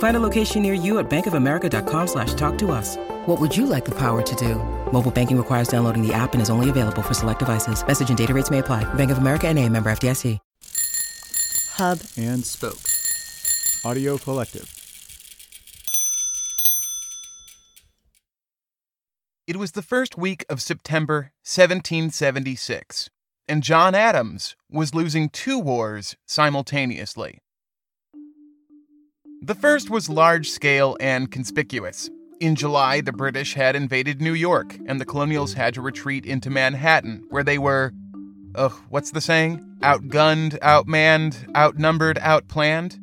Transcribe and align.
Find 0.00 0.16
a 0.16 0.20
location 0.20 0.62
near 0.62 0.72
you 0.72 0.98
at 0.98 1.08
bankofamerica.com 1.08 2.06
slash 2.08 2.34
talk 2.34 2.58
to 2.58 2.70
us. 2.72 2.96
What 3.26 3.40
would 3.40 3.56
you 3.56 3.66
like 3.66 3.84
the 3.84 3.94
power 3.94 4.20
to 4.22 4.34
do? 4.36 4.56
Mobile 4.92 5.10
banking 5.10 5.36
requires 5.38 5.68
downloading 5.68 6.06
the 6.06 6.12
app 6.12 6.32
and 6.32 6.42
is 6.42 6.50
only 6.50 6.68
available 6.68 7.02
for 7.02 7.14
select 7.14 7.38
devices. 7.38 7.86
Message 7.86 8.08
and 8.08 8.18
data 8.18 8.34
rates 8.34 8.50
may 8.50 8.58
apply. 8.58 8.84
Bank 8.94 9.10
of 9.10 9.18
America 9.18 9.46
and 9.48 9.58
a 9.58 9.68
member 9.68 9.90
FDIC. 9.90 10.38
Hub 11.80 12.00
and 12.18 12.44
Spoke. 12.44 12.80
Audio 13.86 14.18
Collective. 14.18 14.70
It 19.46 19.56
was 19.56 19.72
the 19.72 19.82
first 19.82 20.18
week 20.18 20.44
of 20.48 20.60
September 20.60 21.32
1776, 21.42 23.10
and 23.48 23.62
John 23.62 23.94
Adams 23.94 24.56
was 24.70 24.94
losing 24.94 25.28
two 25.28 25.58
wars 25.58 26.16
simultaneously. 26.26 27.38
The 29.42 29.54
first 29.54 29.88
was 29.88 30.10
large 30.10 30.50
scale 30.50 30.98
and 31.00 31.30
conspicuous. 31.30 32.10
In 32.40 32.54
July, 32.54 33.00
the 33.00 33.10
British 33.10 33.54
had 33.54 33.74
invaded 33.74 34.20
New 34.20 34.34
York, 34.34 34.76
and 34.84 35.00
the 35.00 35.06
colonials 35.06 35.54
had 35.54 35.72
to 35.74 35.80
retreat 35.80 36.26
into 36.26 36.50
Manhattan, 36.50 37.24
where 37.30 37.42
they 37.42 37.56
were, 37.56 37.94
ugh, 38.54 38.74
what's 38.90 39.12
the 39.12 39.20
saying? 39.22 39.64
Outgunned, 39.80 40.58
outmanned, 40.58 41.56
outnumbered, 41.56 42.18
outplanned? 42.18 42.98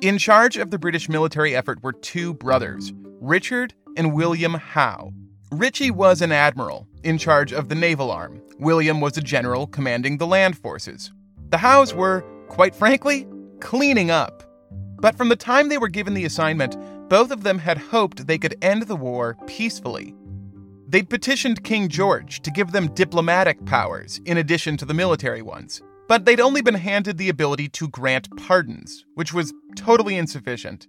In 0.00 0.16
charge 0.16 0.56
of 0.56 0.70
the 0.70 0.78
British 0.78 1.06
military 1.06 1.54
effort 1.54 1.82
were 1.82 1.92
two 1.92 2.32
brothers, 2.32 2.94
Richard 3.20 3.74
and 3.94 4.14
William 4.14 4.54
Howe. 4.54 5.12
Richie 5.52 5.90
was 5.90 6.22
an 6.22 6.32
admiral 6.32 6.88
in 7.02 7.18
charge 7.18 7.52
of 7.52 7.68
the 7.68 7.74
naval 7.74 8.10
arm. 8.10 8.40
William 8.58 9.02
was 9.02 9.18
a 9.18 9.22
general 9.22 9.66
commanding 9.66 10.16
the 10.16 10.26
land 10.26 10.56
forces. 10.56 11.12
The 11.50 11.58
Howes 11.58 11.92
were, 11.92 12.24
quite 12.48 12.74
frankly, 12.74 13.26
cleaning 13.60 14.10
up. 14.10 14.47
But 15.00 15.16
from 15.16 15.28
the 15.28 15.36
time 15.36 15.68
they 15.68 15.78
were 15.78 15.88
given 15.88 16.14
the 16.14 16.24
assignment, 16.24 16.76
both 17.08 17.30
of 17.30 17.42
them 17.42 17.58
had 17.58 17.78
hoped 17.78 18.26
they 18.26 18.38
could 18.38 18.56
end 18.60 18.82
the 18.82 18.96
war 18.96 19.36
peacefully. 19.46 20.14
They'd 20.88 21.10
petitioned 21.10 21.64
King 21.64 21.88
George 21.88 22.40
to 22.40 22.50
give 22.50 22.72
them 22.72 22.94
diplomatic 22.94 23.64
powers 23.64 24.20
in 24.24 24.38
addition 24.38 24.76
to 24.78 24.84
the 24.84 24.94
military 24.94 25.42
ones, 25.42 25.82
but 26.08 26.24
they'd 26.24 26.40
only 26.40 26.62
been 26.62 26.74
handed 26.74 27.18
the 27.18 27.28
ability 27.28 27.68
to 27.70 27.88
grant 27.88 28.34
pardons, 28.36 29.04
which 29.14 29.32
was 29.32 29.52
totally 29.76 30.16
insufficient. 30.16 30.88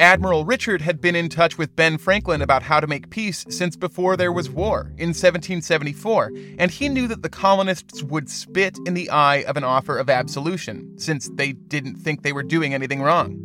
Admiral 0.00 0.44
Richard 0.44 0.80
had 0.80 1.00
been 1.00 1.16
in 1.16 1.28
touch 1.28 1.58
with 1.58 1.74
Ben 1.74 1.98
Franklin 1.98 2.40
about 2.40 2.62
how 2.62 2.78
to 2.78 2.86
make 2.86 3.10
peace 3.10 3.44
since 3.48 3.74
before 3.74 4.16
there 4.16 4.30
was 4.30 4.48
war 4.48 4.92
in 4.96 5.08
1774, 5.08 6.30
and 6.58 6.70
he 6.70 6.88
knew 6.88 7.08
that 7.08 7.22
the 7.22 7.28
colonists 7.28 8.04
would 8.04 8.30
spit 8.30 8.78
in 8.86 8.94
the 8.94 9.10
eye 9.10 9.42
of 9.42 9.56
an 9.56 9.64
offer 9.64 9.98
of 9.98 10.08
absolution, 10.08 10.96
since 10.98 11.28
they 11.34 11.52
didn't 11.52 11.96
think 11.96 12.22
they 12.22 12.32
were 12.32 12.44
doing 12.44 12.72
anything 12.72 13.02
wrong. 13.02 13.36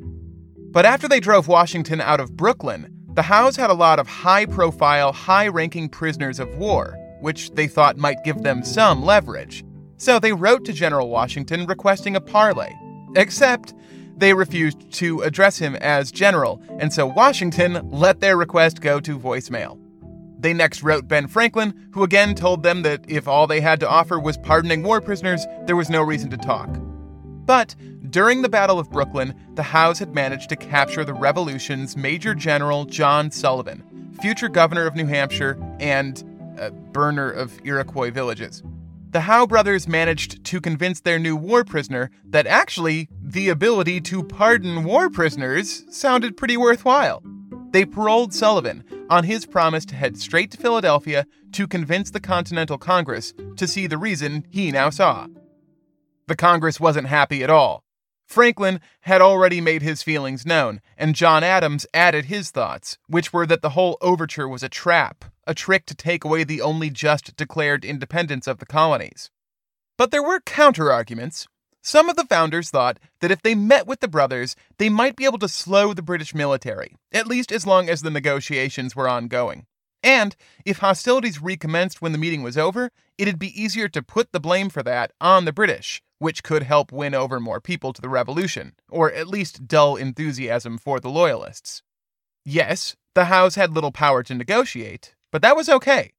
But 0.69 0.85
after 0.85 1.07
they 1.07 1.19
drove 1.19 1.47
Washington 1.47 1.99
out 1.99 2.19
of 2.19 2.37
Brooklyn, 2.37 2.87
the 3.13 3.23
Howes 3.23 3.55
had 3.55 3.71
a 3.71 3.75
lot 3.75 3.97
of 3.97 4.07
high 4.07 4.45
profile, 4.45 5.11
high 5.11 5.47
ranking 5.47 5.89
prisoners 5.89 6.39
of 6.39 6.55
war, 6.57 6.95
which 7.21 7.49
they 7.51 7.67
thought 7.67 7.97
might 7.97 8.23
give 8.23 8.43
them 8.43 8.63
some 8.63 9.03
leverage. 9.03 9.63
So 9.97 10.19
they 10.19 10.33
wrote 10.33 10.65
to 10.65 10.73
General 10.73 11.09
Washington 11.09 11.65
requesting 11.65 12.15
a 12.15 12.21
parley. 12.21 12.75
Except, 13.15 13.73
they 14.23 14.33
refused 14.33 14.89
to 14.89 15.21
address 15.21 15.57
him 15.57 15.75
as 15.75 16.09
general, 16.09 16.61
and 16.79 16.93
so 16.93 17.05
Washington 17.05 17.89
let 17.91 18.21
their 18.21 18.37
request 18.37 18.79
go 18.79 19.01
to 19.01 19.19
voicemail. 19.19 19.77
They 20.39 20.53
next 20.53 20.81
wrote 20.81 21.09
Ben 21.09 21.27
Franklin, 21.27 21.89
who 21.91 22.03
again 22.03 22.33
told 22.33 22.63
them 22.63 22.83
that 22.83 23.03
if 23.09 23.27
all 23.27 23.47
they 23.47 23.59
had 23.59 23.81
to 23.81 23.89
offer 23.89 24.17
was 24.17 24.37
pardoning 24.37 24.81
war 24.81 25.01
prisoners, 25.01 25.45
there 25.65 25.75
was 25.75 25.89
no 25.89 26.01
reason 26.01 26.29
to 26.29 26.37
talk. 26.37 26.69
But 27.45 27.75
during 28.11 28.43
the 28.43 28.49
Battle 28.49 28.79
of 28.79 28.89
Brooklyn, 28.89 29.35
the 29.55 29.63
Howes 29.63 29.99
had 29.99 30.15
managed 30.15 30.47
to 30.49 30.55
capture 30.55 31.03
the 31.03 31.13
Revolution's 31.13 31.97
Major 31.97 32.33
General 32.33 32.85
John 32.85 33.29
Sullivan, 33.29 33.83
future 34.21 34.47
governor 34.47 34.87
of 34.87 34.95
New 34.95 35.05
Hampshire 35.05 35.57
and 35.81 36.23
a 36.57 36.71
burner 36.71 37.29
of 37.29 37.59
Iroquois 37.65 38.11
villages 38.11 38.63
the 39.13 39.21
Howe 39.21 39.45
brothers 39.45 39.87
managed 39.87 40.43
to 40.45 40.59
convince 40.59 40.99
their 40.99 41.19
new 41.19 41.35
war 41.35 41.63
prisoner 41.63 42.09
that 42.25 42.47
actually 42.47 43.07
the 43.21 43.49
ability 43.49 44.01
to 44.01 44.23
pardon 44.23 44.83
war 44.83 45.07
prisoners 45.07 45.85
sounded 45.95 46.35
pretty 46.35 46.57
worthwhile. 46.57 47.21
They 47.69 47.85
paroled 47.85 48.33
Sullivan 48.33 48.83
on 49.11 49.23
his 49.25 49.45
promise 49.45 49.85
to 49.85 49.95
head 49.95 50.17
straight 50.17 50.49
to 50.51 50.57
Philadelphia 50.57 51.27
to 51.51 51.67
convince 51.67 52.09
the 52.09 52.19
Continental 52.19 52.79
Congress 52.79 53.35
to 53.57 53.67
see 53.67 53.85
the 53.85 53.99
reason 53.99 54.47
he 54.49 54.71
now 54.71 54.89
saw. 54.89 55.27
The 56.27 56.35
Congress 56.35 56.79
wasn't 56.79 57.07
happy 57.07 57.43
at 57.43 57.51
all. 57.51 57.83
Franklin 58.25 58.79
had 59.01 59.21
already 59.21 59.61
made 59.61 59.83
his 59.83 60.01
feelings 60.01 60.43
known, 60.43 60.81
and 60.97 61.13
John 61.13 61.43
Adams 61.43 61.85
added 61.93 62.25
his 62.25 62.49
thoughts, 62.49 62.97
which 63.05 63.31
were 63.31 63.45
that 63.45 63.61
the 63.61 63.71
whole 63.71 63.95
overture 64.01 64.47
was 64.47 64.63
a 64.63 64.69
trap 64.69 65.25
a 65.45 65.53
trick 65.53 65.85
to 65.87 65.95
take 65.95 66.23
away 66.23 66.43
the 66.43 66.61
only 66.61 66.89
just 66.89 67.35
declared 67.35 67.83
independence 67.85 68.47
of 68.47 68.59
the 68.59 68.65
colonies. 68.65 69.29
But 69.97 70.11
there 70.11 70.23
were 70.23 70.39
counter-arguments. 70.39 71.47
Some 71.81 72.09
of 72.09 72.15
the 72.15 72.25
founders 72.25 72.69
thought 72.69 72.97
that 73.19 73.31
if 73.31 73.41
they 73.41 73.55
met 73.55 73.85
with 73.85 73.99
the 73.99 74.07
brothers, 74.07 74.55
they 74.77 74.89
might 74.89 75.15
be 75.15 75.25
able 75.25 75.39
to 75.39 75.49
slow 75.49 75.93
the 75.93 76.01
British 76.01 76.33
military, 76.33 76.95
at 77.11 77.27
least 77.27 77.51
as 77.51 77.67
long 77.67 77.89
as 77.89 78.01
the 78.01 78.09
negotiations 78.09 78.95
were 78.95 79.09
ongoing. 79.09 79.65
And 80.01 80.35
if 80.65 80.79
hostilities 80.79 81.41
recommenced 81.41 82.01
when 82.01 82.11
the 82.11 82.17
meeting 82.17 82.43
was 82.43 82.57
over, 82.57 82.91
it'd 83.17 83.39
be 83.39 83.61
easier 83.61 83.87
to 83.89 84.03
put 84.03 84.31
the 84.31 84.39
blame 84.39 84.69
for 84.69 84.83
that 84.83 85.11
on 85.21 85.45
the 85.45 85.53
British, 85.53 86.01
which 86.19 86.43
could 86.43 86.63
help 86.63 86.91
win 86.91 87.13
over 87.13 87.39
more 87.39 87.61
people 87.61 87.93
to 87.93 88.01
the 88.01 88.09
revolution, 88.09 88.73
or 88.89 89.11
at 89.11 89.27
least 89.27 89.67
dull 89.67 89.95
enthusiasm 89.95 90.77
for 90.77 90.99
the 90.99 91.09
Loyalists. 91.09 91.83
Yes, 92.45 92.95
the 93.15 93.25
Howes 93.25 93.55
had 93.55 93.71
little 93.71 93.91
power 93.91 94.23
to 94.23 94.33
negotiate, 94.33 95.15
but 95.33 95.41
that 95.41 95.55
was 95.55 95.67
okay. 95.67 96.13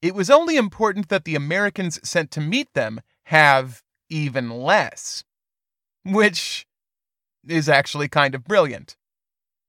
It 0.00 0.14
was 0.14 0.30
only 0.30 0.56
important 0.56 1.08
that 1.08 1.24
the 1.24 1.34
Americans 1.34 1.98
sent 2.08 2.30
to 2.30 2.40
meet 2.40 2.72
them 2.74 3.00
have 3.24 3.82
even 4.08 4.50
less. 4.50 5.24
Which 6.04 6.64
is 7.46 7.68
actually 7.68 8.06
kind 8.06 8.36
of 8.36 8.44
brilliant. 8.44 8.96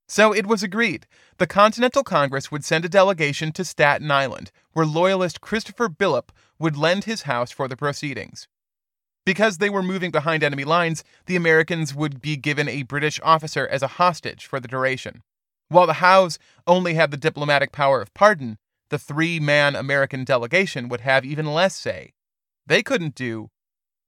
So 0.07 0.31
it 0.31 0.45
was 0.45 0.61
agreed. 0.61 1.07
The 1.39 1.47
Continental 1.47 2.03
Congress 2.03 2.51
would 2.51 2.63
send 2.63 2.85
a 2.85 2.89
delegation 2.89 3.51
to 3.53 3.65
Staten 3.65 4.11
Island, 4.11 4.51
where 4.73 4.85
Loyalist 4.85 5.41
Christopher 5.41 5.89
Billop 5.89 6.31
would 6.59 6.77
lend 6.77 7.05
his 7.05 7.23
house 7.23 7.49
for 7.49 7.67
the 7.67 7.75
proceedings. 7.75 8.47
Because 9.25 9.57
they 9.57 9.71
were 9.71 9.81
moving 9.81 10.11
behind 10.11 10.43
enemy 10.43 10.65
lines, 10.65 11.03
the 11.25 11.35
Americans 11.35 11.95
would 11.95 12.21
be 12.21 12.37
given 12.37 12.69
a 12.69 12.83
British 12.83 13.19
officer 13.23 13.67
as 13.67 13.81
a 13.81 13.97
hostage 13.97 14.45
for 14.45 14.59
the 14.59 14.67
duration. 14.67 15.23
While 15.69 15.87
the 15.87 15.93
Howes 15.93 16.37
only 16.67 16.93
had 16.93 17.09
the 17.09 17.17
diplomatic 17.17 17.71
power 17.71 17.99
of 17.99 18.13
pardon, 18.13 18.59
the 18.93 18.99
three 18.99 19.39
man 19.39 19.75
American 19.75 20.23
delegation 20.23 20.87
would 20.87 21.01
have 21.01 21.25
even 21.25 21.47
less 21.47 21.75
say. 21.75 22.13
They 22.67 22.83
couldn't 22.83 23.15
do 23.15 23.49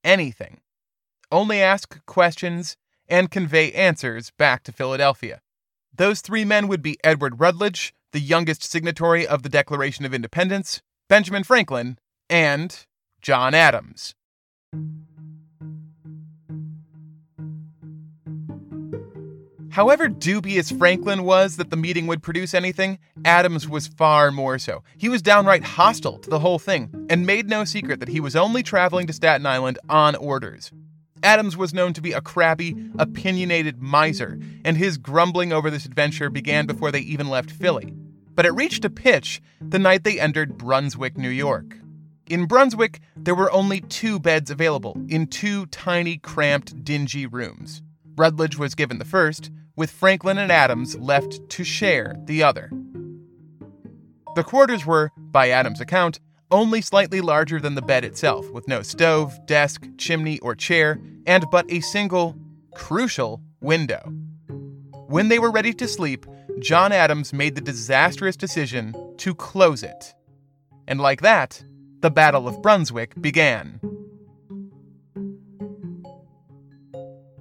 anything, 0.04 0.62
only 1.32 1.60
ask 1.60 2.06
questions 2.06 2.78
and 3.10 3.32
convey 3.32 3.72
answers 3.72 4.32
back 4.38 4.62
to 4.62 4.72
Philadelphia. 4.72 5.42
Those 5.92 6.22
three 6.22 6.46
men 6.46 6.68
would 6.68 6.84
be 6.84 7.00
Edward 7.04 7.40
Rutledge, 7.40 7.96
the 8.12 8.20
youngest 8.20 8.62
signatory 8.62 9.26
of 9.26 9.42
the 9.42 9.50
Declaration 9.50 10.06
of 10.06 10.14
Independence, 10.14 10.84
Benjamin 11.10 11.44
Franklin, 11.44 11.98
and 12.30 12.86
John 13.24 13.56
Adams. 13.56 14.14
However 19.76 20.08
dubious 20.08 20.72
Franklin 20.72 21.24
was 21.24 21.58
that 21.58 21.70
the 21.70 21.76
meeting 21.76 22.08
would 22.08 22.24
produce 22.24 22.54
anything, 22.54 22.98
Adams 23.26 23.68
was 23.68 23.88
far 23.88 24.32
more 24.32 24.58
so. 24.58 24.86
He 24.96 25.10
was 25.10 25.22
downright 25.22 25.66
hostile 25.66 26.18
to 26.20 26.30
the 26.30 26.40
whole 26.40 26.60
thing 26.60 27.08
and 27.10 27.26
made 27.26 27.50
no 27.50 27.66
secret 27.66 28.00
that 28.00 28.08
he 28.08 28.22
was 28.22 28.38
only 28.38 28.64
traveling 28.64 29.06
to 29.08 29.12
Staten 29.12 29.46
Island 29.46 29.78
on 29.90 30.16
orders. 30.16 30.72
Adams 31.24 31.58
was 31.58 31.74
known 31.74 31.92
to 31.92 32.02
be 32.02 32.14
a 32.14 32.22
crabby, 32.22 32.74
opinionated 32.98 33.82
miser, 33.82 34.40
and 34.64 34.78
his 34.78 34.98
grumbling 34.98 35.52
over 35.52 35.70
this 35.70 35.86
adventure 35.86 36.30
began 36.30 36.66
before 36.66 36.90
they 36.90 37.02
even 37.02 37.28
left 37.28 37.52
Philly. 37.52 37.92
But 38.34 38.46
it 38.46 38.56
reached 38.56 38.86
a 38.86 38.90
pitch 38.90 39.42
the 39.60 39.78
night 39.78 40.06
they 40.06 40.22
entered 40.22 40.58
Brunswick, 40.58 41.18
New 41.18 41.28
York. 41.28 41.76
In 42.28 42.46
Brunswick, 42.46 43.02
there 43.18 43.36
were 43.36 43.52
only 43.52 43.82
two 43.82 44.22
beds 44.22 44.50
available 44.50 44.98
in 45.10 45.28
two 45.28 45.66
tiny, 45.66 46.16
cramped, 46.16 46.86
dingy 46.86 47.26
rooms. 47.26 47.82
Rutledge 48.16 48.58
was 48.58 48.76
given 48.76 49.00
the 49.00 49.04
first, 49.04 49.52
with 49.76 49.92
Franklin 49.92 50.38
and 50.38 50.52
Adams 50.52 50.96
left 50.98 51.48
to 51.50 51.64
share 51.64 52.16
the 52.26 52.44
other. 52.44 52.72
The 54.36 54.44
quarters 54.44 54.86
were, 54.86 55.12
by 55.18 55.50
Adams' 55.50 55.82
account, 55.82 56.20
only 56.52 56.82
slightly 56.82 57.22
larger 57.22 57.60
than 57.60 57.76
the 57.76 57.82
bed 57.82 58.06
itself, 58.06 58.50
with 58.52 58.68
no 58.68 58.82
stove, 58.82 59.38
desk, 59.46 59.88
chimney, 59.98 60.40
or 60.40 60.56
chair, 60.56 61.00
and 61.26 61.46
but 61.52 61.72
a 61.72 61.80
single, 61.82 62.36
crucial 62.74 63.42
window. 63.62 64.14
When 65.08 65.30
they 65.30 65.40
were 65.40 65.52
ready 65.52 65.74
to 65.74 65.88
sleep, 65.88 66.26
John 66.60 66.92
Adams 66.92 67.34
made 67.34 67.56
the 67.56 67.62
disastrous 67.62 68.36
decision 68.36 68.94
to 69.18 69.34
close 69.36 69.84
it. 69.84 70.14
And 70.88 71.00
like 71.00 71.22
that, 71.22 71.64
the 72.02 72.12
Battle 72.12 72.48
of 72.48 72.62
Brunswick 72.62 73.20
began. 73.20 73.80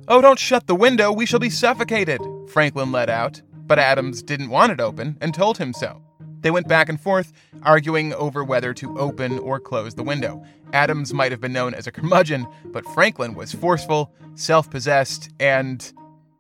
Oh, 0.07 0.21
don't 0.21 0.39
shut 0.39 0.67
the 0.67 0.75
window, 0.75 1.11
we 1.11 1.25
shall 1.25 1.39
be 1.39 1.49
suffocated, 1.49 2.21
Franklin 2.49 2.93
let 2.93 3.09
out, 3.09 3.41
but 3.67 3.79
Adams 3.79 4.23
didn't 4.23 4.51
want 4.51 4.73
it 4.73 4.81
open 4.81 5.17
and 5.21 5.33
told 5.33 5.57
him 5.57 5.73
so. 5.73 6.03
They 6.43 6.51
went 6.51 6.69
back 6.69 6.91
and 6.91 7.01
forth, 7.01 7.33
arguing 7.63 8.13
over 8.13 8.45
whether 8.45 8.75
to 8.75 8.99
open 8.99 9.39
or 9.39 9.59
close 9.59 9.95
the 9.95 10.03
window. 10.03 10.45
Adams 10.75 11.15
might 11.15 11.33
have 11.33 11.41
been 11.41 11.55
known 11.55 11.73
as 11.73 11.87
a 11.87 11.93
curmudgeon, 11.93 12.47
but 12.67 12.85
Franklin 12.89 13.35
was 13.35 13.55
forceful, 13.55 14.13
self 14.35 14.69
possessed, 14.69 15.31
and, 15.41 15.91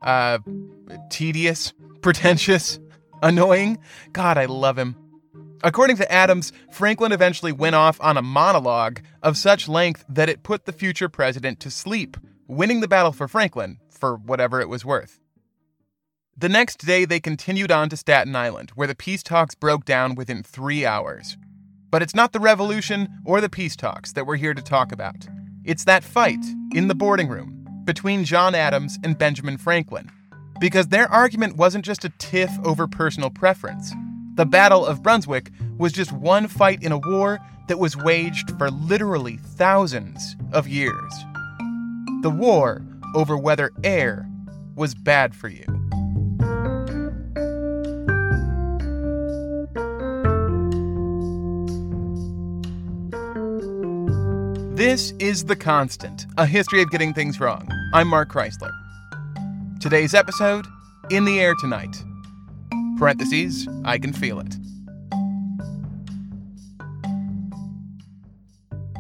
uh, 0.03 0.41
tedious, 1.09 1.73
pretentious, 2.03 2.79
annoying. 3.23 3.79
God, 4.13 4.37
I 4.37 4.45
love 4.45 4.77
him. 4.77 4.95
According 5.63 5.97
to 5.97 6.13
Adams, 6.13 6.53
Franklin 6.71 7.13
eventually 7.13 7.53
went 7.53 7.75
off 7.75 7.99
on 8.03 8.19
a 8.19 8.23
monologue 8.23 9.01
of 9.23 9.39
such 9.39 9.69
length 9.69 10.05
that 10.11 10.29
it 10.29 10.43
put 10.43 10.67
the 10.67 10.73
future 10.73 11.09
president 11.09 11.61
to 11.61 11.71
sleep, 11.71 12.19
winning 12.47 12.81
the 12.81 12.89
battle 12.89 13.13
for 13.13 13.29
Franklin 13.29 13.79
for 13.91 14.17
whatever 14.17 14.61
it 14.61 14.69
was 14.69 14.85
worth. 14.85 15.21
The 16.37 16.49
next 16.49 16.85
day, 16.85 17.05
they 17.05 17.21
continued 17.21 17.71
on 17.71 17.89
to 17.91 17.97
Staten 17.97 18.35
Island, 18.35 18.71
where 18.75 18.89
the 18.89 18.95
peace 18.95 19.23
talks 19.23 19.55
broke 19.55 19.85
down 19.85 20.17
within 20.17 20.43
three 20.43 20.85
hours. 20.85 21.37
But 21.91 22.03
it's 22.03 22.15
not 22.15 22.33
the 22.33 22.41
revolution 22.41 23.09
or 23.25 23.41
the 23.41 23.49
peace 23.49 23.77
talks 23.77 24.13
that 24.13 24.27
we're 24.27 24.37
here 24.37 24.53
to 24.53 24.63
talk 24.63 24.91
about. 24.91 25.29
It's 25.65 25.85
that 25.85 26.03
fight 26.03 26.45
in 26.75 26.89
the 26.89 26.95
boarding 26.95 27.29
room 27.29 27.65
between 27.85 28.25
John 28.25 28.55
Adams 28.55 28.99
and 29.05 29.17
Benjamin 29.17 29.59
Franklin. 29.59 30.11
Because 30.59 30.89
their 30.89 31.09
argument 31.11 31.57
wasn't 31.57 31.85
just 31.85 32.05
a 32.05 32.13
tiff 32.19 32.51
over 32.65 32.89
personal 32.89 33.31
preference. 33.31 33.93
The 34.35 34.47
Battle 34.47 34.85
of 34.85 35.03
Brunswick 35.03 35.51
was 35.79 35.93
just 35.93 36.11
one 36.11 36.49
fight 36.49 36.83
in 36.83 36.91
a 36.91 36.99
war 36.99 37.39
that 37.69 37.79
was 37.79 37.97
waged 37.97 38.51
for 38.59 38.71
literally 38.71 39.37
thousands 39.37 40.35
of 40.53 40.67
years. 40.67 41.15
The 42.25 42.31
war 42.31 42.81
over 43.15 43.37
whether 43.37 43.71
air 43.85 44.27
was 44.77 44.95
bad 44.95 45.35
for 45.35 45.49
you. 45.49 45.67
This 54.75 55.13
is 55.19 55.45
The 55.45 55.55
Constant, 55.55 56.25
a 56.39 56.47
history 56.47 56.81
of 56.81 56.91
getting 56.91 57.13
things 57.13 57.41
wrong. 57.41 57.69
I'm 57.93 58.09
Mark 58.09 58.33
Chrisler. 58.33 58.73
Today's 59.83 60.15
episode 60.15 60.67
In 61.11 61.27
the 61.27 61.39
Air 61.39 61.53
Tonight. 61.61 61.95
Parentheses, 62.97 63.69
I 63.85 63.99
can 63.99 64.15
feel 64.15 64.41
it. 64.41 64.57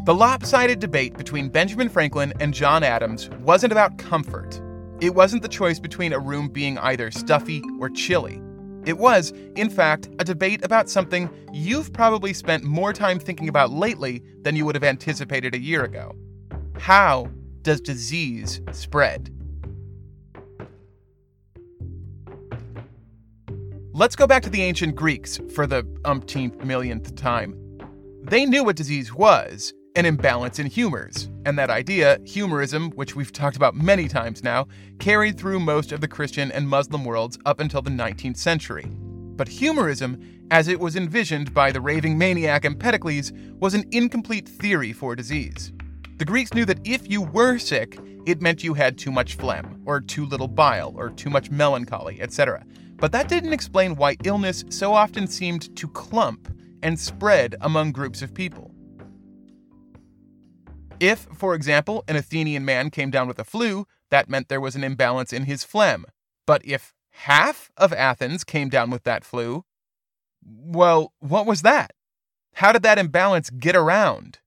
The 0.05 0.15
lopsided 0.15 0.81
debate 0.81 1.17
between 1.17 1.49
Benjamin 1.49 1.89
Franklin 1.89 2.35
and 2.39 2.53
John 2.53 2.83
Adams 2.83 3.31
wasn't 3.41 3.73
about 3.73 3.97
comfort. 3.97 4.61
It 5.01 5.15
wasn't 5.15 5.41
the 5.41 5.49
choice 5.49 5.79
between 5.81 6.13
a 6.13 6.19
room 6.19 6.49
being 6.49 6.77
either 6.77 7.11
stuffy 7.11 7.63
or 7.81 7.89
chilly. 7.89 8.39
It 8.85 8.99
was, 8.99 9.31
in 9.57 9.71
fact, 9.71 10.11
a 10.19 10.25
debate 10.25 10.63
about 10.63 10.91
something 10.91 11.31
you've 11.55 11.95
probably 11.95 12.35
spent 12.35 12.65
more 12.65 12.93
time 12.93 13.19
thinking 13.19 13.49
about 13.49 13.71
lately 13.71 14.23
than 14.43 14.57
you 14.57 14.67
would 14.67 14.75
have 14.75 14.85
anticipated 14.85 15.55
a 15.55 15.59
year 15.59 15.85
ago. 15.85 16.15
How 16.79 17.31
does 17.63 17.81
disease 17.81 18.61
spread? 18.73 19.31
Let's 23.95 24.17
go 24.17 24.27
back 24.27 24.43
to 24.43 24.51
the 24.51 24.63
ancient 24.63 24.97
Greeks 24.97 25.41
for 25.55 25.67
the 25.67 25.87
umpteenth 26.05 26.63
millionth 26.63 27.17
time. 27.17 27.59
They 28.23 28.45
knew 28.45 28.65
what 28.65 28.77
disease 28.77 29.15
was 29.15 29.73
an 29.97 30.07
imbalance 30.07 30.59
in 30.59 30.67
humors, 30.67 31.29
and 31.47 31.57
that 31.57 31.71
idea, 31.71 32.19
humorism, 32.25 32.91
which 32.93 33.15
we've 33.15 33.33
talked 33.33 33.57
about 33.57 33.77
many 33.77 34.09
times 34.09 34.43
now, 34.43 34.67
carried 34.99 35.39
through 35.39 35.61
most 35.61 35.93
of 35.93 36.01
the 36.01 36.09
Christian 36.09 36.51
and 36.51 36.69
Muslim 36.69 37.05
worlds 37.05 37.39
up 37.47 37.61
until 37.61 37.81
the 37.81 37.91
19th 37.91 38.37
century. 38.37 38.87
But 39.37 39.47
humorism, 39.47 40.47
as 40.51 40.67
it 40.67 40.81
was 40.81 40.97
envisioned 40.97 41.55
by 41.55 41.71
the 41.71 41.81
raving 41.81 42.19
maniac 42.19 42.65
Empedocles, 42.65 43.33
was 43.61 43.75
an 43.75 43.85
incomplete 43.93 44.49
theory 44.49 44.93
for 44.93 45.15
disease. 45.15 45.73
The 46.17 46.25
Greeks 46.25 46.55
knew 46.55 46.65
that 46.65 46.81
if 46.85 47.09
you 47.09 47.23
were 47.23 47.59
sick, 47.59 47.97
it 48.27 48.43
meant 48.43 48.65
you 48.65 48.75
had 48.75 48.99
too 48.99 49.13
much 49.13 49.37
phlegm, 49.37 49.81
or 49.87 50.01
too 50.01 50.27
little 50.27 50.49
bile, 50.49 50.93
or 50.97 51.11
too 51.11 51.31
much 51.31 51.53
melancholy, 51.53 52.21
etc. 52.21 52.65
But 52.97 53.13
that 53.13 53.29
didn't 53.29 53.53
explain 53.53 53.95
why 53.95 54.17
illness 54.25 54.65
so 54.71 54.93
often 54.93 55.29
seemed 55.29 55.77
to 55.77 55.87
clump 55.87 56.49
and 56.83 56.99
spread 56.99 57.55
among 57.61 57.93
groups 57.93 58.23
of 58.23 58.35
people. 58.35 58.74
If, 61.01 61.27
for 61.35 61.55
example, 61.55 62.05
an 62.09 62.17
Athenian 62.17 62.65
man 62.65 62.91
came 62.91 63.11
down 63.11 63.29
with 63.29 63.39
a 63.39 63.45
flu, 63.45 63.87
that 64.11 64.29
meant 64.29 64.49
there 64.49 64.61
was 64.61 64.77
an 64.77 64.85
imbalance 64.85 65.33
in 65.33 65.45
his 65.45 65.65
phlegm. 65.65 66.07
But 66.47 66.63
if 66.65 66.95
half 67.11 67.71
of 67.77 67.93
Athens 67.93 68.45
came 68.45 68.69
down 68.69 68.91
with 68.91 69.03
that 69.05 69.25
flu, 69.25 69.65
well, 70.45 71.13
what 71.21 71.47
was 71.47 71.63
that? 71.63 71.93
How 72.55 72.73
did 72.73 72.83
that 72.83 72.99
imbalance 72.99 73.51
get 73.51 73.75
around? 73.75 74.39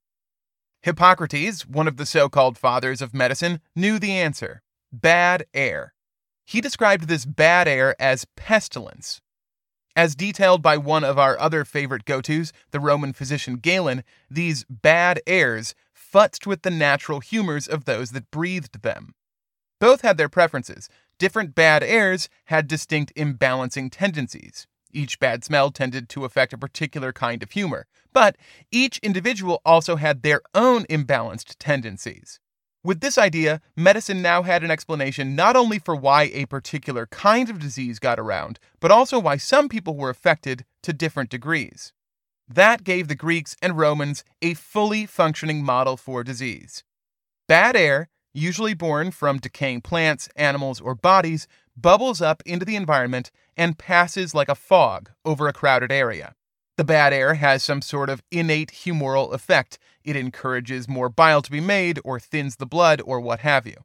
Hippocrates, 0.81 1.65
one 1.65 1.87
of 1.87 1.97
the 1.97 2.05
so 2.05 2.29
called 2.29 2.57
fathers 2.57 3.01
of 3.01 3.13
medicine, 3.13 3.59
knew 3.75 3.99
the 3.99 4.11
answer 4.11 4.61
bad 4.91 5.45
air. 5.53 5.93
He 6.45 6.61
described 6.61 7.07
this 7.07 7.25
bad 7.25 7.67
air 7.67 7.93
as 7.99 8.25
pestilence. 8.37 9.19
As 9.97 10.15
detailed 10.15 10.61
by 10.61 10.77
one 10.77 11.03
of 11.03 11.19
our 11.19 11.37
other 11.39 11.65
favorite 11.65 12.05
go 12.05 12.21
tos, 12.21 12.53
the 12.71 12.79
Roman 12.79 13.11
physician 13.11 13.55
Galen, 13.55 14.03
these 14.29 14.63
bad 14.69 15.19
airs 15.27 15.75
futzed 16.17 16.47
with 16.47 16.63
the 16.63 16.71
natural 16.71 17.19
humors 17.19 17.67
of 17.67 17.85
those 17.85 18.09
that 18.09 18.31
breathed 18.31 18.81
them. 18.81 19.13
Both 19.79 20.01
had 20.01 20.17
their 20.17 20.29
preferences. 20.29 20.89
Different 21.19 21.53
bad 21.53 21.83
airs 21.83 22.27
had 22.45 22.67
distinct 22.67 23.13
imbalancing 23.15 23.89
tendencies. 23.91 24.65
Each 24.91 25.19
bad 25.19 25.43
smell 25.43 25.69
tended 25.69 26.09
to 26.09 26.25
affect 26.25 26.53
a 26.53 26.57
particular 26.57 27.13
kind 27.13 27.43
of 27.43 27.51
humor, 27.51 27.85
but 28.13 28.35
each 28.71 28.97
individual 29.03 29.61
also 29.63 29.97
had 29.97 30.23
their 30.23 30.41
own 30.55 30.85
imbalanced 30.85 31.55
tendencies. 31.59 32.39
With 32.83 33.01
this 33.01 33.19
idea, 33.19 33.61
medicine 33.75 34.23
now 34.23 34.41
had 34.41 34.63
an 34.63 34.71
explanation 34.71 35.35
not 35.35 35.55
only 35.55 35.77
for 35.77 35.95
why 35.95 36.31
a 36.33 36.47
particular 36.47 37.05
kind 37.05 37.47
of 37.47 37.59
disease 37.59 37.99
got 37.99 38.19
around, 38.19 38.57
but 38.79 38.89
also 38.89 39.19
why 39.19 39.37
some 39.37 39.69
people 39.69 39.95
were 39.95 40.09
affected 40.09 40.65
to 40.81 40.93
different 40.93 41.29
degrees. 41.29 41.93
That 42.47 42.83
gave 42.83 43.07
the 43.07 43.15
Greeks 43.15 43.55
and 43.61 43.77
Romans 43.77 44.23
a 44.41 44.53
fully 44.53 45.05
functioning 45.05 45.63
model 45.63 45.97
for 45.97 46.23
disease. 46.23 46.83
Bad 47.47 47.75
air, 47.75 48.09
usually 48.33 48.73
born 48.73 49.11
from 49.11 49.39
decaying 49.39 49.81
plants, 49.81 50.29
animals, 50.35 50.79
or 50.79 50.95
bodies, 50.95 51.47
bubbles 51.75 52.21
up 52.21 52.41
into 52.45 52.65
the 52.65 52.75
environment 52.75 53.31
and 53.57 53.77
passes 53.77 54.33
like 54.33 54.49
a 54.49 54.55
fog 54.55 55.11
over 55.25 55.47
a 55.47 55.53
crowded 55.53 55.91
area. 55.91 56.35
The 56.77 56.83
bad 56.83 57.11
air 57.11 57.33
has 57.33 57.63
some 57.63 57.81
sort 57.81 58.09
of 58.09 58.23
innate 58.31 58.71
humoral 58.71 59.33
effect. 59.33 59.77
It 60.03 60.15
encourages 60.15 60.87
more 60.87 61.09
bile 61.09 61.41
to 61.41 61.51
be 61.51 61.59
made, 61.59 61.99
or 62.05 62.19
thins 62.19 62.57
the 62.57 62.67
blood, 62.67 63.01
or 63.03 63.19
what 63.19 63.39
have 63.39 63.65
you. 63.65 63.83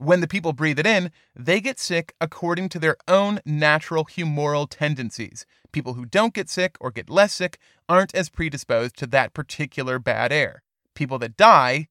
When 0.00 0.22
the 0.22 0.28
people 0.28 0.54
breathe 0.54 0.78
it 0.78 0.86
in, 0.86 1.10
they 1.36 1.60
get 1.60 1.78
sick 1.78 2.14
according 2.22 2.70
to 2.70 2.78
their 2.78 2.96
own 3.06 3.38
natural 3.44 4.06
humoral 4.06 4.66
tendencies. 4.66 5.44
People 5.72 5.92
who 5.92 6.06
don't 6.06 6.32
get 6.32 6.48
sick 6.48 6.78
or 6.80 6.90
get 6.90 7.10
less 7.10 7.34
sick 7.34 7.58
aren't 7.86 8.14
as 8.14 8.30
predisposed 8.30 8.96
to 8.96 9.06
that 9.08 9.34
particular 9.34 9.98
bad 9.98 10.32
air. 10.32 10.62
People 10.94 11.18
that 11.18 11.36
die, 11.36 11.88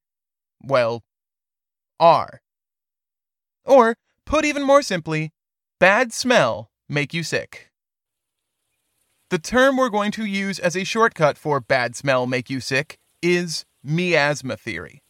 well, 0.59 1.03
are. 1.99 2.41
Or, 3.63 3.95
put 4.25 4.43
even 4.43 4.63
more 4.63 4.81
simply, 4.81 5.31
bad 5.79 6.11
smell 6.11 6.71
make 6.89 7.13
you 7.13 7.21
sick? 7.21 7.69
The 9.29 9.37
term 9.37 9.77
we're 9.77 9.89
going 9.89 10.09
to 10.13 10.25
use 10.25 10.57
as 10.57 10.75
a 10.75 10.83
shortcut 10.83 11.37
for 11.37 11.59
bad 11.59 11.95
smell 11.95 12.25
make 12.25 12.49
you 12.49 12.59
sick 12.59 12.97
is 13.21 13.65
miasma 13.83 14.57
theory. 14.57 15.03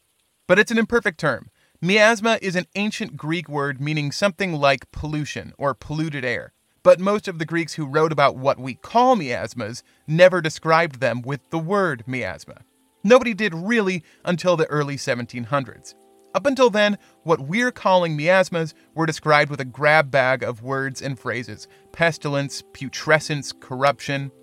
But 0.49 0.59
it's 0.59 0.71
an 0.71 0.77
imperfect 0.77 1.17
term. 1.17 1.49
Miasma 1.81 2.37
is 2.41 2.57
an 2.57 2.65
ancient 2.75 3.15
Greek 3.15 3.47
word 3.47 3.79
meaning 3.79 4.11
something 4.11 4.51
like 4.51 4.91
pollution 4.91 5.53
or 5.57 5.73
polluted 5.73 6.25
air. 6.25 6.51
But 6.83 6.99
most 6.99 7.29
of 7.29 7.39
the 7.39 7.45
Greeks 7.45 7.75
who 7.75 7.85
wrote 7.85 8.11
about 8.11 8.35
what 8.35 8.59
we 8.59 8.73
call 8.73 9.15
miasmas 9.15 9.81
never 10.05 10.41
described 10.41 10.99
them 10.99 11.21
with 11.21 11.39
the 11.51 11.57
word 11.57 12.03
miasma. 12.05 12.63
Nobody 13.01 13.33
did 13.33 13.53
really 13.53 14.03
until 14.25 14.57
the 14.57 14.65
early 14.65 14.97
1700s. 14.97 15.95
Up 16.35 16.45
until 16.45 16.69
then, 16.69 16.97
what 17.23 17.39
we're 17.39 17.71
calling 17.71 18.17
miasmas 18.17 18.73
were 18.93 19.05
described 19.05 19.49
with 19.49 19.61
a 19.61 19.65
grab 19.65 20.11
bag 20.11 20.43
of 20.43 20.61
words 20.61 21.01
and 21.01 21.17
phrases 21.17 21.65
pestilence, 21.93 22.61
putrescence, 22.73 23.53
corruption. 23.53 24.33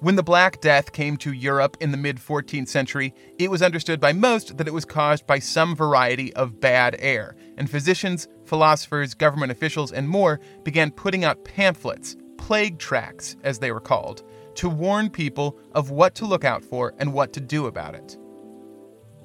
When 0.00 0.14
the 0.14 0.22
Black 0.22 0.60
Death 0.60 0.92
came 0.92 1.16
to 1.16 1.32
Europe 1.32 1.76
in 1.80 1.90
the 1.90 1.96
mid 1.96 2.18
14th 2.18 2.68
century, 2.68 3.12
it 3.36 3.50
was 3.50 3.62
understood 3.62 3.98
by 3.98 4.12
most 4.12 4.56
that 4.56 4.68
it 4.68 4.72
was 4.72 4.84
caused 4.84 5.26
by 5.26 5.40
some 5.40 5.74
variety 5.74 6.32
of 6.34 6.60
bad 6.60 6.94
air, 7.00 7.34
and 7.56 7.68
physicians, 7.68 8.28
philosophers, 8.44 9.14
government 9.14 9.50
officials, 9.50 9.90
and 9.90 10.08
more 10.08 10.38
began 10.62 10.92
putting 10.92 11.24
out 11.24 11.44
pamphlets, 11.44 12.16
plague 12.36 12.78
tracts 12.78 13.34
as 13.42 13.58
they 13.58 13.72
were 13.72 13.80
called, 13.80 14.22
to 14.54 14.68
warn 14.68 15.10
people 15.10 15.58
of 15.72 15.90
what 15.90 16.14
to 16.14 16.26
look 16.26 16.44
out 16.44 16.62
for 16.62 16.94
and 16.98 17.12
what 17.12 17.32
to 17.32 17.40
do 17.40 17.66
about 17.66 17.96
it. 17.96 18.16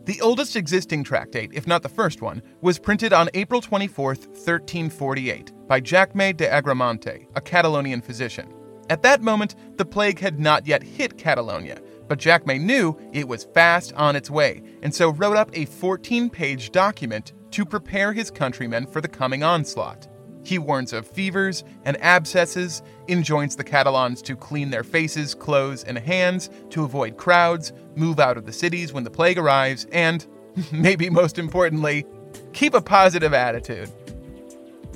The 0.06 0.20
oldest 0.22 0.56
existing 0.56 1.04
tractate, 1.04 1.52
if 1.54 1.68
not 1.68 1.84
the 1.84 1.88
first 1.88 2.24
one, 2.24 2.42
was 2.62 2.80
printed 2.80 3.14
on 3.14 3.30
April 3.36 3.62
24, 3.62 4.06
1348, 4.16 5.52
by 5.68 5.80
Jacme 5.80 6.34
de 6.34 6.48
Agramonte, 6.50 7.28
a 7.36 7.42
Catalonian 7.42 8.02
physician. 8.02 8.52
At 8.90 9.02
that 9.04 9.22
moment, 9.22 9.56
the 9.78 9.86
plague 9.86 10.20
had 10.20 10.40
not 10.40 10.68
yet 10.68 10.84
hit 10.84 11.18
Catalonia, 11.18 11.82
but 12.08 12.20
Jacme 12.20 12.60
knew 12.60 12.98
it 13.14 13.28
was 13.28 13.46
fast 13.46 13.94
on 13.94 14.16
its 14.16 14.30
way, 14.30 14.62
and 14.82 14.94
so 14.94 15.10
wrote 15.14 15.38
up 15.38 15.50
a 15.54 15.66
14 15.66 16.30
page 16.30 16.72
document 16.72 17.34
to 17.52 17.66
prepare 17.66 18.14
his 18.14 18.30
countrymen 18.30 18.86
for 18.86 19.00
the 19.00 19.08
coming 19.08 19.44
onslaught. 19.44 20.08
He 20.44 20.60
warns 20.60 20.92
of 20.92 21.08
fevers 21.08 21.64
and 21.86 22.02
abscesses, 22.02 22.82
enjoins 23.08 23.56
the 23.56 23.64
Catalans 23.64 24.22
to 24.24 24.36
clean 24.36 24.70
their 24.70 24.84
faces, 24.84 25.34
clothes, 25.34 25.86
and 25.86 25.98
hands 25.98 26.50
to 26.72 26.84
avoid 26.84 27.16
crowds, 27.16 27.72
move 27.96 28.20
out 28.20 28.38
of 28.38 28.46
the 28.46 28.52
cities 28.52 28.92
when 28.92 29.06
the 29.06 29.10
plague 29.10 29.38
arrives, 29.38 29.88
and, 29.94 30.28
maybe 30.72 31.10
most 31.10 31.40
importantly, 31.40 32.06
keep 32.52 32.74
a 32.74 32.82
positive 32.82 33.34
attitude. 33.34 33.90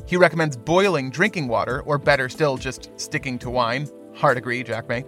He 0.07 0.15
recommends 0.15 0.55
boiling 0.55 1.09
drinking 1.09 1.49
water, 1.49 1.81
or 1.81 1.97
better 1.97 2.29
still, 2.29 2.55
just 2.55 2.89
sticking 2.95 3.37
to 3.39 3.49
wine. 3.49 3.89
Hard 4.15 4.37
agree, 4.37 4.63
Jack 4.63 4.87
May. 4.87 5.03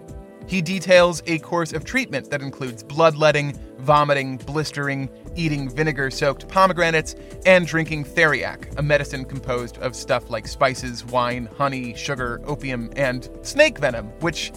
He 0.46 0.60
details 0.60 1.22
a 1.26 1.38
course 1.38 1.72
of 1.72 1.84
treatment 1.86 2.28
that 2.30 2.42
includes 2.42 2.82
bloodletting, 2.82 3.58
vomiting, 3.78 4.36
blistering, 4.36 5.08
eating 5.36 5.70
vinegar 5.70 6.10
soaked 6.10 6.48
pomegranates, 6.48 7.14
and 7.46 7.66
drinking 7.66 8.04
theriac, 8.04 8.76
a 8.78 8.82
medicine 8.82 9.24
composed 9.24 9.78
of 9.78 9.96
stuff 9.96 10.28
like 10.28 10.46
spices, 10.46 11.02
wine, 11.06 11.48
honey, 11.56 11.94
sugar, 11.94 12.42
opium, 12.44 12.90
and 12.94 13.30
snake 13.40 13.78
venom, 13.78 14.06
which 14.20 14.52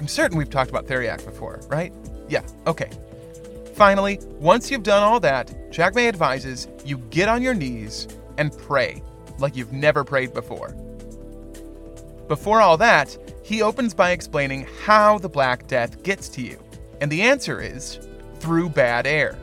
I'm 0.00 0.08
certain 0.08 0.36
we've 0.36 0.50
talked 0.50 0.70
about 0.70 0.86
theriac 0.86 1.24
before, 1.24 1.60
right? 1.68 1.92
Yeah, 2.28 2.42
okay. 2.66 2.90
Finally, 3.74 4.18
once 4.40 4.68
you've 4.68 4.82
done 4.82 5.04
all 5.04 5.20
that, 5.20 5.70
Jack 5.70 5.94
May 5.94 6.08
advises 6.08 6.66
you 6.84 6.98
get 7.10 7.28
on 7.28 7.40
your 7.40 7.54
knees 7.54 8.08
and 8.36 8.56
pray 8.58 9.00
like 9.40 9.56
you've 9.56 9.72
never 9.72 10.04
prayed 10.04 10.32
before. 10.34 10.74
Before 12.28 12.60
all 12.60 12.76
that, 12.76 13.16
he 13.42 13.62
opens 13.62 13.94
by 13.94 14.10
explaining 14.10 14.66
how 14.84 15.18
the 15.18 15.28
Black 15.28 15.66
Death 15.66 16.02
gets 16.02 16.28
to 16.30 16.42
you. 16.42 16.62
And 17.00 17.10
the 17.10 17.22
answer 17.22 17.60
is 17.60 17.98
through 18.38 18.68
bad 18.68 19.06
air. 19.06 19.36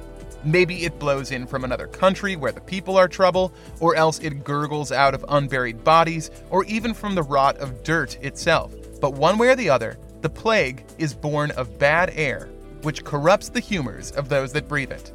Maybe 0.43 0.85
it 0.85 0.99
blows 0.99 1.31
in 1.31 1.47
from 1.47 1.63
another 1.63 1.87
country 1.87 2.35
where 2.35 2.51
the 2.51 2.61
people 2.61 2.95
are 2.95 3.07
trouble, 3.07 3.51
or 3.79 3.95
else 3.95 4.19
it 4.19 4.43
gurgles 4.43 4.91
out 4.91 5.13
of 5.13 5.25
unburied 5.27 5.83
bodies, 5.83 6.31
or 6.49 6.63
even 6.65 6.93
from 6.93 7.15
the 7.15 7.23
rot 7.23 7.57
of 7.57 7.83
dirt 7.83 8.17
itself. 8.23 8.73
But 9.01 9.13
one 9.13 9.37
way 9.37 9.49
or 9.49 9.55
the 9.55 9.69
other, 9.69 9.97
the 10.21 10.29
plague 10.29 10.83
is 10.97 11.13
born 11.13 11.51
of 11.51 11.77
bad 11.77 12.11
air, 12.15 12.47
which 12.83 13.03
corrupts 13.03 13.49
the 13.49 13.59
humors 13.59 14.11
of 14.11 14.29
those 14.29 14.53
that 14.53 14.69
breathe 14.69 14.91
it. 14.91 15.11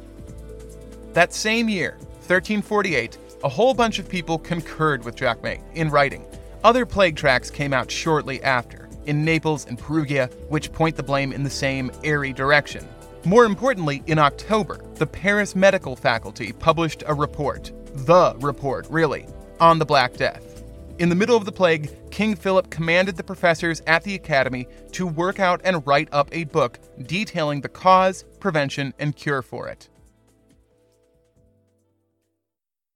That 1.13 1.33
same 1.33 1.69
year, 1.69 1.97
1348, 2.27 3.17
a 3.43 3.49
whole 3.49 3.73
bunch 3.73 3.99
of 3.99 4.07
people 4.07 4.39
concurred 4.39 5.03
with 5.03 5.15
Jacme 5.15 5.61
in 5.75 5.89
writing. 5.89 6.25
Other 6.63 6.85
plague 6.85 7.17
tracts 7.17 7.49
came 7.49 7.73
out 7.73 7.91
shortly 7.91 8.41
after, 8.41 8.87
in 9.05 9.25
Naples 9.25 9.67
and 9.67 9.77
Perugia, 9.77 10.29
which 10.47 10.71
point 10.71 10.95
the 10.95 11.03
blame 11.03 11.33
in 11.33 11.43
the 11.43 11.49
same 11.49 11.91
airy 12.05 12.31
direction. 12.31 12.87
More 13.25 13.43
importantly, 13.43 14.01
in 14.07 14.17
October, 14.17 14.79
the 14.95 15.07
Paris 15.07 15.55
Medical 15.55 15.95
Faculty 15.95 16.53
published 16.53 17.03
a 17.05 17.13
report, 17.13 17.71
the 18.05 18.33
report, 18.39 18.87
really, 18.89 19.27
on 19.59 19.77
the 19.77 19.85
Black 19.85 20.13
Death. 20.13 20.63
In 20.99 21.09
the 21.09 21.15
middle 21.15 21.35
of 21.35 21.43
the 21.43 21.51
plague, 21.51 21.89
King 22.11 22.35
Philip 22.35 22.69
commanded 22.69 23.17
the 23.17 23.23
professors 23.23 23.81
at 23.87 24.03
the 24.03 24.15
academy 24.15 24.67
to 24.93 25.05
work 25.05 25.39
out 25.39 25.59
and 25.65 25.85
write 25.85 26.07
up 26.13 26.29
a 26.31 26.45
book 26.45 26.79
detailing 27.07 27.59
the 27.59 27.69
cause, 27.69 28.23
prevention, 28.39 28.93
and 28.99 29.15
cure 29.15 29.41
for 29.41 29.67
it. 29.67 29.89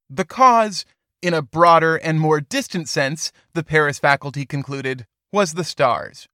The 0.09 0.25
cause, 0.25 0.85
in 1.21 1.33
a 1.33 1.41
broader 1.41 1.97
and 1.97 2.19
more 2.19 2.39
distant 2.39 2.87
sense, 2.87 3.31
the 3.53 3.63
Paris 3.63 3.99
faculty 3.99 4.45
concluded, 4.45 5.05
was 5.33 5.53
the 5.53 5.63
stars. 5.63 6.27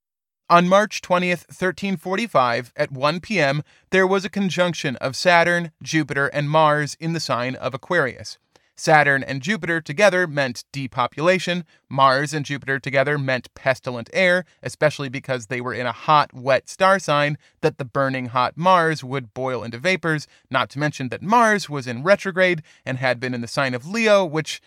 On 0.50 0.68
March 0.68 1.02
20th, 1.02 1.48
1345, 1.48 2.74
at 2.76 2.92
1 2.92 3.20
p.m., 3.22 3.64
there 3.90 4.06
was 4.06 4.24
a 4.24 4.30
conjunction 4.30 4.96
of 4.98 5.16
Saturn, 5.16 5.72
Jupiter, 5.82 6.28
and 6.28 6.50
Mars 6.50 6.96
in 7.00 7.14
the 7.14 7.20
sign 7.20 7.56
of 7.56 7.74
Aquarius. 7.74 8.38
Saturn 8.76 9.24
and 9.24 9.42
Jupiter 9.42 9.82
together 9.82 10.26
meant 10.28 10.64
depopulation. 10.72 11.64
Mars 11.90 12.34
and 12.34 12.46
Jupiter 12.46 12.80
together 12.80 13.18
meant 13.18 13.54
pestilent 13.54 14.10
air, 14.14 14.46
especially 14.62 15.10
because 15.10 15.48
they 15.48 15.62
were 15.62 15.74
in 15.74 15.86
a 15.86 15.92
hot, 15.92 16.34
wet 16.34 16.68
star 16.68 17.00
sign 17.00 17.38
that 17.62 17.78
the 17.78 17.86
burning 17.86 18.28
hot 18.28 18.58
Mars 18.58 19.04
would 19.04 19.34
boil 19.34 19.64
into 19.64 19.78
vapors, 19.78 20.28
not 20.50 20.70
to 20.72 20.80
mention 20.80 21.10
that 21.10 21.22
Mars 21.22 21.70
was 21.70 21.88
in 21.88 22.04
retrograde 22.04 22.64
and 22.86 22.98
had 22.98 23.20
been 23.20 23.34
in 23.34 23.42
the 23.42 23.48
sign 23.48 23.74
of 23.74 23.88
Leo, 23.88 24.26
which. 24.26 24.62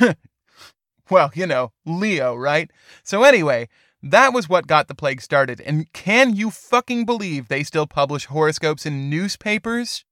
well, 1.10 1.30
you 1.34 1.46
know, 1.46 1.72
Leo, 1.84 2.34
right? 2.34 2.70
So, 3.02 3.22
anyway, 3.22 3.68
that 4.02 4.32
was 4.32 4.48
what 4.48 4.66
got 4.66 4.88
the 4.88 4.94
plague 4.94 5.20
started. 5.20 5.60
And 5.60 5.92
can 5.92 6.34
you 6.34 6.50
fucking 6.50 7.04
believe 7.04 7.48
they 7.48 7.62
still 7.62 7.86
publish 7.86 8.26
horoscopes 8.26 8.86
in 8.86 9.10
newspapers? 9.10 10.04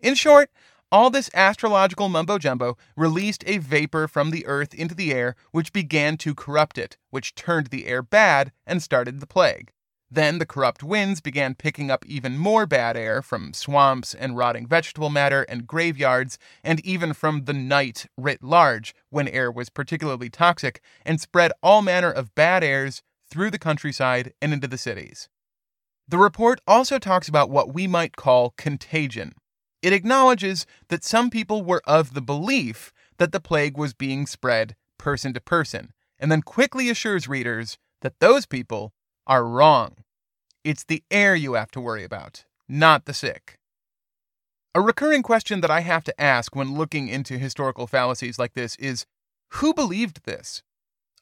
In 0.00 0.14
short, 0.14 0.50
all 0.92 1.10
this 1.10 1.30
astrological 1.34 2.08
mumbo 2.08 2.38
jumbo 2.38 2.76
released 2.96 3.42
a 3.46 3.58
vapor 3.58 4.06
from 4.06 4.30
the 4.30 4.46
earth 4.46 4.72
into 4.72 4.94
the 4.94 5.12
air, 5.12 5.34
which 5.50 5.72
began 5.72 6.16
to 6.18 6.34
corrupt 6.34 6.78
it, 6.78 6.96
which 7.10 7.34
turned 7.34 7.68
the 7.68 7.86
air 7.86 8.02
bad 8.02 8.52
and 8.66 8.82
started 8.82 9.20
the 9.20 9.26
plague. 9.26 9.72
Then 10.08 10.38
the 10.38 10.46
corrupt 10.46 10.84
winds 10.84 11.20
began 11.20 11.56
picking 11.56 11.90
up 11.90 12.06
even 12.06 12.38
more 12.38 12.64
bad 12.64 12.96
air 12.96 13.22
from 13.22 13.52
swamps 13.52 14.14
and 14.14 14.36
rotting 14.36 14.66
vegetable 14.66 15.10
matter 15.10 15.42
and 15.48 15.66
graveyards, 15.66 16.38
and 16.62 16.78
even 16.86 17.12
from 17.12 17.44
the 17.44 17.52
night 17.52 18.06
writ 18.16 18.42
large, 18.42 18.94
when 19.10 19.26
air 19.26 19.50
was 19.50 19.68
particularly 19.68 20.30
toxic, 20.30 20.80
and 21.04 21.20
spread 21.20 21.50
all 21.62 21.82
manner 21.82 22.10
of 22.10 22.34
bad 22.36 22.62
airs 22.62 23.02
through 23.28 23.50
the 23.50 23.58
countryside 23.58 24.32
and 24.40 24.52
into 24.52 24.68
the 24.68 24.78
cities. 24.78 25.28
The 26.06 26.18
report 26.18 26.60
also 26.68 27.00
talks 27.00 27.28
about 27.28 27.50
what 27.50 27.74
we 27.74 27.88
might 27.88 28.14
call 28.14 28.54
contagion, 28.56 29.34
it 29.82 29.92
acknowledges 29.92 30.66
that 30.88 31.04
some 31.04 31.30
people 31.30 31.62
were 31.62 31.82
of 31.86 32.14
the 32.14 32.22
belief 32.22 32.92
that 33.18 33.32
the 33.32 33.40
plague 33.40 33.76
was 33.76 33.94
being 33.94 34.26
spread 34.26 34.76
person 34.98 35.32
to 35.34 35.40
person, 35.40 35.92
and 36.18 36.30
then 36.30 36.42
quickly 36.42 36.88
assures 36.88 37.28
readers 37.28 37.78
that 38.02 38.18
those 38.20 38.46
people 38.46 38.92
are 39.26 39.44
wrong. 39.44 39.96
It's 40.64 40.84
the 40.84 41.02
air 41.10 41.34
you 41.34 41.54
have 41.54 41.70
to 41.72 41.80
worry 41.80 42.04
about, 42.04 42.44
not 42.68 43.04
the 43.04 43.14
sick. 43.14 43.58
A 44.74 44.80
recurring 44.80 45.22
question 45.22 45.60
that 45.62 45.70
I 45.70 45.80
have 45.80 46.04
to 46.04 46.20
ask 46.20 46.54
when 46.54 46.74
looking 46.74 47.08
into 47.08 47.38
historical 47.38 47.86
fallacies 47.86 48.38
like 48.38 48.54
this 48.54 48.76
is 48.76 49.06
who 49.52 49.72
believed 49.72 50.24
this? 50.24 50.62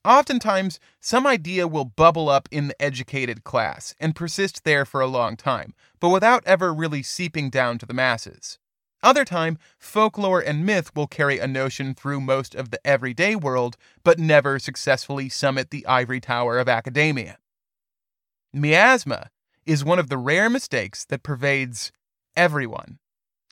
Oftentimes, 0.05 0.79
some 1.01 1.27
idea 1.27 1.67
will 1.67 1.87
bubble 1.87 2.29
up 2.29 2.47
in 2.51 2.69
the 2.69 2.83
educated 2.83 3.43
class 3.43 3.95
and 3.99 4.15
persist 4.15 4.65
there 4.65 4.85
for 4.85 5.01
a 5.01 5.07
long 5.07 5.35
time, 5.35 5.73
but 5.99 6.11
without 6.11 6.43
ever 6.47 6.75
really 6.75 7.03
seeping 7.03 7.49
down 7.49 7.79
to 7.79 7.87
the 7.87 7.95
masses. 7.95 8.59
Other 9.03 9.25
time, 9.25 9.59
folklore 9.79 10.41
and 10.41 10.65
myth 10.65 10.95
will 10.95 11.07
carry 11.07 11.39
a 11.39 11.47
notion 11.47 11.95
through 11.95 12.21
most 12.21 12.55
of 12.55 12.71
the 12.71 12.87
everyday 12.87 13.35
world, 13.35 13.77
but 14.03 14.19
never 14.19 14.59
successfully 14.59 15.29
summit 15.31 15.71
the 15.71 15.87
ivory 15.87 16.21
tower 16.21 16.59
of 16.59 16.69
academia. 16.69 17.39
Miasma 18.53 19.31
is 19.67 19.85
one 19.85 19.99
of 19.99 20.09
the 20.09 20.19
rare 20.19 20.51
mistakes 20.51 21.05
that 21.07 21.23
pervades 21.23 21.93
everyone. 22.37 22.99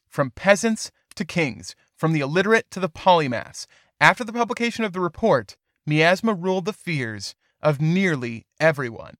From 0.08 0.30
peasants 0.30 0.90
to 1.14 1.24
kings, 1.24 1.74
from 1.96 2.12
the 2.12 2.20
illiterate 2.20 2.70
to 2.70 2.80
the 2.80 2.90
polymaths, 2.90 3.66
after 4.00 4.24
the 4.24 4.32
publication 4.32 4.84
of 4.84 4.92
the 4.92 5.00
report, 5.00 5.56
miasma 5.86 6.34
ruled 6.34 6.64
the 6.64 6.72
fears 6.72 7.34
of 7.60 7.80
nearly 7.80 8.46
everyone. 8.60 9.16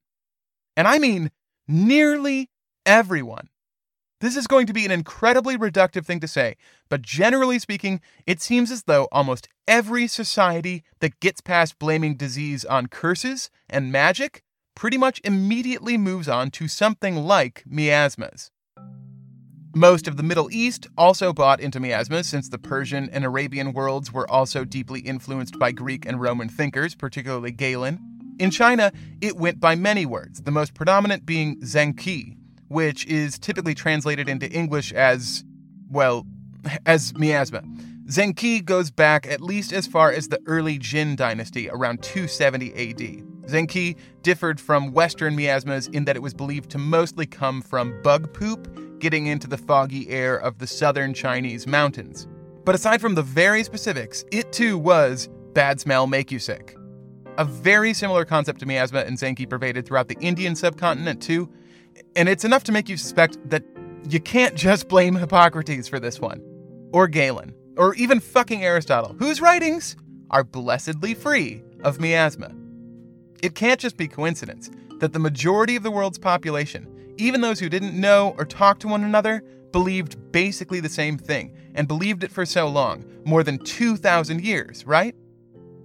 And 0.77 0.87
I 0.89 0.99
mean 0.99 1.31
nearly 1.69 2.51
everyone. 2.87 3.49
This 4.21 4.37
is 4.37 4.47
going 4.47 4.69
to 4.69 4.73
be 4.73 4.85
an 4.85 4.93
incredibly 4.93 5.59
reductive 5.59 6.07
thing 6.07 6.21
to 6.21 6.29
say, 6.29 6.55
but 6.89 7.03
generally 7.03 7.59
speaking, 7.59 8.01
it 8.25 8.41
seems 8.41 8.71
as 8.71 8.85
though 8.85 9.09
almost 9.11 9.49
every 9.67 10.07
society 10.07 10.85
that 11.01 11.19
gets 11.19 11.41
past 11.41 11.77
blaming 11.81 12.15
disease 12.15 12.65
on 12.65 12.87
curses 12.87 13.51
and 13.69 13.91
magic 13.91 14.45
pretty 14.77 14.97
much 14.97 15.21
immediately 15.25 15.99
moves 15.99 16.29
on 16.29 16.53
to 16.53 16.69
something 16.69 17.17
like 17.17 17.65
miasmas. 17.67 18.52
Most 19.75 20.07
of 20.07 20.19
the 20.19 20.23
Middle 20.23 20.51
East 20.53 20.87
also 20.99 21.33
bought 21.33 21.59
into 21.59 21.81
miasma, 21.81 22.25
since 22.25 22.51
the 22.51 22.59
Persian 22.59 23.09
and 23.11 23.25
Arabian 23.25 23.73
worlds 23.73 24.13
were 24.13 24.31
also 24.31 24.67
deeply 24.67 25.01
influenced 25.01 25.59
by 25.59 25.73
Greek 25.73 26.05
and 26.05 26.21
Roman 26.21 26.51
thinkers, 26.51 26.95
particularly 26.95 27.53
Galen. 27.53 27.99
In 28.39 28.51
China, 28.51 28.93
it 29.23 29.39
went 29.39 29.61
by 29.61 29.75
many 29.75 30.05
words, 30.05 30.43
the 30.43 30.51
most 30.51 30.75
predominant 30.75 31.25
being 31.25 31.59
zhengqi, 31.61 32.37
which 32.69 33.07
is 33.07 33.39
typically 33.39 33.75
translated 33.75 34.29
into 34.29 34.47
English 34.51 34.93
as, 34.93 35.43
well, 35.91 36.27
as 36.87 37.15
miasma. 37.15 37.63
Zhengqi 38.07 38.63
goes 38.63 38.91
back 38.91 39.27
at 39.27 39.41
least 39.41 39.73
as 39.73 39.87
far 39.87 40.13
as 40.13 40.29
the 40.29 40.41
early 40.45 40.77
Jin 40.77 41.17
dynasty, 41.17 41.71
around 41.71 42.03
270 42.03 42.73
AD. 42.73 43.49
Zhengqi 43.49 43.97
differed 44.21 44.61
from 44.61 44.93
Western 44.93 45.35
miasmas 45.35 45.87
in 45.89 46.05
that 46.05 46.17
it 46.17 46.23
was 46.23 46.35
believed 46.35 46.71
to 46.73 46.79
mostly 46.79 47.25
come 47.25 47.63
from 47.63 48.03
bug 48.03 48.35
poop 48.35 48.69
getting 49.03 49.27
into 49.27 49.49
the 49.49 49.59
foggy 49.59 50.09
air 50.09 50.37
of 50.37 50.59
the 50.59 50.67
southern 50.67 51.13
Chinese 51.13 51.67
mountains. 51.67 52.29
But 52.65 52.77
aside 52.77 53.01
from 53.01 53.17
the 53.17 53.23
very 53.23 53.65
specifics, 53.65 54.25
it 54.31 54.53
too 54.53 54.79
was 54.79 55.29
bad 55.55 55.81
smell 55.81 56.07
make 56.07 56.31
you 56.31 56.39
sick. 56.39 56.77
A 57.37 57.45
very 57.45 57.95
similar 57.95 58.25
concept 58.25 58.61
to 58.61 58.67
miasma 58.67 59.01
and 59.01 59.19
Zhengqi 59.19 59.51
pervaded 59.51 59.87
throughout 59.87 60.07
the 60.07 60.17
Indian 60.21 60.55
subcontinent 60.55 61.21
too, 61.21 61.51
and 62.15 62.29
it's 62.29 62.45
enough 62.45 62.63
to 62.65 62.73
make 62.73 62.89
you 62.89 62.97
suspect 62.97 63.39
that 63.51 63.65
you 64.09 64.21
can't 64.21 64.55
just 64.55 64.87
blame 64.87 65.17
Hippocrates 65.17 65.89
for 65.89 65.99
this 65.99 66.21
one, 66.21 66.41
or 66.93 67.09
Galen, 67.09 67.55
or 67.77 67.95
even 67.97 68.21
fucking 68.21 68.63
Aristotle, 68.63 69.17
whose 69.19 69.41
writings 69.41 69.97
are 70.31 70.45
blessedly 70.45 71.15
free 71.15 71.61
of 71.83 72.01
miasma. 72.01 72.55
It 73.43 73.57
can't 73.57 73.81
just 73.81 73.97
be 73.97 74.07
coincidence 74.07 74.71
that 75.01 75.13
the 75.13 75.19
majority 75.19 75.75
of 75.75 75.83
the 75.83 75.91
world's 75.91 76.19
population, 76.19 76.87
even 77.17 77.41
those 77.41 77.61
who 77.61 77.69
didn't 77.69 77.99
know 77.99 78.35
or 78.39 78.45
talk 78.45 78.79
to 78.81 78.89
one 78.89 79.05
another, 79.05 79.43
believed 79.73 80.33
basically 80.33 80.81
the 80.81 80.89
same 80.89 81.17
thing, 81.19 81.57
and 81.75 81.89
believed 81.89 82.25
it 82.25 82.31
for 82.31 82.45
so 82.45 82.69
long 82.69 83.05
more 83.25 83.43
than 83.43 83.59
2,000 83.59 84.43
years, 84.43 84.87
right? 84.87 85.15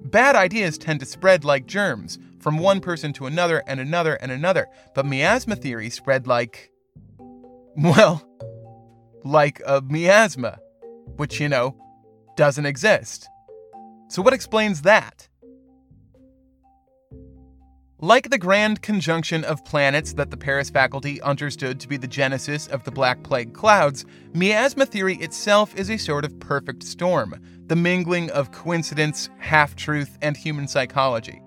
Bad 0.03 0.35
ideas 0.35 0.77
tend 0.77 0.99
to 0.99 1.05
spread 1.05 1.45
like 1.45 1.65
germs, 1.65 2.19
from 2.39 2.59
one 2.59 2.79
person 2.79 3.11
to 3.13 3.25
another 3.25 3.63
and 3.67 3.79
another 3.79 4.15
and 4.15 4.31
another. 4.31 4.67
But 4.95 5.05
miasma 5.05 5.55
theory 5.55 5.89
spread 5.89 6.27
like, 6.27 6.71
well, 7.75 8.25
like 9.23 9.61
a 9.65 9.81
miasma, 9.81 10.59
which, 11.17 11.39
you 11.39 11.49
know, 11.49 11.75
doesn't 12.35 12.65
exist. 12.65 13.27
So, 14.07 14.21
what 14.21 14.33
explains 14.33 14.83
that? 14.83 15.26
Like 17.99 18.29
the 18.29 18.37
grand 18.37 18.83
conjunction 18.83 19.43
of 19.43 19.65
planets 19.65 20.13
that 20.13 20.29
the 20.29 20.37
Paris 20.37 20.69
faculty 20.69 21.19
understood 21.23 21.79
to 21.79 21.87
be 21.87 21.97
the 21.97 22.07
genesis 22.07 22.67
of 22.67 22.83
the 22.83 22.91
Black 22.91 23.23
Plague 23.23 23.55
clouds, 23.55 24.05
miasma 24.35 24.85
theory 24.85 25.15
itself 25.15 25.75
is 25.75 25.89
a 25.89 25.97
sort 25.97 26.23
of 26.23 26.39
perfect 26.39 26.83
storm, 26.83 27.33
the 27.65 27.75
mingling 27.75 28.29
of 28.29 28.51
coincidence, 28.51 29.31
half 29.39 29.75
truth, 29.75 30.15
and 30.21 30.37
human 30.37 30.67
psychology. 30.67 31.41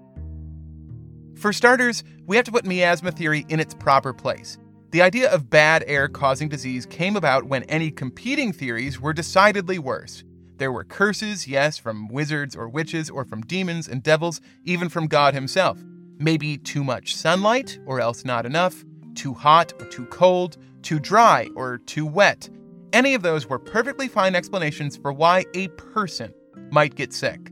For 1.36 1.52
starters, 1.52 2.02
we 2.26 2.34
have 2.34 2.46
to 2.46 2.52
put 2.52 2.66
miasma 2.66 3.12
theory 3.12 3.46
in 3.48 3.60
its 3.60 3.72
proper 3.72 4.12
place. 4.12 4.58
The 4.90 5.02
idea 5.02 5.30
of 5.32 5.50
bad 5.50 5.84
air 5.86 6.08
causing 6.08 6.48
disease 6.48 6.84
came 6.84 7.14
about 7.14 7.44
when 7.44 7.62
any 7.64 7.92
competing 7.92 8.52
theories 8.52 9.00
were 9.00 9.12
decidedly 9.12 9.78
worse. 9.78 10.24
There 10.56 10.72
were 10.72 10.82
curses, 10.82 11.46
yes, 11.46 11.78
from 11.78 12.08
wizards 12.08 12.56
or 12.56 12.68
witches, 12.68 13.08
or 13.08 13.24
from 13.24 13.42
demons 13.42 13.86
and 13.86 14.02
devils, 14.02 14.40
even 14.64 14.88
from 14.88 15.06
God 15.06 15.32
himself. 15.32 15.78
Maybe 16.22 16.58
too 16.58 16.84
much 16.84 17.16
sunlight, 17.16 17.78
or 17.86 17.98
else 17.98 18.26
not 18.26 18.44
enough, 18.44 18.84
too 19.14 19.32
hot 19.32 19.72
or 19.80 19.86
too 19.86 20.04
cold, 20.06 20.58
too 20.82 21.00
dry 21.00 21.48
or 21.56 21.78
too 21.78 22.04
wet. 22.04 22.50
Any 22.92 23.14
of 23.14 23.22
those 23.22 23.46
were 23.46 23.58
perfectly 23.58 24.06
fine 24.06 24.34
explanations 24.34 24.98
for 24.98 25.14
why 25.14 25.46
a 25.54 25.68
person 25.68 26.34
might 26.70 26.94
get 26.94 27.14
sick. 27.14 27.50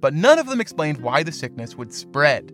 But 0.00 0.12
none 0.12 0.38
of 0.38 0.46
them 0.46 0.60
explained 0.60 0.98
why 0.98 1.22
the 1.22 1.32
sickness 1.32 1.76
would 1.76 1.94
spread. 1.94 2.52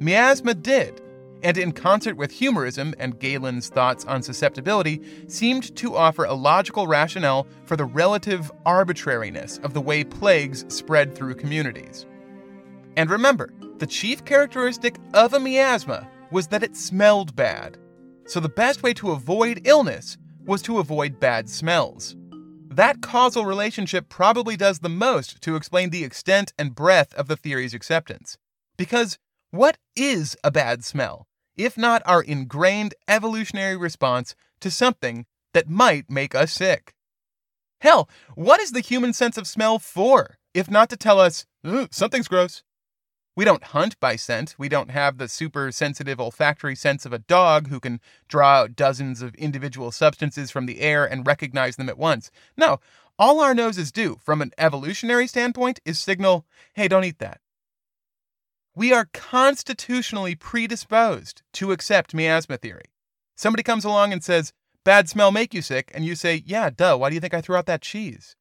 Miasma 0.00 0.52
did, 0.52 1.00
and 1.44 1.56
in 1.56 1.70
concert 1.70 2.16
with 2.16 2.32
humorism 2.32 2.92
and 2.98 3.20
Galen's 3.20 3.68
thoughts 3.68 4.04
on 4.06 4.20
susceptibility, 4.20 5.00
seemed 5.28 5.76
to 5.76 5.94
offer 5.94 6.24
a 6.24 6.34
logical 6.34 6.88
rationale 6.88 7.46
for 7.66 7.76
the 7.76 7.84
relative 7.84 8.50
arbitrariness 8.66 9.58
of 9.58 9.74
the 9.74 9.80
way 9.80 10.02
plagues 10.02 10.64
spread 10.74 11.14
through 11.14 11.36
communities. 11.36 12.04
And 12.96 13.10
remember, 13.10 13.52
the 13.78 13.86
chief 13.86 14.24
characteristic 14.24 14.96
of 15.12 15.34
a 15.34 15.40
miasma 15.40 16.08
was 16.30 16.46
that 16.48 16.62
it 16.62 16.76
smelled 16.76 17.34
bad. 17.34 17.76
So 18.26 18.40
the 18.40 18.48
best 18.48 18.82
way 18.82 18.94
to 18.94 19.10
avoid 19.10 19.62
illness 19.64 20.16
was 20.44 20.62
to 20.62 20.78
avoid 20.78 21.20
bad 21.20 21.48
smells. 21.48 22.16
That 22.68 23.02
causal 23.02 23.44
relationship 23.44 24.08
probably 24.08 24.56
does 24.56 24.80
the 24.80 24.88
most 24.88 25.40
to 25.42 25.56
explain 25.56 25.90
the 25.90 26.04
extent 26.04 26.52
and 26.58 26.74
breadth 26.74 27.14
of 27.14 27.28
the 27.28 27.36
theory's 27.36 27.74
acceptance. 27.74 28.36
Because 28.76 29.18
what 29.50 29.78
is 29.94 30.36
a 30.42 30.50
bad 30.50 30.84
smell, 30.84 31.26
if 31.56 31.76
not 31.78 32.02
our 32.04 32.22
ingrained 32.22 32.94
evolutionary 33.06 33.76
response 33.76 34.34
to 34.60 34.70
something 34.70 35.26
that 35.52 35.68
might 35.68 36.10
make 36.10 36.34
us 36.34 36.52
sick? 36.52 36.94
Hell, 37.80 38.08
what 38.34 38.60
is 38.60 38.72
the 38.72 38.80
human 38.80 39.12
sense 39.12 39.36
of 39.36 39.46
smell 39.46 39.78
for, 39.78 40.38
if 40.54 40.70
not 40.70 40.90
to 40.90 40.96
tell 40.96 41.20
us, 41.20 41.46
something's 41.90 42.28
gross? 42.28 42.62
We 43.36 43.44
don't 43.44 43.64
hunt 43.64 43.98
by 43.98 44.14
scent. 44.14 44.54
We 44.58 44.68
don't 44.68 44.92
have 44.92 45.18
the 45.18 45.28
super 45.28 45.72
sensitive 45.72 46.20
olfactory 46.20 46.76
sense 46.76 47.04
of 47.04 47.12
a 47.12 47.18
dog 47.18 47.68
who 47.68 47.80
can 47.80 48.00
draw 48.28 48.60
out 48.60 48.76
dozens 48.76 49.22
of 49.22 49.34
individual 49.34 49.90
substances 49.90 50.52
from 50.52 50.66
the 50.66 50.80
air 50.80 51.04
and 51.04 51.26
recognize 51.26 51.74
them 51.76 51.88
at 51.88 51.98
once. 51.98 52.30
No, 52.56 52.78
all 53.18 53.40
our 53.40 53.54
noses 53.54 53.90
do, 53.90 54.18
from 54.22 54.40
an 54.40 54.52
evolutionary 54.56 55.26
standpoint, 55.26 55.80
is 55.84 55.98
signal, 55.98 56.46
hey, 56.74 56.86
don't 56.86 57.04
eat 57.04 57.18
that. 57.18 57.40
We 58.76 58.92
are 58.92 59.08
constitutionally 59.12 60.34
predisposed 60.34 61.42
to 61.54 61.72
accept 61.72 62.14
miasma 62.14 62.56
theory. 62.56 62.86
Somebody 63.36 63.62
comes 63.62 63.84
along 63.84 64.12
and 64.12 64.22
says, 64.22 64.52
Bad 64.84 65.08
smell 65.08 65.32
make 65.32 65.54
you 65.54 65.62
sick, 65.62 65.90
and 65.94 66.04
you 66.04 66.14
say, 66.14 66.42
Yeah, 66.44 66.70
duh, 66.70 66.96
why 66.96 67.08
do 67.08 67.14
you 67.14 67.20
think 67.20 67.34
I 67.34 67.40
threw 67.40 67.56
out 67.56 67.66
that 67.66 67.82
cheese? 67.82 68.36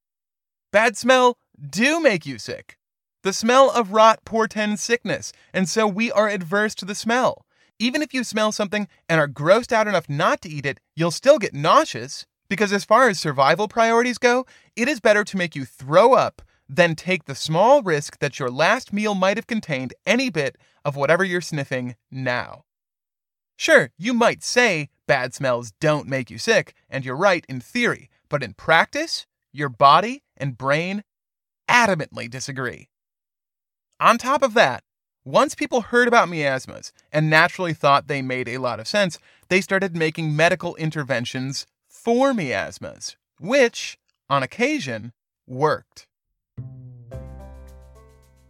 Bad 0.72 0.98
smell 0.98 1.38
do 1.70 2.02
make 2.02 2.26
you 2.26 2.38
sick. 2.38 2.78
The 3.24 3.32
smell 3.32 3.72
of 3.72 3.94
rot 3.94 4.26
portends 4.26 4.84
sickness, 4.84 5.32
and 5.54 5.70
so 5.70 5.88
we 5.88 6.12
are 6.12 6.28
adverse 6.28 6.76
to 6.76 6.86
the 6.86 6.94
smell. 6.94 7.46
Even 7.80 8.02
if 8.02 8.14
you 8.14 8.22
smell 8.22 8.52
something 8.52 8.90
and 9.08 9.18
are 9.18 9.30
grossed 9.30 9.72
out 9.72 9.88
enough 9.88 10.10
not 10.10 10.42
to 10.42 10.50
eat 10.50 10.66
it, 10.66 10.82
you'll 10.94 11.10
still 11.10 11.40
get 11.40 11.54
nauseous, 11.54 12.26
because 12.50 12.74
as 12.74 12.84
far 12.84 13.08
as 13.08 13.18
survival 13.18 13.70
priorities 13.70 14.18
go, 14.18 14.46
it 14.76 14.90
is 14.90 15.00
better 15.00 15.24
to 15.24 15.38
make 15.38 15.56
you 15.56 15.64
throw 15.64 16.14
up 16.14 16.42
than 16.68 16.96
take 16.96 17.24
the 17.24 17.34
small 17.34 17.82
risk 17.82 18.20
that 18.20 18.40
your 18.40 18.52
last 18.52 18.92
meal 18.92 19.16
might 19.16 19.38
have 19.38 19.48
contained 19.48 19.94
any 20.06 20.30
bit 20.30 20.58
of 20.84 20.98
whatever 20.98 21.24
you're 21.24 21.40
sniffing 21.40 21.96
now. 22.12 22.66
Sure, 23.56 23.92
you 23.98 24.14
might 24.14 24.44
say 24.44 24.90
bad 25.08 25.34
smells 25.34 25.72
don't 25.80 26.10
make 26.10 26.30
you 26.30 26.38
sick, 26.38 26.74
and 26.90 27.06
you're 27.06 27.16
right 27.16 27.46
in 27.48 27.62
theory, 27.62 28.10
but 28.28 28.44
in 28.44 28.54
practice, 28.54 29.26
your 29.54 29.70
body 29.70 30.24
and 30.36 30.58
brain 30.58 31.06
adamantly 31.70 32.30
disagree. 32.30 32.90
On 34.00 34.18
top 34.18 34.42
of 34.42 34.54
that, 34.56 34.84
once 35.24 35.56
people 35.56 35.82
heard 35.82 36.08
about 36.08 36.28
miasmas 36.28 36.92
and 37.12 37.30
naturally 37.30 37.74
thought 37.74 38.08
they 38.08 38.22
made 38.22 38.50
a 38.50 38.58
lot 38.58 38.80
of 38.80 38.88
sense, 38.88 39.20
they 39.50 39.62
started 39.62 39.96
making 39.96 40.36
medical 40.36 40.76
interventions 40.76 41.66
for 41.88 42.34
miasmas, 42.34 43.16
which, 43.40 43.98
on 44.30 44.44
occasion, 44.44 45.14
worked. 45.48 46.08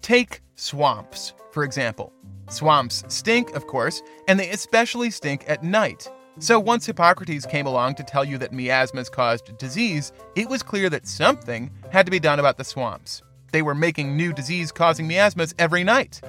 Take 0.02 0.42
swamps, 0.56 1.34
for 1.52 1.64
example. 1.64 2.12
Swamps 2.50 3.04
stink, 3.08 3.52
of 3.56 3.68
course, 3.68 4.02
and 4.28 4.40
they 4.40 4.50
especially 4.50 5.12
stink 5.12 5.44
at 5.48 5.64
night. 5.64 6.10
So 6.40 6.60
once 6.60 6.86
Hippocrates 6.88 7.46
came 7.46 7.68
along 7.68 7.96
to 7.96 8.04
tell 8.04 8.26
you 8.26 8.40
that 8.40 8.54
miasmas 8.54 9.10
caused 9.10 9.56
disease, 9.60 10.12
it 10.36 10.50
was 10.50 10.64
clear 10.64 10.90
that 10.90 11.08
something 11.08 11.70
had 11.92 12.06
to 12.06 12.12
be 12.12 12.20
done 12.20 12.40
about 12.40 12.58
the 12.58 12.64
swamps. 12.64 13.22
They 13.54 13.62
were 13.62 13.76
making 13.76 14.18
new 14.18 14.34
disease 14.34 14.72
causing 14.72 15.08
miasmas 15.08 15.54
every 15.60 15.84
night. 15.84 16.20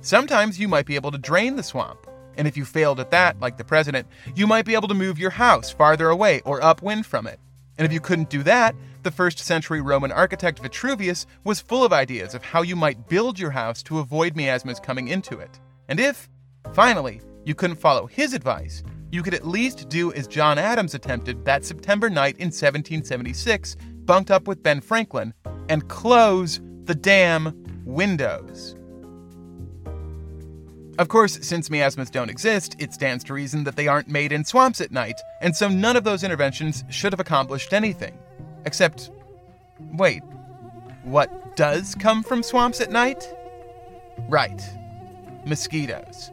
Sometimes 0.00 0.58
you 0.58 0.66
might 0.66 0.86
be 0.86 0.94
able 0.94 1.10
to 1.10 1.18
drain 1.18 1.56
the 1.56 1.62
swamp, 1.62 2.06
and 2.38 2.48
if 2.48 2.56
you 2.56 2.64
failed 2.64 3.00
at 3.00 3.10
that, 3.10 3.38
like 3.38 3.58
the 3.58 3.64
president, 3.64 4.08
you 4.34 4.46
might 4.46 4.64
be 4.64 4.74
able 4.74 4.88
to 4.88 4.94
move 4.94 5.18
your 5.18 5.30
house 5.30 5.70
farther 5.70 6.08
away 6.08 6.40
or 6.46 6.62
upwind 6.62 7.04
from 7.04 7.26
it. 7.26 7.38
And 7.76 7.84
if 7.84 7.92
you 7.92 8.00
couldn't 8.00 8.30
do 8.30 8.42
that, 8.44 8.74
the 9.02 9.10
first 9.10 9.40
century 9.40 9.82
Roman 9.82 10.10
architect 10.10 10.60
Vitruvius 10.60 11.26
was 11.44 11.60
full 11.60 11.84
of 11.84 11.92
ideas 11.92 12.34
of 12.34 12.42
how 12.42 12.62
you 12.62 12.76
might 12.76 13.10
build 13.10 13.38
your 13.38 13.50
house 13.50 13.82
to 13.82 13.98
avoid 13.98 14.34
miasmas 14.34 14.80
coming 14.80 15.08
into 15.08 15.38
it. 15.38 15.60
And 15.90 16.00
if, 16.00 16.30
finally, 16.72 17.20
you 17.44 17.54
couldn't 17.54 17.76
follow 17.76 18.06
his 18.06 18.32
advice, 18.32 18.82
you 19.10 19.22
could 19.22 19.34
at 19.34 19.46
least 19.46 19.90
do 19.90 20.10
as 20.14 20.26
John 20.26 20.58
Adams 20.58 20.94
attempted 20.94 21.44
that 21.44 21.66
September 21.66 22.08
night 22.08 22.36
in 22.38 22.46
1776, 22.46 23.76
bunked 24.04 24.30
up 24.30 24.46
with 24.46 24.62
Ben 24.62 24.80
Franklin, 24.80 25.34
and 25.68 25.88
close 25.88 26.60
the 26.84 26.94
damn 26.94 27.54
windows. 27.84 28.76
Of 30.98 31.08
course, 31.08 31.38
since 31.40 31.70
miasmas 31.70 32.10
don't 32.10 32.28
exist, 32.28 32.76
it 32.78 32.92
stands 32.92 33.24
to 33.24 33.34
reason 33.34 33.64
that 33.64 33.76
they 33.76 33.88
aren't 33.88 34.08
made 34.08 34.30
in 34.30 34.44
swamps 34.44 34.80
at 34.80 34.92
night, 34.92 35.20
and 35.40 35.56
so 35.56 35.68
none 35.68 35.96
of 35.96 36.04
those 36.04 36.22
interventions 36.22 36.84
should 36.90 37.12
have 37.12 37.20
accomplished 37.20 37.72
anything. 37.72 38.18
Except, 38.66 39.10
wait, 39.94 40.22
what 41.04 41.56
does 41.56 41.94
come 41.94 42.22
from 42.22 42.42
swamps 42.42 42.80
at 42.80 42.90
night? 42.90 43.26
Right, 44.28 44.62
mosquitoes. 45.46 46.30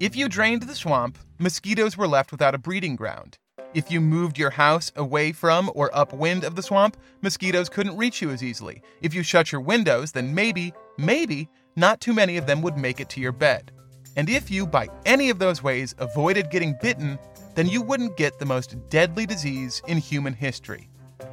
If 0.00 0.16
you 0.16 0.28
drained 0.28 0.62
the 0.62 0.74
swamp, 0.74 1.18
mosquitoes 1.38 1.96
were 1.96 2.08
left 2.08 2.32
without 2.32 2.54
a 2.54 2.58
breeding 2.58 2.96
ground. 2.96 3.38
If 3.74 3.90
you 3.90 4.00
moved 4.00 4.38
your 4.38 4.50
house 4.50 4.92
away 4.94 5.32
from 5.32 5.68
or 5.74 5.90
upwind 5.92 6.44
of 6.44 6.54
the 6.54 6.62
swamp, 6.62 6.96
mosquitoes 7.22 7.68
couldn't 7.68 7.96
reach 7.96 8.22
you 8.22 8.30
as 8.30 8.42
easily. 8.42 8.82
If 9.02 9.14
you 9.14 9.24
shut 9.24 9.50
your 9.50 9.60
windows, 9.60 10.12
then 10.12 10.32
maybe, 10.32 10.72
maybe, 10.96 11.48
not 11.74 12.00
too 12.00 12.12
many 12.12 12.36
of 12.36 12.46
them 12.46 12.62
would 12.62 12.76
make 12.76 13.00
it 13.00 13.08
to 13.10 13.20
your 13.20 13.32
bed. 13.32 13.72
And 14.16 14.30
if 14.30 14.48
you, 14.48 14.64
by 14.64 14.88
any 15.04 15.28
of 15.28 15.40
those 15.40 15.60
ways, 15.60 15.92
avoided 15.98 16.50
getting 16.50 16.76
bitten, 16.80 17.18
then 17.56 17.68
you 17.68 17.82
wouldn't 17.82 18.16
get 18.16 18.38
the 18.38 18.46
most 18.46 18.76
deadly 18.90 19.26
disease 19.26 19.82
in 19.88 19.98
human 19.98 20.34
history 20.34 20.88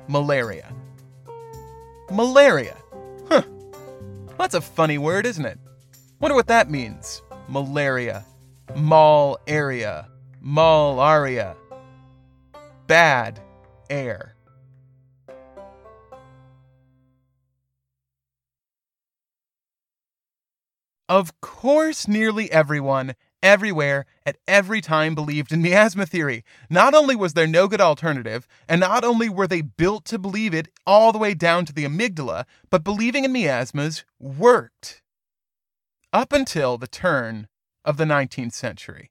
malaria. 0.08 0.74
Malaria. 2.12 2.76
Huh. 3.30 3.44
That's 4.38 4.56
a 4.56 4.62
funny 4.62 4.98
word, 4.98 5.26
isn't 5.26 5.46
it? 5.46 5.60
Wonder 6.20 6.36
what 6.36 6.48
that 6.48 6.70
means. 6.70 7.22
Malaria. 7.48 8.26
Mall 8.76 9.40
area. 9.48 10.10
Malaria. 10.42 11.56
Bad 12.92 13.40
air. 13.90 14.36
Of 21.08 21.40
course, 21.40 22.10
nearly 22.10 22.52
everyone, 22.52 23.16
everywhere, 23.42 24.06
at 24.26 24.40
every 24.46 24.82
time 24.82 25.16
believed 25.16 25.54
in 25.54 25.62
miasma 25.62 26.06
theory. 26.06 26.44
Not 26.70 26.94
only 26.94 27.16
was 27.16 27.32
there 27.32 27.48
no 27.48 27.70
good 27.70 27.80
alternative, 27.80 28.46
and 28.68 28.82
not 28.82 29.06
only 29.06 29.30
were 29.30 29.48
they 29.48 29.62
built 29.62 30.04
to 30.08 30.20
believe 30.20 30.54
it 30.54 30.68
all 30.86 31.14
the 31.14 31.18
way 31.18 31.34
down 31.34 31.64
to 31.68 31.74
the 31.74 31.86
amygdala, 31.86 32.44
but 32.70 32.84
believing 32.84 33.24
in 33.24 33.32
miasmas 33.32 34.04
worked. 34.20 35.02
Up 36.12 36.34
until 36.34 36.78
the 36.78 36.88
turn 36.88 37.48
of 37.86 37.96
the 37.96 38.04
19th 38.04 38.52
century. 38.52 39.11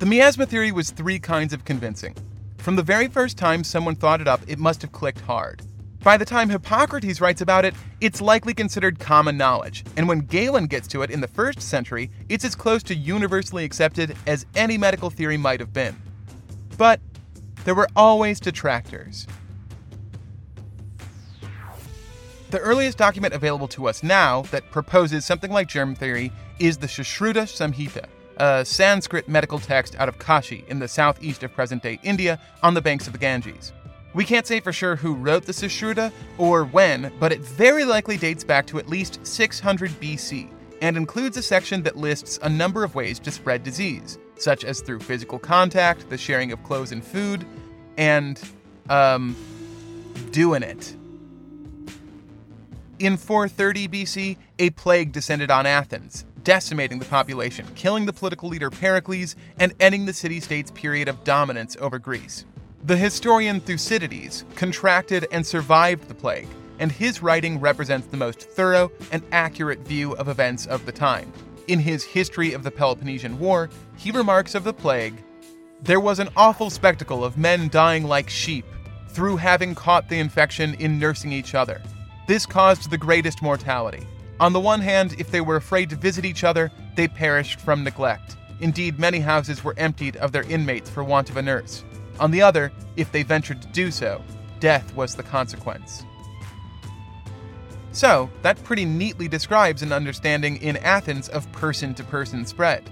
The 0.00 0.06
miasma 0.06 0.46
theory 0.46 0.72
was 0.72 0.90
three 0.90 1.18
kinds 1.18 1.52
of 1.52 1.66
convincing. 1.66 2.14
From 2.56 2.74
the 2.74 2.82
very 2.82 3.06
first 3.06 3.36
time 3.36 3.62
someone 3.62 3.94
thought 3.94 4.22
it 4.22 4.26
up, 4.26 4.40
it 4.46 4.58
must 4.58 4.80
have 4.80 4.92
clicked 4.92 5.20
hard. 5.20 5.60
By 6.02 6.16
the 6.16 6.24
time 6.24 6.48
Hippocrates 6.48 7.20
writes 7.20 7.42
about 7.42 7.66
it, 7.66 7.74
it's 8.00 8.22
likely 8.22 8.54
considered 8.54 8.98
common 8.98 9.36
knowledge, 9.36 9.84
and 9.98 10.08
when 10.08 10.20
Galen 10.20 10.68
gets 10.68 10.88
to 10.88 11.02
it 11.02 11.10
in 11.10 11.20
the 11.20 11.28
first 11.28 11.60
century, 11.60 12.10
it's 12.30 12.46
as 12.46 12.54
close 12.54 12.82
to 12.84 12.94
universally 12.94 13.62
accepted 13.62 14.16
as 14.26 14.46
any 14.54 14.78
medical 14.78 15.10
theory 15.10 15.36
might 15.36 15.60
have 15.60 15.74
been. 15.74 15.94
But 16.78 16.98
there 17.64 17.74
were 17.74 17.88
always 17.94 18.40
detractors. 18.40 19.26
The 22.52 22.58
earliest 22.60 22.96
document 22.96 23.34
available 23.34 23.68
to 23.68 23.86
us 23.86 24.02
now 24.02 24.44
that 24.44 24.70
proposes 24.70 25.26
something 25.26 25.52
like 25.52 25.68
germ 25.68 25.94
theory 25.94 26.32
is 26.58 26.78
the 26.78 26.86
Sushruta 26.86 27.42
Samhita, 27.42 28.06
a 28.40 28.64
Sanskrit 28.64 29.28
medical 29.28 29.58
text 29.58 29.94
out 29.96 30.08
of 30.08 30.18
Kashi 30.18 30.64
in 30.66 30.78
the 30.78 30.88
southeast 30.88 31.42
of 31.42 31.52
present 31.52 31.82
day 31.82 32.00
India 32.02 32.40
on 32.62 32.72
the 32.72 32.80
banks 32.80 33.06
of 33.06 33.12
the 33.12 33.18
Ganges. 33.18 33.72
We 34.14 34.24
can't 34.24 34.46
say 34.46 34.60
for 34.60 34.72
sure 34.72 34.96
who 34.96 35.14
wrote 35.14 35.44
the 35.44 35.52
Sushruta 35.52 36.10
or 36.38 36.64
when, 36.64 37.12
but 37.20 37.32
it 37.32 37.40
very 37.40 37.84
likely 37.84 38.16
dates 38.16 38.42
back 38.42 38.66
to 38.68 38.78
at 38.78 38.88
least 38.88 39.24
600 39.24 39.90
BC 40.00 40.48
and 40.80 40.96
includes 40.96 41.36
a 41.36 41.42
section 41.42 41.82
that 41.82 41.96
lists 41.96 42.38
a 42.42 42.48
number 42.48 42.82
of 42.82 42.94
ways 42.94 43.18
to 43.20 43.30
spread 43.30 43.62
disease, 43.62 44.18
such 44.36 44.64
as 44.64 44.80
through 44.80 45.00
physical 45.00 45.38
contact, 45.38 46.08
the 46.08 46.16
sharing 46.16 46.50
of 46.50 46.62
clothes 46.64 46.92
and 46.92 47.04
food, 47.04 47.44
and, 47.98 48.40
um, 48.88 49.36
doing 50.30 50.62
it. 50.62 50.96
In 52.98 53.18
430 53.18 53.88
BC, 53.88 54.36
a 54.58 54.70
plague 54.70 55.12
descended 55.12 55.50
on 55.50 55.66
Athens, 55.66 56.24
decimating 56.44 56.98
the 56.98 57.04
population, 57.04 57.66
killing 57.74 58.06
the 58.06 58.12
political 58.12 58.48
leader 58.48 58.70
Pericles, 58.70 59.36
and 59.58 59.74
ending 59.80 60.06
the 60.06 60.12
city 60.12 60.40
state's 60.40 60.70
period 60.70 61.08
of 61.08 61.24
dominance 61.24 61.76
over 61.80 61.98
Greece. 61.98 62.44
The 62.84 62.96
historian 62.96 63.60
Thucydides 63.60 64.44
contracted 64.54 65.26
and 65.32 65.46
survived 65.46 66.08
the 66.08 66.14
plague, 66.14 66.48
and 66.78 66.90
his 66.90 67.22
writing 67.22 67.60
represents 67.60 68.06
the 68.06 68.16
most 68.16 68.40
thorough 68.40 68.90
and 69.12 69.22
accurate 69.32 69.80
view 69.80 70.12
of 70.14 70.28
events 70.28 70.66
of 70.66 70.86
the 70.86 70.92
time. 70.92 71.32
In 71.68 71.78
his 71.78 72.04
History 72.04 72.52
of 72.54 72.62
the 72.62 72.70
Peloponnesian 72.70 73.38
War, 73.38 73.68
he 73.96 74.10
remarks 74.10 74.54
of 74.54 74.64
the 74.64 74.72
plague 74.72 75.22
There 75.82 76.00
was 76.00 76.18
an 76.18 76.30
awful 76.36 76.70
spectacle 76.70 77.24
of 77.24 77.38
men 77.38 77.68
dying 77.68 78.04
like 78.04 78.30
sheep 78.30 78.64
through 79.08 79.36
having 79.36 79.74
caught 79.74 80.08
the 80.08 80.18
infection 80.18 80.74
in 80.74 80.98
nursing 80.98 81.32
each 81.32 81.54
other. 81.54 81.82
This 82.26 82.46
caused 82.46 82.90
the 82.90 82.98
greatest 82.98 83.42
mortality. 83.42 84.06
On 84.40 84.54
the 84.54 84.60
one 84.60 84.80
hand, 84.80 85.14
if 85.18 85.30
they 85.30 85.42
were 85.42 85.56
afraid 85.56 85.90
to 85.90 85.96
visit 85.96 86.24
each 86.24 86.44
other, 86.44 86.72
they 86.96 87.06
perished 87.06 87.60
from 87.60 87.84
neglect. 87.84 88.38
Indeed, 88.60 88.98
many 88.98 89.20
houses 89.20 89.62
were 89.62 89.74
emptied 89.76 90.16
of 90.16 90.32
their 90.32 90.44
inmates 90.44 90.88
for 90.88 91.04
want 91.04 91.28
of 91.28 91.36
a 91.36 91.42
nurse. 91.42 91.84
On 92.18 92.30
the 92.30 92.40
other, 92.40 92.72
if 92.96 93.12
they 93.12 93.22
ventured 93.22 93.60
to 93.60 93.68
do 93.68 93.90
so, 93.90 94.22
death 94.58 94.94
was 94.96 95.14
the 95.14 95.22
consequence. 95.22 96.04
So, 97.92 98.30
that 98.40 98.62
pretty 98.64 98.86
neatly 98.86 99.28
describes 99.28 99.82
an 99.82 99.92
understanding 99.92 100.56
in 100.62 100.78
Athens 100.78 101.28
of 101.28 101.50
person 101.52 101.92
to 101.94 102.04
person 102.04 102.46
spread. 102.46 102.88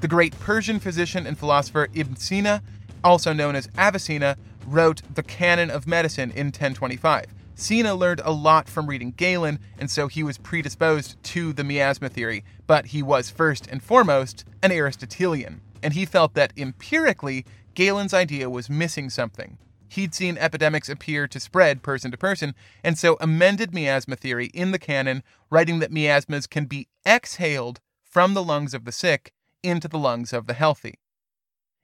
The 0.00 0.08
great 0.08 0.38
Persian 0.40 0.80
physician 0.80 1.24
and 1.24 1.38
philosopher 1.38 1.88
Ibn 1.94 2.16
Sina, 2.16 2.62
also 3.04 3.32
known 3.32 3.54
as 3.54 3.68
Avicenna, 3.78 4.36
wrote 4.66 5.02
the 5.14 5.22
Canon 5.22 5.70
of 5.70 5.86
Medicine 5.86 6.30
in 6.32 6.46
1025. 6.46 7.26
Sina 7.58 7.92
learned 7.92 8.20
a 8.24 8.30
lot 8.30 8.68
from 8.68 8.86
reading 8.86 9.10
Galen, 9.10 9.58
and 9.80 9.90
so 9.90 10.06
he 10.06 10.22
was 10.22 10.38
predisposed 10.38 11.20
to 11.24 11.52
the 11.52 11.64
miasma 11.64 12.08
theory, 12.08 12.44
but 12.68 12.86
he 12.86 13.02
was 13.02 13.30
first 13.30 13.66
and 13.66 13.82
foremost 13.82 14.44
an 14.62 14.70
Aristotelian, 14.70 15.60
and 15.82 15.92
he 15.92 16.06
felt 16.06 16.34
that 16.34 16.52
empirically, 16.56 17.44
Galen's 17.74 18.14
idea 18.14 18.48
was 18.48 18.70
missing 18.70 19.10
something. 19.10 19.58
He'd 19.88 20.14
seen 20.14 20.38
epidemics 20.38 20.88
appear 20.88 21.26
to 21.26 21.40
spread 21.40 21.82
person 21.82 22.12
to 22.12 22.16
person, 22.16 22.54
and 22.84 22.96
so 22.96 23.16
amended 23.20 23.74
miasma 23.74 24.14
theory 24.14 24.46
in 24.54 24.70
the 24.70 24.78
canon, 24.78 25.24
writing 25.50 25.80
that 25.80 25.90
miasmas 25.90 26.46
can 26.46 26.66
be 26.66 26.86
exhaled 27.04 27.80
from 28.04 28.34
the 28.34 28.44
lungs 28.44 28.72
of 28.72 28.84
the 28.84 28.92
sick 28.92 29.32
into 29.64 29.88
the 29.88 29.98
lungs 29.98 30.32
of 30.32 30.46
the 30.46 30.54
healthy. 30.54 31.00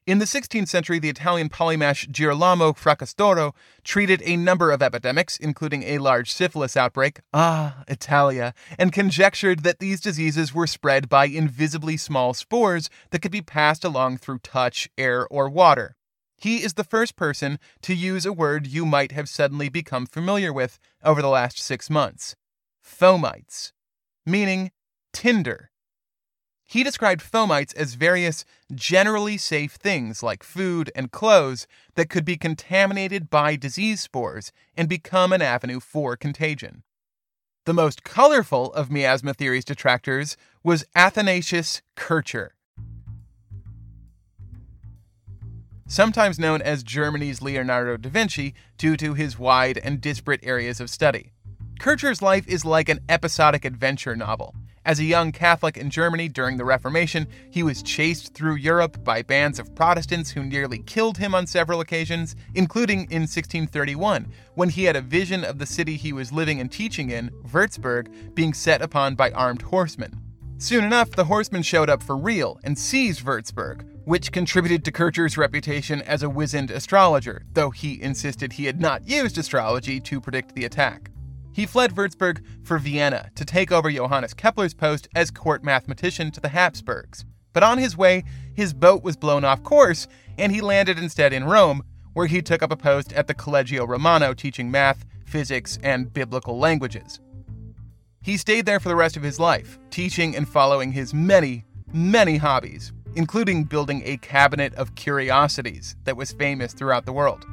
In 0.07 0.19
the 0.19 0.27
16th 0.27 0.69
century, 0.69 0.99
the 0.99 1.09
Italian 1.09 1.49
polymath 1.49 2.11
Girolamo 2.11 2.75
Fracastoro 2.75 3.55
treated 3.85 4.21
a 4.27 4.37
number 4.37 4.71
of 4.71 4.83
epidemics, 4.83 5.39
including 5.39 5.83
a 5.85 5.97
large 5.97 6.31
syphilis 6.31 6.77
outbreak, 6.77 7.21
ah, 7.33 7.85
Italia, 7.89 8.53
and 8.79 8.93
conjectured 8.93 9.63
that 9.63 9.79
these 9.79 10.03
diseases 10.03 10.53
were 10.53 10.67
spread 10.67 11.09
by 11.09 11.25
invisibly 11.25 11.97
small 11.97 12.35
spores 12.35 12.91
that 13.13 13.23
could 13.23 13.33
be 13.33 13.41
passed 13.41 13.83
along 13.83 14.19
through 14.19 14.41
touch, 14.41 14.91
air, 14.99 15.27
or 15.29 15.49
water. 15.49 15.97
He 16.37 16.63
is 16.63 16.75
the 16.75 16.85
first 16.85 17.17
person 17.17 17.59
to 17.81 17.95
use 17.95 18.27
a 18.27 18.33
word 18.33 18.67
you 18.67 18.85
might 18.85 19.13
have 19.13 19.31
suddenly 19.31 19.71
become 19.71 20.05
familiar 20.05 20.53
with 20.53 20.79
over 21.03 21.23
the 21.23 21.29
last 21.29 21.59
six 21.59 21.89
months 21.89 22.37
fomites, 22.85 23.73
meaning 24.27 24.71
tinder. 25.15 25.71
He 26.67 26.83
described 26.83 27.23
fomites 27.23 27.75
as 27.77 27.95
various 27.95 28.45
generally 28.75 29.37
safe 29.37 29.73
things 29.73 30.23
like 30.23 30.43
food 30.43 30.91
and 30.95 31.13
clothes 31.13 31.67
that 31.95 32.09
could 32.09 32.25
be 32.25 32.37
contaminated 32.37 33.29
by 33.31 33.57
disease 33.57 34.01
spores 34.01 34.51
and 34.77 34.89
become 34.89 35.33
an 35.33 35.43
avenue 35.43 35.81
for 35.81 36.17
contagion. 36.17 36.83
The 37.67 37.75
most 37.75 38.05
colorful 38.05 38.73
of 38.73 38.91
miasma 38.91 39.35
theory's 39.35 39.65
detractors 39.65 40.37
was 40.63 40.85
Athanasius 40.95 41.83
Kircher. 41.97 42.55
Sometimes 45.87 46.39
known 46.39 46.63
as 46.63 46.83
Germany's 46.83 47.43
Leonardo 47.43 47.99
da 47.99 48.09
Vinci 48.09 48.55
due 48.79 48.97
to 48.97 49.15
his 49.15 49.39
wide 49.39 49.79
and 49.79 50.01
disparate 50.01 50.41
areas 50.43 50.81
of 50.81 50.89
study. 50.91 51.33
Kircher's 51.79 52.23
life 52.23 52.49
is 52.49 52.65
like 52.65 52.89
an 52.89 53.01
episodic 53.09 53.65
adventure 53.65 54.17
novel. 54.17 54.55
As 54.87 55.01
a 55.01 55.05
young 55.05 55.33
Catholic 55.33 55.79
in 55.79 55.89
Germany 55.89 56.29
during 56.29 56.59
the 56.59 56.65
Reformation, 56.65 57.27
he 57.51 57.63
was 57.63 57.83
chased 57.83 58.35
through 58.35 58.57
Europe 58.57 59.03
by 59.03 59.23
bands 59.23 59.59
of 59.59 59.75
Protestants 59.75 60.31
who 60.31 60.45
nearly 60.45 60.81
killed 60.81 61.17
him 61.17 61.35
on 61.35 61.47
several 61.47 61.81
occasions, 61.81 62.37
including 62.55 63.01
in 63.11 63.23
1631, 63.23 64.31
when 64.57 64.69
he 64.69 64.85
had 64.85 64.95
a 64.95 65.01
vision 65.01 65.43
of 65.43 65.59
the 65.59 65.65
city 65.65 65.97
he 65.97 66.13
was 66.13 66.33
living 66.33 66.61
and 66.61 66.71
teaching 66.71 67.09
in, 67.09 67.31
Würzburg, 67.47 68.35
being 68.35 68.53
set 68.53 68.83
upon 68.83 69.15
by 69.15 69.31
armed 69.31 69.63
horsemen. 69.63 70.21
Soon 70.59 70.85
enough, 70.85 71.11
the 71.11 71.25
horsemen 71.25 71.63
showed 71.63 71.89
up 71.89 72.03
for 72.03 72.17
real 72.17 72.61
and 72.63 72.79
seized 72.79 73.25
Würzburg, 73.25 73.87
which 74.05 74.33
contributed 74.33 74.85
to 74.85 74.93
Kircher's 74.93 75.39
reputation 75.39 76.03
as 76.03 76.23
a 76.23 76.29
wizened 76.29 76.71
astrologer, 76.71 77.47
though 77.55 77.71
he 77.71 78.03
insisted 78.03 78.53
he 78.53 78.67
had 78.67 78.83
not 78.83 79.09
used 79.09 79.39
astrology 79.39 79.99
to 80.01 80.21
predict 80.21 80.55
the 80.55 80.67
attack. 80.67 81.11
He 81.55 81.67
fled 81.67 81.95
Würzburg 81.95 82.43
for 82.65 82.79
Vienna 82.79 83.31
to 83.37 83.45
take 83.45 83.71
over 83.71 83.89
Johannes 83.89 84.35
Kepler's 84.35 84.75
post 84.75 85.07
as 85.15 85.31
court 85.31 85.63
mathematician 85.63 86.33
to 86.33 86.41
the 86.41 86.49
Habsburgs. 86.49 87.25
But 87.53 87.63
on 87.63 87.79
his 87.79 87.97
way, 87.97 88.25
his 88.53 88.75
boat 88.75 89.05
was 89.05 89.17
blown 89.17 89.45
off 89.45 89.63
course, 89.63 90.09
and 90.37 90.51
he 90.51 90.61
landed 90.61 90.99
instead 90.99 91.33
in 91.33 91.45
Rome, 91.45 91.85
where 92.13 92.27
he 92.27 92.43
took 92.43 92.61
up 92.61 92.73
a 92.73 92.77
post 92.77 93.13
at 93.13 93.29
the 93.29 93.35
Collegio 93.35 93.87
Romano 93.87 94.35
teaching 94.35 94.69
math, 94.69 95.07
physics, 95.27 95.79
and 95.85 96.13
biblical 96.13 96.59
languages. 96.59 97.21
He 98.21 98.37
stayed 98.37 98.67
there 98.67 98.81
for 98.81 98.89
the 98.89 98.97
rest 98.97 99.17
of 99.17 99.23
his 99.23 99.39
life, 99.39 99.79
teaching 99.91 100.35
and 100.35 100.49
following 100.49 100.91
his 100.91 101.15
many, 101.15 101.67
many 101.93 102.37
hobbies, 102.37 102.93
including 103.15 103.63
building 103.63 104.03
a 104.05 104.17
cabinet 104.17 104.75
of 104.75 104.97
curiosities 104.97 105.95
that 106.03 106.17
was 106.17 106.33
famous 106.33 106.73
throughout 106.73 107.07
the 107.07 107.13
world. 107.13 107.47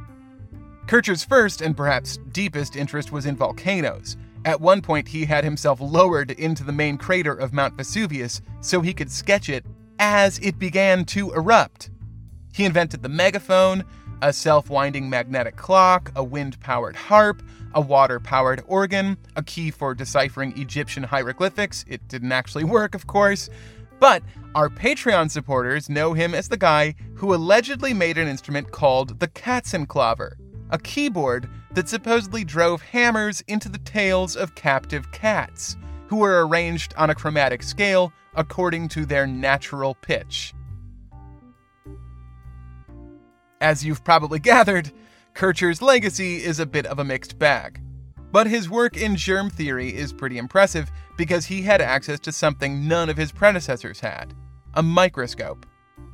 Kircher's 0.92 1.24
first 1.24 1.62
and 1.62 1.78
perhaps 1.78 2.18
deepest 2.34 2.76
interest 2.76 3.14
was 3.14 3.26
in 3.26 3.38
volcanoes. 3.38 4.18
At 4.44 4.60
one 4.60 4.82
point, 4.82 5.08
he 5.08 5.24
had 5.24 5.46
himself 5.46 5.80
lowered 5.80 6.32
into 6.32 6.66
the 6.66 6.74
main 6.74 6.98
crater 6.98 7.34
of 7.34 7.54
Mount 7.54 7.78
Vesuvius 7.78 8.42
so 8.60 8.82
he 8.82 8.94
could 8.94 9.10
sketch 9.10 9.48
it 9.48 9.66
as 10.00 10.38
it 10.40 10.60
began 10.60 11.06
to 11.06 11.32
erupt. 11.32 11.92
He 12.54 12.66
invented 12.66 13.04
the 13.04 13.08
megaphone, 13.08 13.86
a 14.22 14.34
self 14.34 14.70
winding 14.70 15.10
magnetic 15.10 15.56
clock, 15.56 16.12
a 16.14 16.26
wind 16.26 16.60
powered 16.60 16.98
harp, 16.98 17.42
a 17.74 17.80
water 17.80 18.20
powered 18.20 18.62
organ, 18.68 19.16
a 19.38 19.44
key 19.44 19.72
for 19.72 19.96
deciphering 19.96 20.60
Egyptian 20.60 21.04
hieroglyphics. 21.04 21.86
It 21.88 22.06
didn't 22.10 22.34
actually 22.34 22.66
work, 22.66 22.96
of 22.96 23.08
course. 23.08 23.50
But 24.02 24.24
our 24.56 24.68
Patreon 24.68 25.32
supporters 25.32 25.90
know 25.90 26.12
him 26.12 26.36
as 26.36 26.50
the 26.50 26.58
guy 26.58 26.96
who 27.16 27.34
allegedly 27.34 27.94
made 27.94 28.18
an 28.18 28.28
instrument 28.28 28.72
called 28.74 29.22
the 29.22 29.30
Katzenklavier 29.30 30.41
a 30.72 30.80
keyboard 30.80 31.50
that 31.72 31.90
supposedly 31.90 32.44
drove 32.44 32.82
hammers 32.82 33.42
into 33.48 33.70
the 33.70 33.78
tails 33.80 34.36
of 34.36 34.56
captive 34.56 35.12
cats, 35.12 35.78
who 36.08 36.18
were 36.18 36.48
arranged 36.48 36.94
on 36.98 37.10
a 37.10 37.16
chromatic 37.16 37.64
scale 37.64 38.12
according 38.36 38.88
to 38.90 39.06
their 39.06 39.28
natural 39.28 39.96
pitch. 39.96 40.54
As 43.60 43.86
you've 43.86 44.04
probably 44.04 44.40
gathered, 44.54 44.92
Kircher's 45.34 45.82
legacy 45.82 46.44
is 46.44 46.60
a 46.60 46.66
bit 46.66 46.86
of 46.86 47.00
a 47.00 47.04
mixed 47.04 47.38
bag. 47.40 47.82
But 48.32 48.48
his 48.48 48.70
work 48.70 48.96
in 48.96 49.18
germ 49.18 49.50
theory 49.50 49.94
is 49.94 50.14
pretty 50.14 50.38
impressive 50.38 50.90
because 51.18 51.46
he 51.46 51.62
had 51.62 51.82
access 51.82 52.20
to 52.22 52.32
something 52.32 52.88
none 52.88 53.10
of 53.10 53.18
his 53.18 53.32
predecessors 53.32 54.00
had 54.00 54.34
a 54.74 54.82
microscope. 54.82 55.66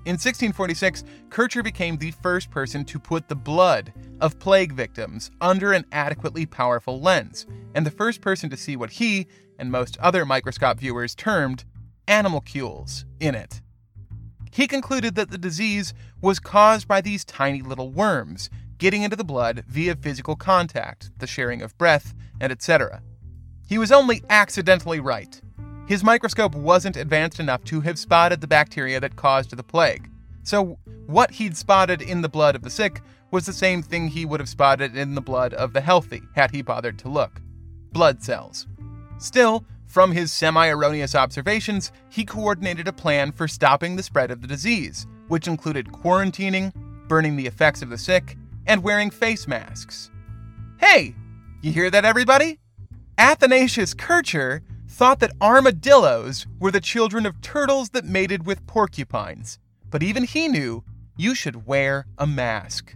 In 0.06 0.14
1646, 0.14 1.04
Kircher 1.30 1.62
became 1.62 1.98
the 1.98 2.12
first 2.12 2.50
person 2.50 2.86
to 2.86 2.98
put 2.98 3.28
the 3.28 3.36
blood 3.36 3.92
of 4.22 4.40
plague 4.40 4.72
victims 4.72 5.32
under 5.42 5.74
an 5.74 5.86
adequately 5.92 6.46
powerful 6.46 7.02
lens, 7.02 7.46
and 7.76 7.86
the 7.86 7.92
first 7.92 8.22
person 8.22 8.50
to 8.50 8.58
see 8.58 8.76
what 8.76 8.92
he 8.92 9.28
and 9.60 9.72
most 9.72 9.98
other 9.98 10.26
microscope 10.26 10.80
viewers 10.80 11.14
termed 11.14 11.66
animalcules 12.08 13.06
in 13.20 13.36
it. 13.36 13.62
He 14.52 14.66
concluded 14.66 15.16
that 15.16 15.30
the 15.30 15.38
disease 15.38 15.94
was 16.22 16.40
caused 16.40 16.88
by 16.88 17.02
these 17.02 17.26
tiny 17.26 17.62
little 17.62 17.92
worms 17.92 18.50
getting 18.78 19.02
into 19.02 19.16
the 19.16 19.24
blood 19.24 19.64
via 19.68 19.96
physical 19.96 20.36
contact, 20.36 21.12
the 21.18 21.28
sharing 21.28 21.62
of 21.62 21.78
breath, 21.78 22.14
and 22.40 22.52
etc. 22.52 23.02
He 23.68 23.78
was 23.78 23.92
only 23.92 24.24
accidentally 24.30 25.00
right. 25.00 25.42
His 25.88 26.04
microscope 26.04 26.54
wasn't 26.54 26.98
advanced 26.98 27.40
enough 27.40 27.64
to 27.66 27.80
have 27.82 27.98
spotted 27.98 28.42
the 28.42 28.48
bacteria 28.48 29.00
that 29.00 29.16
caused 29.16 29.56
the 29.56 29.64
plague. 29.64 30.10
So, 30.44 30.78
what 31.06 31.32
he'd 31.32 31.56
spotted 31.56 32.02
in 32.02 32.22
the 32.22 32.30
blood 32.30 32.56
of 32.56 32.62
the 32.62 32.70
sick 32.70 33.02
was 33.32 33.46
the 33.46 33.54
same 33.54 33.82
thing 33.82 34.10
he 34.10 34.26
would 34.26 34.42
have 34.42 34.50
spotted 34.50 34.98
in 34.98 35.16
the 35.16 35.22
blood 35.22 35.54
of 35.54 35.72
the 35.72 35.80
healthy 35.80 36.24
had 36.36 36.52
he 36.52 36.62
bothered 36.62 37.00
to 37.00 37.10
look 37.10 37.42
blood 37.94 38.22
cells. 38.22 38.68
Still, 39.18 39.66
from 39.86 40.12
his 40.12 40.32
semi 40.32 40.68
erroneous 40.68 41.16
observations, 41.16 41.94
he 42.10 42.26
coordinated 42.26 42.88
a 42.88 42.94
plan 42.94 43.32
for 43.32 43.48
stopping 43.48 43.96
the 43.96 44.04
spread 44.04 44.30
of 44.30 44.42
the 44.42 44.48
disease, 44.48 45.08
which 45.30 45.48
included 45.48 45.88
quarantining, 45.88 46.74
burning 47.08 47.38
the 47.38 47.48
effects 47.48 47.82
of 47.82 47.90
the 47.90 47.98
sick, 47.98 48.38
and 48.68 48.84
wearing 48.84 49.10
face 49.10 49.48
masks. 49.48 50.12
Hey, 50.80 51.16
you 51.62 51.72
hear 51.72 51.90
that, 51.90 52.06
everybody? 52.06 52.60
Athanasius 53.18 53.94
Kircher 53.94 54.62
thought 54.88 55.20
that 55.20 55.34
armadillos 55.42 56.48
were 56.60 56.72
the 56.72 56.82
children 56.82 57.26
of 57.26 57.42
turtles 57.42 57.90
that 57.90 58.06
mated 58.06 58.46
with 58.46 58.66
porcupines. 58.68 59.60
But 59.90 60.04
even 60.04 60.24
he 60.24 60.48
knew 60.48 60.84
you 61.16 61.36
should 61.36 61.66
wear 61.66 62.06
a 62.18 62.28
mask. 62.28 62.96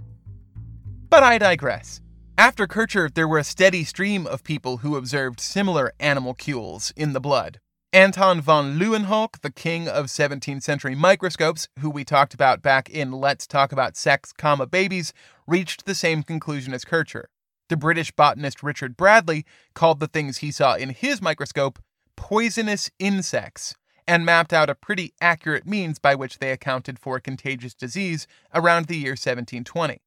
But 1.10 1.24
I 1.24 1.38
digress. 1.38 2.02
After 2.38 2.66
Kircher, 2.66 3.10
there 3.14 3.28
were 3.28 3.38
a 3.38 3.44
steady 3.44 3.84
stream 3.84 4.26
of 4.26 4.44
people 4.44 4.78
who 4.78 4.96
observed 4.96 5.40
similar 5.40 5.92
animalcules 6.00 6.92
in 6.96 7.14
the 7.14 7.20
blood. 7.20 7.60
Anton 7.94 8.40
von 8.40 8.80
Leeuwenhoek, 8.80 9.42
the 9.42 9.52
king 9.52 9.90
of 9.90 10.06
17th 10.06 10.64
century 10.64 10.96
microscopes, 10.96 11.68
who 11.80 11.90
we 11.90 12.06
talked 12.06 12.34
about 12.34 12.62
back 12.62 12.90
in 12.90 13.12
Let's 13.12 13.46
Talk 13.46 13.74
About 13.74 13.98
Sex, 13.98 14.32
comma 14.32 14.66
Babies, 14.66 15.12
reached 15.46 15.86
the 15.86 15.94
same 15.94 16.24
conclusion 16.24 16.74
as 16.74 16.86
Kircher. 16.86 17.28
The 17.72 17.78
British 17.78 18.12
botanist 18.12 18.64
Richard 18.64 18.98
Bradley 18.98 19.46
called 19.76 20.02
the 20.02 20.08
things 20.08 20.40
he 20.40 20.52
saw 20.52 20.76
in 20.76 20.90
his 20.90 21.22
microscope 21.22 21.80
poisonous 22.18 22.92
insects 23.00 23.76
and 24.06 24.26
mapped 24.26 24.52
out 24.52 24.70
a 24.70 24.76
pretty 24.76 25.14
accurate 25.22 25.66
means 25.66 25.98
by 25.98 26.14
which 26.14 26.40
they 26.40 26.52
accounted 26.52 27.00
for 27.00 27.18
contagious 27.22 27.74
disease 27.74 28.28
around 28.54 28.88
the 28.88 28.98
year 28.98 29.12
1720. 29.12 30.02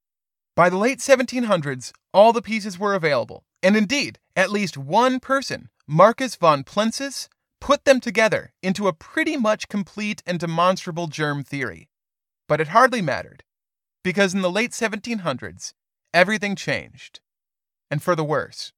By 0.55 0.68
the 0.68 0.77
late 0.77 0.98
1700s, 0.98 1.92
all 2.12 2.35
the 2.35 2.42
pieces 2.42 2.79
were 2.79 2.94
available, 2.94 3.44
and 3.62 3.79
indeed, 3.79 4.18
at 4.37 4.53
least 4.53 4.77
one 4.77 5.18
person, 5.18 5.70
Marcus 5.87 6.37
von 6.37 6.64
Plenciz, 6.64 7.29
put 7.62 7.87
them 7.87 7.98
together 7.98 8.53
into 8.62 8.88
a 8.88 8.92
pretty 8.92 9.38
much 9.38 9.68
complete 9.68 10.22
and 10.27 10.38
demonstrable 10.38 11.07
germ 11.07 11.42
theory. 11.42 11.88
But 12.46 12.61
it 12.61 12.68
hardly 12.68 13.00
mattered, 13.00 13.42
because 14.03 14.35
in 14.35 14.42
the 14.42 14.50
late 14.50 14.72
1700s, 14.72 15.72
everything 16.12 16.57
changed, 16.57 17.20
and 17.95 18.03
for 18.03 18.17
the 18.17 18.25
worse. 18.25 18.73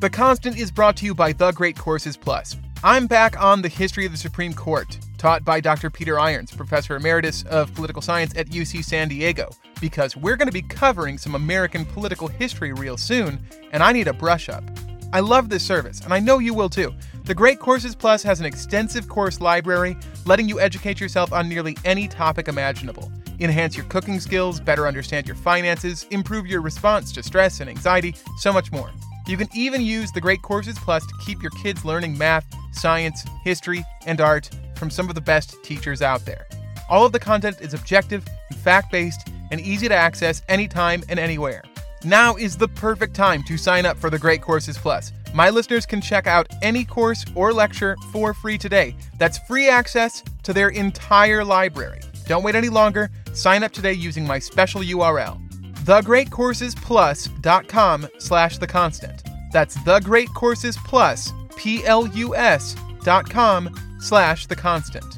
The 0.00 0.10
Constant 0.10 0.58
is 0.58 0.72
brought 0.72 0.96
to 0.96 1.06
you 1.06 1.14
by 1.14 1.32
The 1.32 1.52
Great 1.52 1.78
Courses 1.78 2.16
Plus. 2.16 2.56
I'm 2.82 3.06
back 3.06 3.40
on 3.40 3.62
the 3.62 3.68
history 3.68 4.06
of 4.06 4.10
the 4.10 4.18
Supreme 4.18 4.54
Court, 4.54 4.98
taught 5.18 5.44
by 5.44 5.60
Dr. 5.60 5.88
Peter 5.88 6.18
Irons, 6.18 6.50
Professor 6.50 6.96
Emeritus 6.96 7.44
of 7.44 7.72
Political 7.76 8.02
Science 8.02 8.36
at 8.36 8.48
UC 8.48 8.84
San 8.84 9.06
Diego, 9.06 9.48
because 9.80 10.16
we're 10.16 10.34
going 10.34 10.48
to 10.48 10.52
be 10.52 10.62
covering 10.62 11.18
some 11.18 11.36
American 11.36 11.84
political 11.84 12.26
history 12.26 12.72
real 12.72 12.96
soon, 12.96 13.38
and 13.70 13.84
I 13.84 13.92
need 13.92 14.08
a 14.08 14.12
brush 14.12 14.48
up. 14.48 14.64
I 15.12 15.20
love 15.20 15.48
this 15.48 15.62
service, 15.62 16.00
and 16.00 16.12
I 16.12 16.18
know 16.18 16.40
you 16.40 16.54
will 16.54 16.68
too. 16.68 16.92
The 17.24 17.34
Great 17.36 17.60
Courses 17.60 17.94
Plus 17.94 18.24
has 18.24 18.40
an 18.40 18.46
extensive 18.46 19.08
course 19.08 19.40
library, 19.40 19.96
letting 20.26 20.48
you 20.48 20.58
educate 20.58 21.00
yourself 21.00 21.32
on 21.32 21.48
nearly 21.48 21.76
any 21.84 22.08
topic 22.08 22.48
imaginable. 22.48 23.12
Enhance 23.38 23.76
your 23.76 23.86
cooking 23.86 24.18
skills, 24.18 24.58
better 24.58 24.88
understand 24.88 25.28
your 25.28 25.36
finances, 25.36 26.04
improve 26.10 26.48
your 26.48 26.60
response 26.60 27.12
to 27.12 27.22
stress 27.22 27.60
and 27.60 27.70
anxiety, 27.70 28.16
so 28.38 28.52
much 28.52 28.72
more. 28.72 28.90
You 29.28 29.36
can 29.36 29.48
even 29.54 29.82
use 29.82 30.10
the 30.10 30.20
Great 30.20 30.42
Courses 30.42 30.76
Plus 30.80 31.06
to 31.06 31.14
keep 31.24 31.40
your 31.40 31.52
kids 31.62 31.84
learning 31.84 32.18
math, 32.18 32.44
science, 32.72 33.24
history, 33.44 33.84
and 34.04 34.20
art 34.20 34.50
from 34.74 34.90
some 34.90 35.08
of 35.08 35.14
the 35.14 35.20
best 35.20 35.54
teachers 35.62 36.02
out 36.02 36.24
there. 36.24 36.48
All 36.90 37.06
of 37.06 37.12
the 37.12 37.20
content 37.20 37.60
is 37.60 37.72
objective 37.72 38.26
and 38.50 38.58
fact 38.58 38.90
based 38.90 39.28
and 39.52 39.60
easy 39.60 39.86
to 39.86 39.94
access 39.94 40.42
anytime 40.48 41.04
and 41.08 41.20
anywhere. 41.20 41.62
Now 42.02 42.34
is 42.34 42.56
the 42.56 42.66
perfect 42.66 43.14
time 43.14 43.44
to 43.44 43.56
sign 43.56 43.86
up 43.86 43.96
for 43.96 44.10
the 44.10 44.18
Great 44.18 44.42
Courses 44.42 44.76
Plus. 44.76 45.12
My 45.34 45.48
listeners 45.48 45.86
can 45.86 46.02
check 46.02 46.26
out 46.26 46.46
any 46.60 46.84
course 46.84 47.24
or 47.34 47.54
lecture 47.54 47.96
for 48.10 48.34
free 48.34 48.58
today. 48.58 48.94
That's 49.18 49.38
free 49.38 49.66
access 49.68 50.22
to 50.42 50.52
their 50.52 50.68
entire 50.68 51.42
library. 51.42 52.00
Don't 52.26 52.42
wait 52.42 52.54
any 52.54 52.68
longer. 52.68 53.10
Sign 53.32 53.62
up 53.62 53.72
today 53.72 53.94
using 53.94 54.26
my 54.26 54.38
special 54.38 54.82
URL, 54.82 55.40
thegreatcoursesplus.com 55.84 58.08
slash 58.18 58.58
the 58.58 58.66
constant. 58.66 59.22
That's 59.52 59.78
thegreatcoursesplus, 59.78 61.56
P-L-U-S 61.56 62.76
dot 63.02 63.28
com 63.28 63.74
slash 64.00 64.46
the 64.46 64.56
constant. 64.56 65.16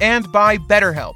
And 0.00 0.30
by 0.32 0.58
BetterHelp. 0.58 1.14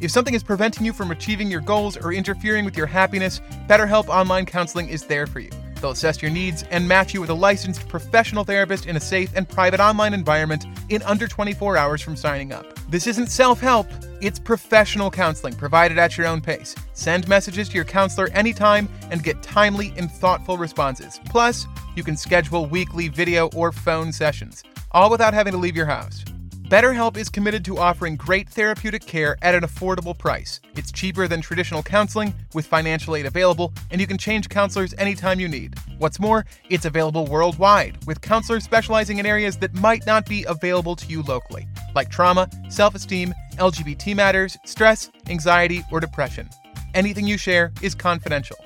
If 0.00 0.10
something 0.10 0.32
is 0.34 0.42
preventing 0.42 0.86
you 0.86 0.94
from 0.94 1.10
achieving 1.10 1.50
your 1.50 1.60
goals 1.60 1.96
or 1.96 2.12
interfering 2.12 2.64
with 2.64 2.76
your 2.76 2.86
happiness, 2.86 3.40
BetterHelp 3.68 4.08
Online 4.08 4.46
Counseling 4.46 4.88
is 4.88 5.04
there 5.04 5.26
for 5.26 5.40
you. 5.40 5.50
They'll 5.82 5.90
assess 5.90 6.22
your 6.22 6.30
needs 6.30 6.62
and 6.70 6.86
match 6.86 7.12
you 7.12 7.20
with 7.20 7.30
a 7.30 7.34
licensed 7.34 7.88
professional 7.88 8.44
therapist 8.44 8.86
in 8.86 8.96
a 8.96 9.00
safe 9.00 9.32
and 9.34 9.48
private 9.48 9.80
online 9.80 10.14
environment 10.14 10.64
in 10.88 11.02
under 11.02 11.26
24 11.26 11.76
hours 11.76 12.00
from 12.00 12.16
signing 12.16 12.52
up. 12.52 12.64
This 12.88 13.08
isn't 13.08 13.30
self 13.30 13.60
help, 13.60 13.88
it's 14.20 14.38
professional 14.38 15.10
counseling 15.10 15.54
provided 15.54 15.98
at 15.98 16.16
your 16.16 16.28
own 16.28 16.40
pace. 16.40 16.76
Send 16.92 17.26
messages 17.26 17.68
to 17.68 17.74
your 17.74 17.84
counselor 17.84 18.28
anytime 18.28 18.88
and 19.10 19.24
get 19.24 19.42
timely 19.42 19.92
and 19.96 20.08
thoughtful 20.08 20.56
responses. 20.56 21.18
Plus, 21.24 21.66
you 21.96 22.04
can 22.04 22.16
schedule 22.16 22.66
weekly 22.66 23.08
video 23.08 23.48
or 23.48 23.72
phone 23.72 24.12
sessions, 24.12 24.62
all 24.92 25.10
without 25.10 25.34
having 25.34 25.52
to 25.52 25.58
leave 25.58 25.74
your 25.74 25.86
house. 25.86 26.24
BetterHelp 26.72 27.18
is 27.18 27.28
committed 27.28 27.66
to 27.66 27.76
offering 27.76 28.16
great 28.16 28.48
therapeutic 28.48 29.04
care 29.04 29.36
at 29.42 29.54
an 29.54 29.60
affordable 29.60 30.16
price. 30.16 30.58
It's 30.74 30.90
cheaper 30.90 31.28
than 31.28 31.42
traditional 31.42 31.82
counseling, 31.82 32.32
with 32.54 32.64
financial 32.64 33.14
aid 33.14 33.26
available, 33.26 33.74
and 33.90 34.00
you 34.00 34.06
can 34.06 34.16
change 34.16 34.48
counselors 34.48 34.94
anytime 34.96 35.38
you 35.38 35.48
need. 35.48 35.74
What's 35.98 36.18
more, 36.18 36.46
it's 36.70 36.86
available 36.86 37.26
worldwide, 37.26 37.98
with 38.06 38.22
counselors 38.22 38.64
specializing 38.64 39.18
in 39.18 39.26
areas 39.26 39.58
that 39.58 39.74
might 39.74 40.06
not 40.06 40.24
be 40.24 40.44
available 40.44 40.96
to 40.96 41.06
you 41.08 41.22
locally, 41.24 41.68
like 41.94 42.08
trauma, 42.08 42.48
self 42.70 42.94
esteem, 42.94 43.34
LGBT 43.58 44.16
matters, 44.16 44.56
stress, 44.64 45.10
anxiety, 45.28 45.84
or 45.92 46.00
depression. 46.00 46.48
Anything 46.94 47.26
you 47.26 47.36
share 47.36 47.70
is 47.82 47.94
confidential. 47.94 48.56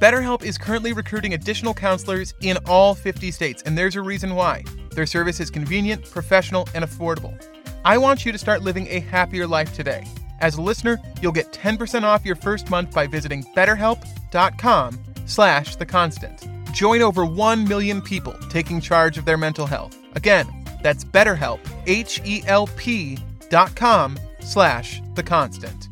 BetterHelp 0.00 0.42
is 0.42 0.58
currently 0.58 0.92
recruiting 0.94 1.34
additional 1.34 1.74
counselors 1.74 2.34
in 2.40 2.56
all 2.66 2.92
50 2.92 3.30
states, 3.30 3.62
and 3.62 3.78
there's 3.78 3.94
a 3.94 4.02
reason 4.02 4.34
why. 4.34 4.64
Their 4.90 5.06
service 5.06 5.38
is 5.38 5.48
convenient, 5.48 6.10
professional, 6.10 6.68
and 6.74 6.84
affordable. 6.84 7.40
I 7.84 7.98
want 7.98 8.24
you 8.24 8.32
to 8.32 8.38
start 8.38 8.62
living 8.62 8.86
a 8.88 9.00
happier 9.00 9.46
life 9.46 9.74
today. 9.74 10.04
As 10.40 10.56
a 10.56 10.62
listener, 10.62 11.00
you'll 11.20 11.32
get 11.32 11.52
10% 11.52 12.02
off 12.02 12.24
your 12.24 12.36
first 12.36 12.70
month 12.70 12.92
by 12.92 13.06
visiting 13.06 13.42
betterhelp.com 13.56 14.98
slash 15.26 15.76
the 15.76 15.86
constant. 15.86 16.48
Join 16.72 17.02
over 17.02 17.24
1 17.26 17.68
million 17.68 18.00
people 18.00 18.34
taking 18.48 18.80
charge 18.80 19.18
of 19.18 19.24
their 19.24 19.38
mental 19.38 19.66
health. 19.66 19.96
Again, 20.14 20.46
that's 20.82 21.04
betterhelp, 21.04 21.60
H-E-L-P 21.86 23.18
dot 23.48 23.76
com 23.76 24.18
slash 24.40 25.02
the 25.14 25.22
constant. 25.22 25.91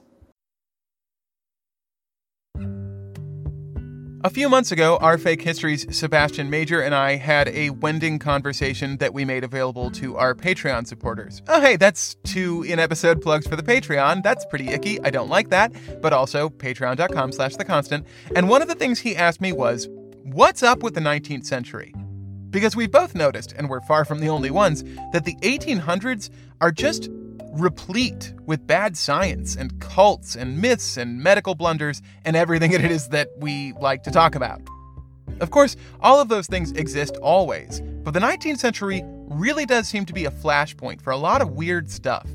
A 4.23 4.29
few 4.29 4.49
months 4.49 4.71
ago, 4.71 4.97
our 4.97 5.17
Fake 5.17 5.41
Histories 5.41 5.87
Sebastian 5.97 6.47
Major 6.51 6.79
and 6.79 6.93
I 6.93 7.15
had 7.15 7.47
a 7.47 7.71
wending 7.71 8.19
conversation 8.19 8.97
that 8.97 9.15
we 9.15 9.25
made 9.25 9.43
available 9.43 9.89
to 9.91 10.15
our 10.15 10.35
Patreon 10.35 10.85
supporters. 10.85 11.41
Oh, 11.47 11.59
hey, 11.59 11.75
that's 11.75 12.13
two 12.23 12.61
in-episode 12.61 13.19
plugs 13.23 13.47
for 13.47 13.55
the 13.55 13.63
Patreon. 13.63 14.21
That's 14.21 14.45
pretty 14.45 14.67
icky. 14.67 15.01
I 15.01 15.09
don't 15.09 15.29
like 15.29 15.49
that. 15.49 15.73
But 16.03 16.13
also 16.13 16.49
patreon.com 16.49 17.31
slash 17.31 17.55
the 17.55 17.65
constant. 17.65 18.05
And 18.35 18.47
one 18.47 18.61
of 18.61 18.67
the 18.67 18.75
things 18.75 18.99
he 18.99 19.15
asked 19.15 19.41
me 19.41 19.53
was, 19.53 19.89
what's 20.21 20.61
up 20.61 20.83
with 20.83 20.93
the 20.93 21.01
19th 21.01 21.47
century? 21.47 21.91
Because 22.51 22.75
we 22.75 22.85
both 22.85 23.15
noticed, 23.15 23.53
and 23.53 23.69
we're 23.69 23.81
far 23.81 24.05
from 24.05 24.19
the 24.19 24.29
only 24.29 24.51
ones, 24.51 24.83
that 25.13 25.25
the 25.25 25.35
1800s 25.37 26.29
are 26.59 26.71
just 26.71 27.09
replete 27.51 28.33
with 28.45 28.65
bad 28.65 28.95
science 28.95 29.55
and 29.55 29.79
cults 29.79 30.35
and 30.35 30.61
myths 30.61 30.97
and 30.97 31.21
medical 31.21 31.55
blunders 31.55 32.01
and 32.25 32.35
everything 32.35 32.71
it 32.71 32.83
is 32.83 33.09
that 33.09 33.29
we 33.37 33.73
like 33.73 34.03
to 34.03 34.11
talk 34.11 34.35
about. 34.35 34.61
Of 35.39 35.51
course, 35.51 35.75
all 35.99 36.21
of 36.21 36.29
those 36.29 36.47
things 36.47 36.71
exist 36.73 37.17
always, 37.17 37.81
but 37.81 38.13
the 38.13 38.19
19th 38.19 38.59
century 38.59 39.03
really 39.05 39.65
does 39.65 39.87
seem 39.87 40.05
to 40.05 40.13
be 40.13 40.25
a 40.25 40.31
flashpoint 40.31 41.01
for 41.01 41.11
a 41.11 41.17
lot 41.17 41.41
of 41.41 41.51
weird 41.51 41.89
stuff. 41.89 42.27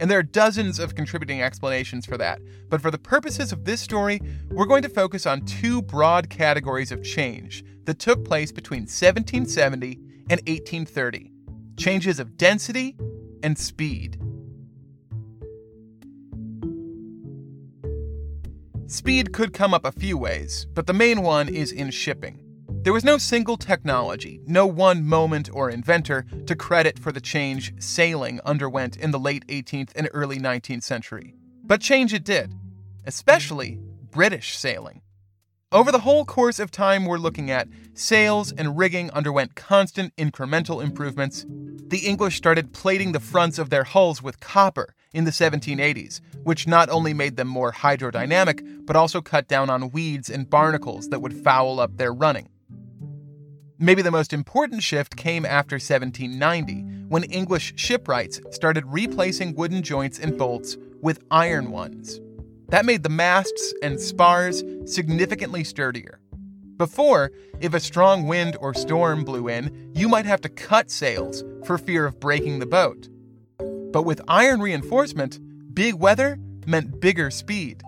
And 0.00 0.10
there 0.10 0.18
are 0.18 0.24
dozens 0.24 0.78
of 0.78 0.94
contributing 0.96 1.42
explanations 1.42 2.06
for 2.06 2.18
that. 2.18 2.40
But 2.68 2.82
for 2.82 2.90
the 2.90 2.98
purposes 2.98 3.52
of 3.52 3.64
this 3.64 3.80
story, 3.80 4.20
we're 4.50 4.66
going 4.66 4.82
to 4.82 4.88
focus 4.88 5.26
on 5.26 5.44
two 5.44 5.80
broad 5.80 6.28
categories 6.28 6.90
of 6.90 7.04
change 7.04 7.64
that 7.84 8.00
took 8.00 8.24
place 8.24 8.50
between 8.50 8.82
1770 8.82 10.00
and 10.28 10.40
1830 10.40 11.30
changes 11.76 12.18
of 12.20 12.36
density 12.36 12.96
and 13.42 13.56
speed. 13.56 14.20
Speed 18.92 19.32
could 19.32 19.54
come 19.54 19.72
up 19.72 19.86
a 19.86 19.92
few 19.92 20.18
ways, 20.18 20.66
but 20.74 20.86
the 20.86 20.92
main 20.92 21.22
one 21.22 21.48
is 21.48 21.72
in 21.72 21.90
shipping. 21.90 22.38
There 22.82 22.92
was 22.92 23.06
no 23.06 23.16
single 23.16 23.56
technology, 23.56 24.42
no 24.46 24.66
one 24.66 25.02
moment 25.02 25.48
or 25.50 25.70
inventor 25.70 26.26
to 26.46 26.54
credit 26.54 26.98
for 26.98 27.10
the 27.10 27.18
change 27.18 27.72
sailing 27.82 28.38
underwent 28.44 28.98
in 28.98 29.10
the 29.10 29.18
late 29.18 29.46
18th 29.46 29.92
and 29.96 30.10
early 30.12 30.38
19th 30.38 30.82
century. 30.82 31.34
But 31.64 31.80
change 31.80 32.12
it 32.12 32.22
did, 32.22 32.52
especially 33.06 33.80
British 34.10 34.58
sailing. 34.58 35.00
Over 35.72 35.90
the 35.90 36.00
whole 36.00 36.26
course 36.26 36.58
of 36.58 36.70
time 36.70 37.06
we're 37.06 37.16
looking 37.16 37.50
at, 37.50 37.68
sails 37.94 38.52
and 38.52 38.76
rigging 38.76 39.10
underwent 39.12 39.54
constant 39.54 40.14
incremental 40.16 40.84
improvements. 40.84 41.46
The 41.48 42.06
English 42.06 42.36
started 42.36 42.74
plating 42.74 43.12
the 43.12 43.20
fronts 43.20 43.58
of 43.58 43.70
their 43.70 43.84
hulls 43.84 44.22
with 44.22 44.38
copper 44.38 44.94
in 45.12 45.24
the 45.24 45.30
1780s, 45.30 46.20
which 46.42 46.66
not 46.66 46.88
only 46.88 47.12
made 47.14 47.36
them 47.36 47.48
more 47.48 47.72
hydrodynamic, 47.72 48.86
but 48.86 48.96
also 48.96 49.20
cut 49.20 49.48
down 49.48 49.70
on 49.70 49.90
weeds 49.90 50.30
and 50.30 50.48
barnacles 50.48 51.08
that 51.08 51.20
would 51.20 51.34
foul 51.44 51.80
up 51.80 51.96
their 51.96 52.12
running. 52.12 52.48
Maybe 53.78 54.02
the 54.02 54.10
most 54.10 54.32
important 54.32 54.82
shift 54.82 55.16
came 55.16 55.44
after 55.44 55.74
1790, 55.74 57.08
when 57.08 57.24
English 57.24 57.74
shipwrights 57.76 58.40
started 58.50 58.84
replacing 58.86 59.54
wooden 59.54 59.82
joints 59.82 60.18
and 60.18 60.38
bolts 60.38 60.76
with 61.00 61.24
iron 61.30 61.72
ones. 61.72 62.20
That 62.68 62.86
made 62.86 63.02
the 63.02 63.08
masts 63.08 63.74
and 63.82 64.00
spars 64.00 64.62
significantly 64.86 65.64
sturdier. 65.64 66.20
Before, 66.78 67.30
if 67.60 67.74
a 67.74 67.80
strong 67.80 68.26
wind 68.26 68.56
or 68.60 68.72
storm 68.72 69.24
blew 69.24 69.48
in, 69.48 69.92
you 69.94 70.08
might 70.08 70.26
have 70.26 70.40
to 70.40 70.48
cut 70.48 70.90
sails 70.90 71.44
for 71.64 71.76
fear 71.76 72.06
of 72.06 72.18
breaking 72.18 72.60
the 72.60 72.66
boat. 72.66 73.08
But 73.92 74.04
with 74.04 74.20
iron 74.28 74.60
reinforcement, 74.60 75.38
big 75.74 75.94
weather 75.94 76.38
meant 76.66 77.00
bigger 77.00 77.30
speed. 77.30 77.82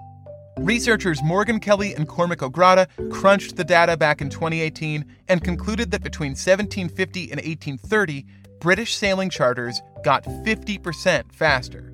Researchers 0.59 1.23
Morgan 1.23 1.59
Kelly 1.59 1.95
and 1.95 2.07
Cormac 2.07 2.43
O'Grada 2.43 2.87
crunched 3.11 3.57
the 3.57 3.65
data 3.65 3.97
back 3.97 4.21
in 4.21 4.31
2018 4.31 5.05
and 5.29 5.43
concluded 5.43 5.91
that 5.91 6.03
between 6.03 6.31
1750 6.31 7.23
and 7.23 7.41
1830, 7.41 8.25
British 8.61 8.95
sailing 8.95 9.31
charters 9.31 9.83
got 10.05 10.25
50% 10.25 11.33
faster. 11.33 11.93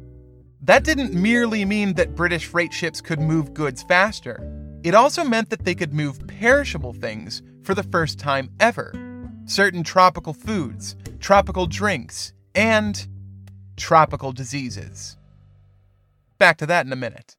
That 0.62 0.84
didn't 0.84 1.14
merely 1.14 1.64
mean 1.64 1.94
that 1.94 2.14
British 2.14 2.46
freight 2.46 2.72
ships 2.72 3.00
could 3.00 3.18
move 3.18 3.54
goods 3.54 3.82
faster, 3.82 4.38
it 4.82 4.94
also 4.94 5.24
meant 5.24 5.50
that 5.50 5.64
they 5.64 5.74
could 5.74 5.92
move 5.92 6.26
perishable 6.26 6.92
things 6.92 7.42
for 7.62 7.74
the 7.74 7.82
first 7.82 8.18
time 8.18 8.50
ever 8.60 8.92
certain 9.46 9.82
tropical 9.82 10.32
foods, 10.32 10.94
tropical 11.18 11.66
drinks, 11.66 12.32
and 12.54 13.08
tropical 13.80 14.30
diseases. 14.30 15.16
Back 16.38 16.58
to 16.58 16.66
that 16.66 16.86
in 16.86 16.92
a 16.92 16.96
minute. 16.96 17.36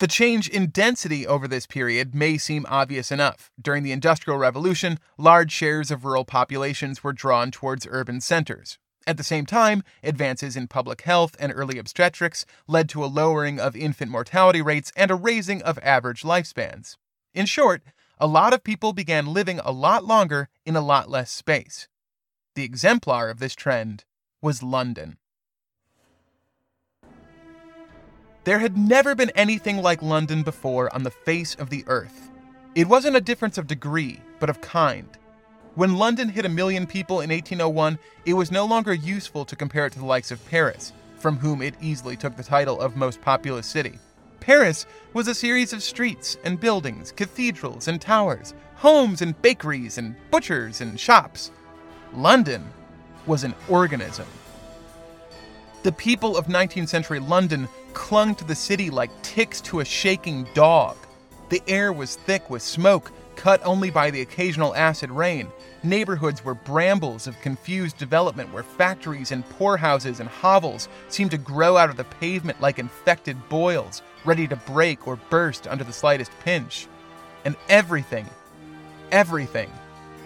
The 0.00 0.08
change 0.08 0.48
in 0.48 0.70
density 0.70 1.26
over 1.26 1.46
this 1.46 1.66
period 1.66 2.14
may 2.14 2.36
seem 2.38 2.66
obvious 2.68 3.12
enough. 3.12 3.50
During 3.60 3.84
the 3.84 3.92
Industrial 3.92 4.38
Revolution, 4.38 4.98
large 5.16 5.52
shares 5.52 5.90
of 5.90 6.04
rural 6.04 6.24
populations 6.24 7.04
were 7.04 7.12
drawn 7.12 7.50
towards 7.52 7.86
urban 7.88 8.20
centers. 8.20 8.78
At 9.06 9.18
the 9.18 9.22
same 9.22 9.46
time, 9.46 9.84
advances 10.02 10.56
in 10.56 10.66
public 10.66 11.02
health 11.02 11.36
and 11.38 11.52
early 11.54 11.78
obstetrics 11.78 12.44
led 12.66 12.88
to 12.88 13.04
a 13.04 13.06
lowering 13.06 13.60
of 13.60 13.76
infant 13.76 14.10
mortality 14.10 14.62
rates 14.62 14.90
and 14.96 15.10
a 15.10 15.14
raising 15.14 15.62
of 15.62 15.78
average 15.82 16.22
lifespans. 16.22 16.96
In 17.34 17.46
short, 17.46 17.82
a 18.18 18.26
lot 18.26 18.54
of 18.54 18.64
people 18.64 18.92
began 18.94 19.32
living 19.32 19.60
a 19.60 19.72
lot 19.72 20.04
longer 20.04 20.48
in 20.64 20.74
a 20.74 20.80
lot 20.80 21.10
less 21.10 21.30
space. 21.30 21.86
The 22.54 22.64
exemplar 22.64 23.28
of 23.28 23.40
this 23.40 23.54
trend 23.54 24.04
was 24.44 24.62
London. 24.62 25.16
There 28.44 28.58
had 28.58 28.76
never 28.76 29.14
been 29.14 29.30
anything 29.30 29.78
like 29.78 30.02
London 30.02 30.42
before 30.42 30.94
on 30.94 31.02
the 31.02 31.10
face 31.10 31.54
of 31.54 31.70
the 31.70 31.82
earth. 31.86 32.30
It 32.74 32.86
wasn't 32.86 33.16
a 33.16 33.22
difference 33.22 33.56
of 33.56 33.66
degree, 33.66 34.20
but 34.38 34.50
of 34.50 34.60
kind. 34.60 35.08
When 35.76 35.96
London 35.96 36.28
hit 36.28 36.44
a 36.44 36.50
million 36.50 36.86
people 36.86 37.22
in 37.22 37.30
1801, 37.30 37.98
it 38.26 38.34
was 38.34 38.52
no 38.52 38.66
longer 38.66 38.92
useful 38.92 39.46
to 39.46 39.56
compare 39.56 39.86
it 39.86 39.94
to 39.94 39.98
the 39.98 40.04
likes 40.04 40.30
of 40.30 40.46
Paris, 40.50 40.92
from 41.16 41.38
whom 41.38 41.62
it 41.62 41.74
easily 41.80 42.14
took 42.14 42.36
the 42.36 42.42
title 42.42 42.78
of 42.78 42.96
most 42.96 43.22
populous 43.22 43.66
city. 43.66 43.98
Paris 44.40 44.84
was 45.14 45.26
a 45.26 45.34
series 45.34 45.72
of 45.72 45.82
streets 45.82 46.36
and 46.44 46.60
buildings, 46.60 47.12
cathedrals 47.12 47.88
and 47.88 47.98
towers, 47.98 48.52
homes 48.74 49.22
and 49.22 49.40
bakeries 49.40 49.96
and 49.96 50.14
butchers 50.30 50.82
and 50.82 51.00
shops. 51.00 51.50
London 52.12 52.70
was 53.26 53.44
an 53.44 53.54
organism. 53.68 54.26
The 55.82 55.92
people 55.92 56.36
of 56.36 56.46
19th 56.46 56.88
century 56.88 57.18
London 57.18 57.68
clung 57.92 58.34
to 58.36 58.44
the 58.44 58.54
city 58.54 58.90
like 58.90 59.10
ticks 59.22 59.60
to 59.62 59.80
a 59.80 59.84
shaking 59.84 60.46
dog. 60.54 60.96
The 61.50 61.62
air 61.68 61.92
was 61.92 62.16
thick 62.16 62.48
with 62.50 62.62
smoke, 62.62 63.12
cut 63.36 63.60
only 63.64 63.90
by 63.90 64.10
the 64.10 64.22
occasional 64.22 64.74
acid 64.74 65.10
rain. 65.10 65.48
Neighborhoods 65.82 66.44
were 66.44 66.54
brambles 66.54 67.26
of 67.26 67.40
confused 67.42 67.98
development 67.98 68.52
where 68.52 68.62
factories 68.62 69.30
and 69.30 69.46
poorhouses 69.50 70.20
and 70.20 70.28
hovels 70.28 70.88
seemed 71.08 71.30
to 71.32 71.38
grow 71.38 71.76
out 71.76 71.90
of 71.90 71.96
the 71.96 72.04
pavement 72.04 72.60
like 72.60 72.78
infected 72.78 73.36
boils, 73.48 74.02
ready 74.24 74.48
to 74.48 74.56
break 74.56 75.06
or 75.06 75.16
burst 75.28 75.68
under 75.68 75.84
the 75.84 75.92
slightest 75.92 76.32
pinch. 76.40 76.86
And 77.44 77.56
everything, 77.68 78.26
everything 79.12 79.70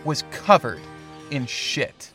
was 0.05 0.23
covered 0.31 0.81
in 1.33 1.47
shit. 1.47 2.13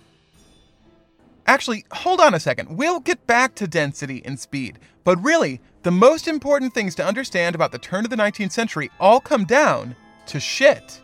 Actually, 1.46 1.86
hold 1.92 2.22
on 2.22 2.34
a 2.34 2.40
second. 2.40 2.78
We'll 2.78 3.00
get 3.00 3.28
back 3.28 3.56
to 3.56 3.68
density 3.68 4.22
and 4.26 4.40
speed. 4.40 4.80
But 5.04 5.22
really, 5.24 5.60
the 5.84 5.92
most 5.92 6.28
important 6.28 6.74
things 6.74 6.96
to 6.96 7.06
understand 7.06 7.56
about 7.56 7.72
the 7.72 7.80
turn 7.80 8.06
of 8.06 8.10
the 8.10 8.16
19th 8.16 8.52
century 8.52 8.90
all 9.00 9.20
come 9.20 9.44
down 9.44 9.96
to 10.28 10.40
shit. 10.40 11.02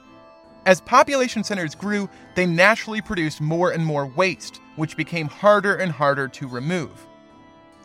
As 0.66 0.82
population 0.82 1.44
centers 1.44 1.76
grew, 1.76 2.10
they 2.36 2.46
naturally 2.46 3.02
produced 3.02 3.42
more 3.42 3.72
and 3.72 3.86
more 3.86 4.06
waste, 4.06 4.62
which 4.76 4.96
became 4.96 5.28
harder 5.28 5.76
and 5.76 5.92
harder 5.92 6.28
to 6.30 6.48
remove. 6.48 7.08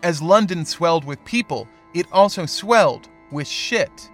As 0.02 0.22
London 0.22 0.64
swelled 0.64 1.04
with 1.04 1.24
people, 1.24 1.66
it 1.94 2.06
also 2.12 2.46
swelled 2.46 3.08
with 3.32 3.48
shit. 3.48 4.10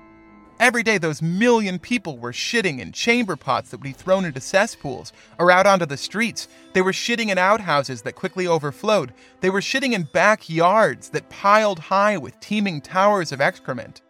Every 0.61 0.83
day, 0.83 0.99
those 0.99 1.23
million 1.23 1.79
people 1.79 2.19
were 2.19 2.33
shitting 2.33 2.81
in 2.81 2.93
chamber 2.93 3.35
pots 3.35 3.71
that 3.71 3.79
would 3.79 3.83
be 3.83 3.93
thrown 3.93 4.27
into 4.27 4.43
cesspools 4.43 5.11
or 5.39 5.51
out 5.51 5.67
onto 5.67 5.87
the 5.87 5.97
streets. 5.97 6.49
They 6.75 6.83
were 6.83 6.93
shitting 6.93 7.31
in 7.31 7.39
outhouses 7.39 8.03
that 8.03 8.15
quickly 8.15 8.47
overflowed. 8.47 9.15
They 9.41 9.49
were 9.49 9.63
shitting 9.63 9.95
in 9.95 10.03
backyards 10.13 11.09
that 11.09 11.31
piled 11.31 11.79
high 11.79 12.19
with 12.19 12.39
teeming 12.41 12.83
towers 12.83 13.33
of 13.33 13.41
excrement. 13.41 14.03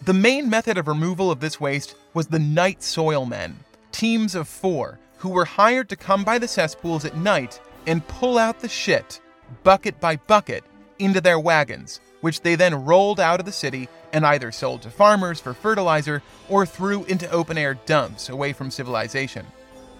The 0.00 0.14
main 0.14 0.48
method 0.48 0.78
of 0.78 0.86
removal 0.86 1.28
of 1.28 1.40
this 1.40 1.60
waste 1.60 1.96
was 2.14 2.28
the 2.28 2.38
night 2.38 2.84
soil 2.84 3.26
men, 3.26 3.58
teams 3.90 4.36
of 4.36 4.46
four, 4.46 5.00
who 5.16 5.30
were 5.30 5.44
hired 5.44 5.88
to 5.88 5.96
come 5.96 6.22
by 6.22 6.38
the 6.38 6.46
cesspools 6.46 7.04
at 7.04 7.16
night 7.16 7.60
and 7.84 8.06
pull 8.06 8.38
out 8.38 8.60
the 8.60 8.68
shit, 8.68 9.20
bucket 9.64 9.98
by 9.98 10.14
bucket, 10.14 10.62
into 11.00 11.20
their 11.20 11.40
wagons, 11.40 12.00
which 12.20 12.40
they 12.40 12.54
then 12.54 12.84
rolled 12.84 13.20
out 13.20 13.40
of 13.40 13.46
the 13.46 13.52
city 13.52 13.88
and 14.12 14.26
either 14.26 14.50
sold 14.50 14.82
to 14.82 14.90
farmers 14.90 15.40
for 15.40 15.54
fertilizer 15.54 16.22
or 16.48 16.66
threw 16.66 17.04
into 17.04 17.30
open 17.30 17.58
air 17.58 17.74
dumps 17.86 18.28
away 18.28 18.52
from 18.52 18.70
civilization. 18.70 19.46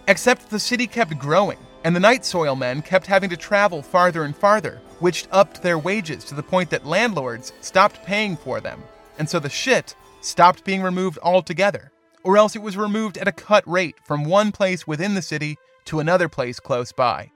Except 0.07 0.49
the 0.49 0.59
city 0.59 0.87
kept 0.87 1.19
growing, 1.19 1.59
and 1.85 1.95
the 1.95 2.01
night 2.01 2.25
soil 2.25 2.57
men 2.57 2.83
kept 2.83 3.07
having 3.07 3.31
to 3.31 3.37
travel 3.37 3.83
farther 3.83 4.25
and 4.25 4.37
farther, 4.37 4.81
which 5.01 5.27
upped 5.31 5.63
their 5.63 5.79
wages 5.79 6.25
to 6.25 6.35
the 6.35 6.43
point 6.43 6.71
that 6.71 6.87
landlords 6.87 7.53
stopped 7.61 8.03
paying 8.05 8.37
for 8.37 8.61
them, 8.61 8.83
and 9.19 9.29
so 9.29 9.39
the 9.39 9.51
shit 9.51 9.95
stopped 10.21 10.65
being 10.65 10.83
removed 10.83 11.19
altogether, 11.23 11.93
or 12.23 12.37
else 12.37 12.57
it 12.57 12.63
was 12.63 12.77
removed 12.77 13.19
at 13.19 13.29
a 13.29 13.33
cut 13.33 13.67
rate 13.69 13.97
from 14.05 14.25
one 14.25 14.51
place 14.51 14.87
within 14.87 15.15
the 15.15 15.23
city 15.23 15.57
to 15.85 16.01
another 16.01 16.29
place 16.29 16.59
close 16.59 16.93
by. 16.93 17.31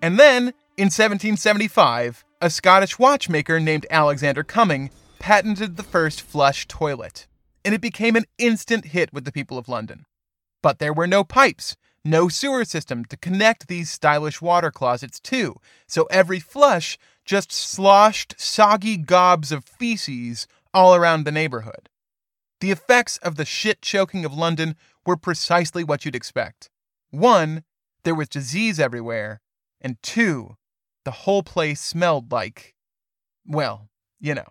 And 0.00 0.18
then, 0.18 0.54
in 0.76 0.86
1775, 0.90 2.24
a 2.44 2.50
Scottish 2.50 2.98
watchmaker 2.98 3.58
named 3.58 3.86
Alexander 3.88 4.44
Cumming 4.44 4.90
patented 5.18 5.78
the 5.78 5.82
first 5.82 6.20
flush 6.20 6.68
toilet, 6.68 7.26
and 7.64 7.74
it 7.74 7.80
became 7.80 8.16
an 8.16 8.26
instant 8.36 8.88
hit 8.88 9.10
with 9.14 9.24
the 9.24 9.32
people 9.32 9.56
of 9.56 9.66
London. 9.66 10.04
But 10.62 10.78
there 10.78 10.92
were 10.92 11.06
no 11.06 11.24
pipes, 11.24 11.74
no 12.04 12.28
sewer 12.28 12.66
system 12.66 13.06
to 13.06 13.16
connect 13.16 13.66
these 13.66 13.88
stylish 13.90 14.42
water 14.42 14.70
closets 14.70 15.20
to, 15.20 15.56
so 15.86 16.04
every 16.10 16.38
flush 16.38 16.98
just 17.24 17.50
sloshed 17.50 18.34
soggy 18.36 18.98
gobs 18.98 19.50
of 19.50 19.64
feces 19.64 20.46
all 20.74 20.94
around 20.94 21.24
the 21.24 21.32
neighborhood. 21.32 21.88
The 22.60 22.72
effects 22.72 23.16
of 23.22 23.36
the 23.36 23.46
shit 23.46 23.80
choking 23.80 24.26
of 24.26 24.34
London 24.34 24.76
were 25.06 25.16
precisely 25.16 25.82
what 25.82 26.04
you'd 26.04 26.14
expect. 26.14 26.68
One, 27.10 27.64
there 28.02 28.14
was 28.14 28.28
disease 28.28 28.78
everywhere, 28.78 29.40
and 29.80 29.96
two, 30.02 30.58
the 31.04 31.10
whole 31.10 31.42
place 31.42 31.80
smelled 31.80 32.32
like, 32.32 32.74
well, 33.46 33.88
you 34.20 34.34
know. 34.34 34.46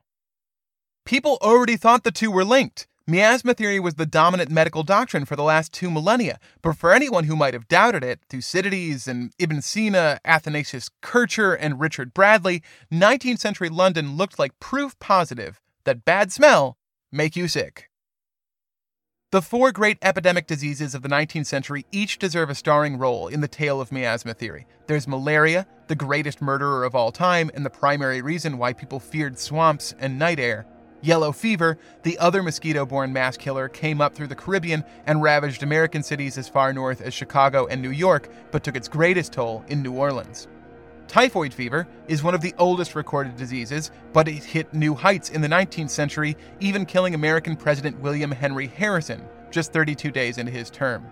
People 1.05 1.37
already 1.41 1.75
thought 1.75 2.03
the 2.03 2.11
two 2.11 2.31
were 2.31 2.45
linked. 2.45 2.87
Miasma 3.05 3.53
theory 3.53 3.81
was 3.81 3.95
the 3.95 4.05
dominant 4.05 4.49
medical 4.49 4.83
doctrine 4.83 5.25
for 5.25 5.35
the 5.35 5.43
last 5.43 5.73
two 5.73 5.91
millennia, 5.91 6.39
but 6.61 6.77
for 6.77 6.93
anyone 6.93 7.25
who 7.25 7.35
might 7.35 7.53
have 7.53 7.67
doubted 7.67 8.01
it, 8.01 8.21
Thucydides 8.29 9.09
and 9.09 9.33
Ibn 9.37 9.61
Sina, 9.61 10.19
Athanasius 10.23 10.89
Kircher, 11.01 11.53
and 11.53 11.81
Richard 11.81 12.13
Bradley, 12.13 12.63
19th 12.89 13.39
century 13.39 13.67
London 13.67 14.15
looked 14.15 14.39
like 14.39 14.57
proof 14.61 14.97
positive 14.99 15.59
that 15.83 16.05
bad 16.05 16.31
smell 16.31 16.77
make 17.11 17.35
you 17.35 17.49
sick. 17.49 17.89
The 19.33 19.41
four 19.41 19.71
great 19.71 19.97
epidemic 20.03 20.45
diseases 20.45 20.93
of 20.93 21.01
the 21.01 21.09
19th 21.09 21.47
century 21.47 21.87
each 21.91 22.19
deserve 22.19 22.51
a 22.51 22.53
starring 22.53 22.99
role 22.99 23.27
in 23.27 23.41
the 23.41 23.47
tale 23.47 23.81
of 23.81 23.91
miasma 23.91 24.35
theory. 24.35 24.67
There's 24.85 25.07
malaria, 25.07 25.65
the 25.87 25.95
greatest 25.95 26.39
murderer 26.39 26.83
of 26.83 26.93
all 26.93 27.11
time 27.11 27.49
and 27.55 27.65
the 27.65 27.71
primary 27.71 28.21
reason 28.21 28.59
why 28.59 28.73
people 28.73 28.99
feared 28.99 29.39
swamps 29.39 29.95
and 29.97 30.19
night 30.19 30.39
air. 30.39 30.67
Yellow 31.01 31.31
fever, 31.31 31.79
the 32.03 32.19
other 32.19 32.43
mosquito 32.43 32.85
borne 32.85 33.11
mass 33.11 33.35
killer, 33.35 33.67
came 33.69 34.01
up 34.01 34.13
through 34.13 34.27
the 34.27 34.35
Caribbean 34.35 34.83
and 35.07 35.23
ravaged 35.23 35.63
American 35.63 36.03
cities 36.03 36.37
as 36.37 36.47
far 36.47 36.71
north 36.71 37.01
as 37.01 37.11
Chicago 37.11 37.65
and 37.65 37.81
New 37.81 37.89
York, 37.89 38.29
but 38.51 38.63
took 38.63 38.75
its 38.75 38.87
greatest 38.87 39.33
toll 39.33 39.65
in 39.67 39.81
New 39.81 39.93
Orleans. 39.93 40.47
Typhoid 41.07 41.53
fever 41.53 41.87
is 42.07 42.23
one 42.23 42.33
of 42.33 42.41
the 42.41 42.53
oldest 42.57 42.95
recorded 42.95 43.35
diseases, 43.35 43.91
but 44.13 44.27
it 44.27 44.43
hit 44.43 44.73
new 44.73 44.95
heights 44.95 45.29
in 45.29 45.41
the 45.41 45.47
19th 45.47 45.89
century, 45.89 46.35
even 46.59 46.85
killing 46.85 47.13
American 47.13 47.55
President 47.55 47.99
William 47.99 48.31
Henry 48.31 48.67
Harrison 48.67 49.23
just 49.51 49.71
32 49.71 50.11
days 50.11 50.37
into 50.37 50.51
his 50.51 50.69
term. 50.69 51.05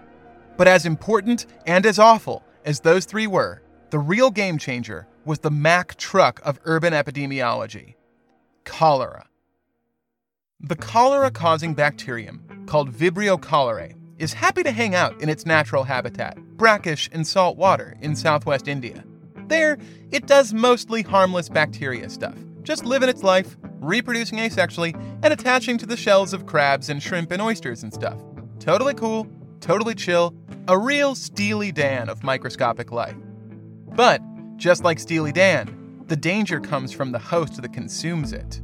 But 0.58 0.68
as 0.68 0.86
important 0.86 1.46
and 1.66 1.86
as 1.86 2.00
awful 2.00 2.44
as 2.66 2.80
those 2.80 3.06
three 3.06 3.28
were, 3.28 3.62
the 3.92 4.00
real 4.00 4.32
game 4.32 4.58
changer 4.58 5.08
was 5.26 5.40
the 5.40 5.52
Mack 5.52 5.96
truck 5.96 6.42
of 6.44 6.60
urban 6.66 6.94
epidemiology 6.94 7.96
cholera. 8.64 9.28
The 10.60 10.76
cholera 10.76 11.32
causing 11.32 11.74
bacterium, 11.74 12.66
called 12.68 12.92
Vibrio 12.92 13.40
cholerae, 13.40 13.96
is 14.20 14.34
happy 14.34 14.62
to 14.64 14.72
hang 14.72 14.94
out 14.94 15.20
in 15.20 15.30
its 15.30 15.46
natural 15.46 15.84
habitat, 15.84 16.38
brackish 16.58 17.10
and 17.12 17.26
salt 17.26 17.58
water 17.58 17.98
in 18.02 18.16
southwest 18.16 18.68
India. 18.68 19.04
There, 19.52 19.78
it 20.12 20.28
does 20.28 20.54
mostly 20.54 21.02
harmless 21.02 21.50
bacteria 21.50 22.10
stuff, 22.10 22.38
just 22.64 22.86
living 22.86 23.10
its 23.10 23.22
life, 23.22 23.58
reproducing 23.82 24.38
asexually, 24.38 24.96
and 25.22 25.34
attaching 25.34 25.78
to 25.80 25.86
the 25.86 25.98
shells 25.98 26.32
of 26.32 26.46
crabs 26.46 26.88
and 26.88 27.04
shrimp 27.04 27.34
and 27.34 27.42
oysters 27.42 27.84
and 27.84 27.94
stuff. 27.94 28.18
Totally 28.60 28.94
cool, 28.94 29.28
totally 29.60 29.94
chill, 29.94 30.34
a 30.70 30.78
real 30.78 31.16
Steely 31.16 31.74
Dan 31.74 32.08
of 32.08 32.24
microscopic 32.24 32.94
life. 32.94 33.18
But, 33.94 34.22
just 34.56 34.86
like 34.86 35.00
Steely 35.00 35.34
Dan, 35.34 36.06
the 36.08 36.16
danger 36.16 36.62
comes 36.62 36.94
from 36.94 37.12
the 37.12 37.20
host 37.20 37.62
that 37.62 37.74
consumes 37.74 38.32
it. 38.32 38.62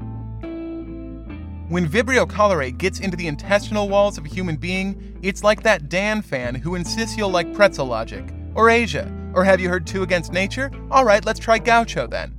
When 1.67 1.85
Vibrio 1.85 2.25
cholerae 2.25 2.77
gets 2.77 3.01
into 3.01 3.17
the 3.17 3.27
intestinal 3.27 3.89
walls 3.89 4.17
of 4.17 4.23
a 4.23 4.29
human 4.29 4.55
being, 4.55 5.19
it's 5.21 5.43
like 5.43 5.63
that 5.63 5.89
Dan 5.89 6.21
fan 6.21 6.55
who 6.55 6.75
insists 6.75 7.17
you'll 7.17 7.27
like 7.27 7.53
pretzel 7.53 7.87
logic, 7.87 8.33
or 8.55 8.69
Aja, 8.69 9.11
or 9.37 9.43
have 9.43 9.59
you 9.59 9.69
heard 9.69 9.85
Two 9.85 10.01
Against 10.01 10.33
Nature? 10.33 10.71
All 10.89 11.05
right, 11.05 11.23
let's 11.23 11.39
try 11.39 11.59
Gaucho 11.59 12.07
then. 12.07 12.35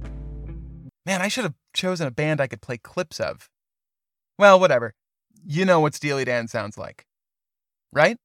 Man, 1.07 1.23
I 1.23 1.29
should 1.29 1.45
have 1.45 1.55
chosen 1.73 2.09
a 2.09 2.11
band 2.11 2.41
I 2.41 2.49
could 2.49 2.61
play 2.61 2.77
clips 2.77 3.21
of. 3.21 3.49
Well, 4.37 4.59
whatever. 4.59 4.95
You 5.47 5.65
know 5.65 5.79
what 5.79 5.95
Steely 5.95 6.25
Dan 6.25 6.49
sounds 6.49 6.77
like. 6.77 7.07
Right? 7.93 8.17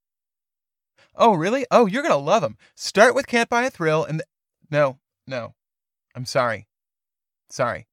Oh, 1.15 1.35
really? 1.35 1.67
Oh, 1.69 1.85
you're 1.85 2.01
going 2.01 2.15
to 2.15 2.17
love 2.17 2.41
them. 2.41 2.57
Start 2.75 3.13
with 3.13 3.27
Can't 3.27 3.47
Buy 3.47 3.63
a 3.65 3.69
Thrill 3.69 4.03
and. 4.03 4.19
Th- 4.19 4.27
no, 4.71 4.97
no. 5.27 5.53
I'm 6.15 6.25
sorry. 6.25 6.67
Sorry. 7.51 7.85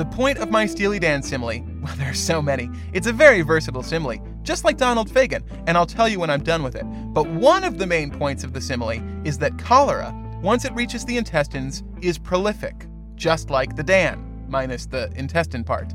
The 0.00 0.06
point 0.06 0.38
of 0.38 0.50
my 0.50 0.64
Steely 0.64 0.98
Dan 0.98 1.22
simile, 1.22 1.62
well, 1.82 1.94
there 1.98 2.10
are 2.10 2.14
so 2.14 2.40
many, 2.40 2.70
it's 2.94 3.06
a 3.06 3.12
very 3.12 3.42
versatile 3.42 3.82
simile, 3.82 4.16
just 4.42 4.64
like 4.64 4.78
Donald 4.78 5.10
Fagen, 5.10 5.42
and 5.66 5.76
I'll 5.76 5.84
tell 5.84 6.08
you 6.08 6.18
when 6.18 6.30
I'm 6.30 6.42
done 6.42 6.62
with 6.62 6.74
it. 6.74 6.84
But 7.12 7.28
one 7.28 7.64
of 7.64 7.76
the 7.76 7.86
main 7.86 8.10
points 8.10 8.42
of 8.42 8.54
the 8.54 8.62
simile 8.62 9.02
is 9.26 9.36
that 9.40 9.58
cholera, 9.58 10.10
once 10.42 10.64
it 10.64 10.72
reaches 10.72 11.04
the 11.04 11.18
intestines, 11.18 11.82
is 12.00 12.16
prolific, 12.16 12.86
just 13.14 13.50
like 13.50 13.76
the 13.76 13.82
Dan, 13.82 14.46
minus 14.48 14.86
the 14.86 15.12
intestine 15.16 15.64
part. 15.64 15.92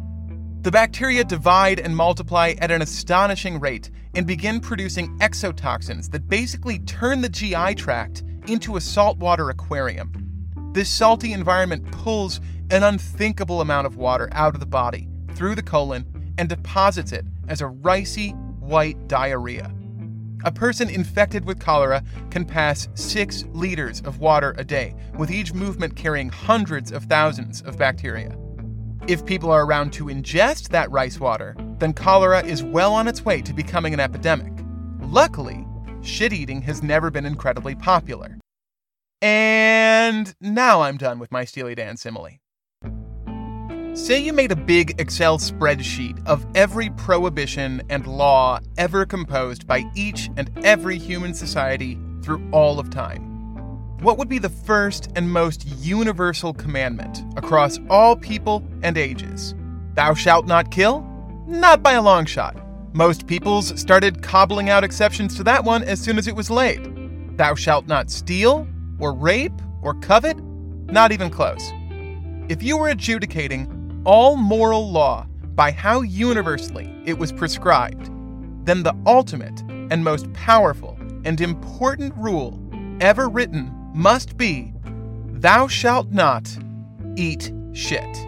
The 0.61 0.69
bacteria 0.69 1.23
divide 1.23 1.79
and 1.79 1.97
multiply 1.97 2.53
at 2.59 2.69
an 2.69 2.83
astonishing 2.83 3.59
rate 3.59 3.89
and 4.13 4.27
begin 4.27 4.59
producing 4.59 5.17
exotoxins 5.17 6.11
that 6.11 6.29
basically 6.29 6.77
turn 6.77 7.21
the 7.21 7.29
GI 7.29 7.73
tract 7.73 8.23
into 8.45 8.75
a 8.75 8.81
saltwater 8.81 9.49
aquarium. 9.49 10.11
This 10.75 10.89
salty 10.89 11.31
environment 11.31 11.89
pulls 11.91 12.41
an 12.71 12.83
unthinkable 12.83 13.61
amount 13.61 13.87
of 13.87 13.97
water 13.97 14.29
out 14.31 14.53
of 14.53 14.59
the 14.59 14.65
body, 14.65 15.07
through 15.33 15.55
the 15.55 15.63
colon, 15.63 16.05
and 16.37 16.49
deposits 16.49 17.11
it 17.11 17.25
as 17.47 17.61
a 17.61 17.65
ricey, 17.65 18.35
white 18.59 19.07
diarrhea. 19.07 19.71
A 20.43 20.51
person 20.51 20.89
infected 20.89 21.45
with 21.45 21.59
cholera 21.59 22.03
can 22.29 22.45
pass 22.45 22.87
six 22.93 23.45
liters 23.53 24.01
of 24.01 24.19
water 24.19 24.53
a 24.57 24.63
day, 24.63 24.95
with 25.17 25.31
each 25.31 25.53
movement 25.53 25.95
carrying 25.95 26.29
hundreds 26.29 26.91
of 26.91 27.05
thousands 27.05 27.61
of 27.63 27.77
bacteria. 27.77 28.35
If 29.07 29.25
people 29.25 29.51
are 29.51 29.65
around 29.65 29.93
to 29.93 30.05
ingest 30.05 30.69
that 30.69 30.91
rice 30.91 31.19
water, 31.19 31.55
then 31.79 31.93
cholera 31.93 32.43
is 32.43 32.63
well 32.63 32.93
on 32.93 33.07
its 33.07 33.23
way 33.23 33.41
to 33.41 33.53
becoming 33.53 33.93
an 33.93 33.99
epidemic. 33.99 34.53
Luckily, 35.01 35.65
shit 36.01 36.33
eating 36.33 36.61
has 36.63 36.83
never 36.83 37.11
been 37.11 37.25
incredibly 37.25 37.75
popular. 37.75 38.37
And 39.21 40.35
now 40.39 40.81
I'm 40.81 40.97
done 40.97 41.19
with 41.19 41.31
my 41.31 41.45
Steely 41.45 41.75
Dan 41.75 41.97
simile. 41.97 42.39
Say 43.95 44.19
you 44.19 44.33
made 44.33 44.51
a 44.51 44.57
big 44.57 44.99
Excel 44.99 45.37
spreadsheet 45.37 46.21
of 46.27 46.45
every 46.53 46.89
prohibition 46.89 47.81
and 47.89 48.05
law 48.05 48.59
ever 48.77 49.05
composed 49.05 49.65
by 49.67 49.85
each 49.95 50.29
and 50.35 50.51
every 50.65 50.97
human 50.97 51.33
society 51.33 51.97
through 52.21 52.45
all 52.51 52.77
of 52.77 52.89
time. 52.89 53.21
What 54.01 54.17
would 54.17 54.27
be 54.27 54.37
the 54.37 54.49
first 54.49 55.13
and 55.15 55.31
most 55.31 55.65
universal 55.77 56.53
commandment 56.53 57.23
across 57.37 57.79
all 57.89 58.17
people 58.17 58.67
and 58.83 58.97
ages? 58.97 59.55
Thou 59.93 60.13
shalt 60.13 60.45
not 60.45 60.71
kill? 60.71 60.99
Not 61.47 61.81
by 61.81 61.93
a 61.93 62.01
long 62.01 62.25
shot. 62.25 62.57
Most 62.93 63.27
peoples 63.27 63.79
started 63.79 64.21
cobbling 64.21 64.69
out 64.69 64.83
exceptions 64.83 65.37
to 65.37 65.43
that 65.45 65.63
one 65.63 65.83
as 65.83 66.01
soon 66.01 66.17
as 66.17 66.27
it 66.27 66.35
was 66.35 66.49
laid. 66.49 67.37
Thou 67.37 67.55
shalt 67.55 67.87
not 67.87 68.11
steal, 68.11 68.67
or 68.99 69.13
rape, 69.13 69.61
or 69.81 69.93
covet? 69.93 70.37
Not 70.87 71.13
even 71.13 71.29
close. 71.29 71.71
If 72.47 72.61
you 72.61 72.77
were 72.77 72.89
adjudicating 72.89 73.74
all 74.05 74.37
moral 74.37 74.89
law 74.89 75.27
by 75.55 75.71
how 75.71 76.01
universally 76.01 76.93
it 77.05 77.17
was 77.17 77.31
prescribed, 77.31 78.09
then 78.65 78.83
the 78.83 78.95
ultimate 79.05 79.61
and 79.91 80.03
most 80.03 80.31
powerful 80.33 80.97
and 81.25 81.41
important 81.41 82.13
rule 82.15 82.59
ever 83.01 83.27
written 83.27 83.71
must 83.93 84.37
be 84.37 84.71
Thou 85.27 85.67
shalt 85.67 86.11
not 86.11 86.57
eat 87.15 87.51
shit. 87.73 88.27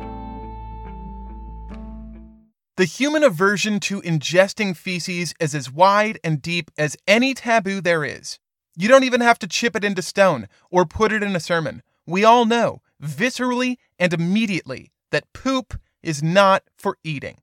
The 2.76 2.86
human 2.86 3.24
aversion 3.24 3.80
to 3.82 4.02
ingesting 4.02 4.76
feces 4.76 5.34
is 5.40 5.56
as 5.56 5.72
wide 5.72 6.20
and 6.24 6.42
deep 6.42 6.70
as 6.78 6.96
any 7.08 7.34
taboo 7.34 7.82
there 7.82 8.06
is. 8.06 8.38
You 8.76 8.88
don't 8.88 9.04
even 9.04 9.22
have 9.22 9.40
to 9.40 9.48
chip 9.48 9.76
it 9.76 9.84
into 9.84 10.04
stone 10.04 10.48
or 10.70 10.86
put 10.86 11.12
it 11.12 11.24
in 11.24 11.36
a 11.36 11.40
sermon. 11.40 11.82
We 12.06 12.24
all 12.24 12.46
know, 12.46 12.82
viscerally 13.02 13.78
and 13.98 14.14
immediately, 14.14 14.92
that 15.12 15.32
poop 15.34 15.80
is 16.04 16.22
not 16.24 16.64
for 16.78 16.98
eating. 17.04 17.38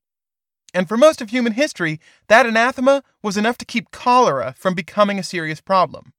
And 0.72 0.88
for 0.88 0.96
most 0.96 1.20
of 1.20 1.30
human 1.30 1.52
history, 1.52 2.00
that 2.28 2.46
anathema 2.46 3.02
was 3.22 3.36
enough 3.36 3.56
to 3.58 3.64
keep 3.64 3.92
cholera 3.92 4.54
from 4.58 4.74
becoming 4.74 5.18
a 5.18 5.22
serious 5.22 5.60
problem. 5.60 6.12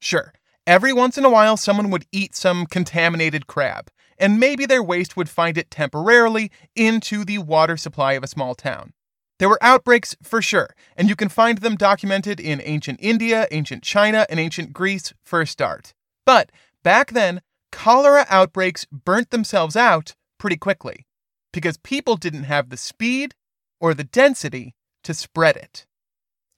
Sure, 0.00 0.32
every 0.66 0.92
once 0.92 1.16
in 1.16 1.24
a 1.24 1.30
while 1.30 1.56
someone 1.56 1.90
would 1.90 2.06
eat 2.10 2.34
some 2.34 2.66
contaminated 2.66 3.46
crab, 3.46 3.90
and 4.18 4.40
maybe 4.40 4.66
their 4.66 4.82
waste 4.82 5.16
would 5.16 5.28
find 5.28 5.56
it 5.56 5.70
temporarily 5.70 6.50
into 6.74 7.24
the 7.24 7.38
water 7.38 7.76
supply 7.76 8.14
of 8.14 8.24
a 8.24 8.28
small 8.28 8.56
town. 8.56 8.92
There 9.38 9.48
were 9.48 9.62
outbreaks 9.62 10.16
for 10.22 10.42
sure, 10.42 10.70
and 10.96 11.08
you 11.08 11.16
can 11.16 11.28
find 11.28 11.58
them 11.58 11.76
documented 11.76 12.38
in 12.38 12.60
ancient 12.64 13.00
India, 13.02 13.46
ancient 13.50 13.82
China, 13.82 14.26
and 14.28 14.38
ancient 14.38 14.72
Greece 14.72 15.12
for 15.24 15.40
a 15.40 15.46
start. 15.46 15.94
But 16.24 16.50
back 16.82 17.12
then, 17.12 17.40
cholera 17.70 18.26
outbreaks 18.28 18.86
burnt 18.92 19.30
themselves 19.30 19.76
out 19.76 20.14
pretty 20.42 20.56
quickly 20.56 21.06
because 21.52 21.76
people 21.76 22.16
didn't 22.16 22.42
have 22.42 22.68
the 22.68 22.76
speed 22.76 23.32
or 23.80 23.94
the 23.94 24.02
density 24.02 24.74
to 25.04 25.14
spread 25.14 25.54
it. 25.56 25.86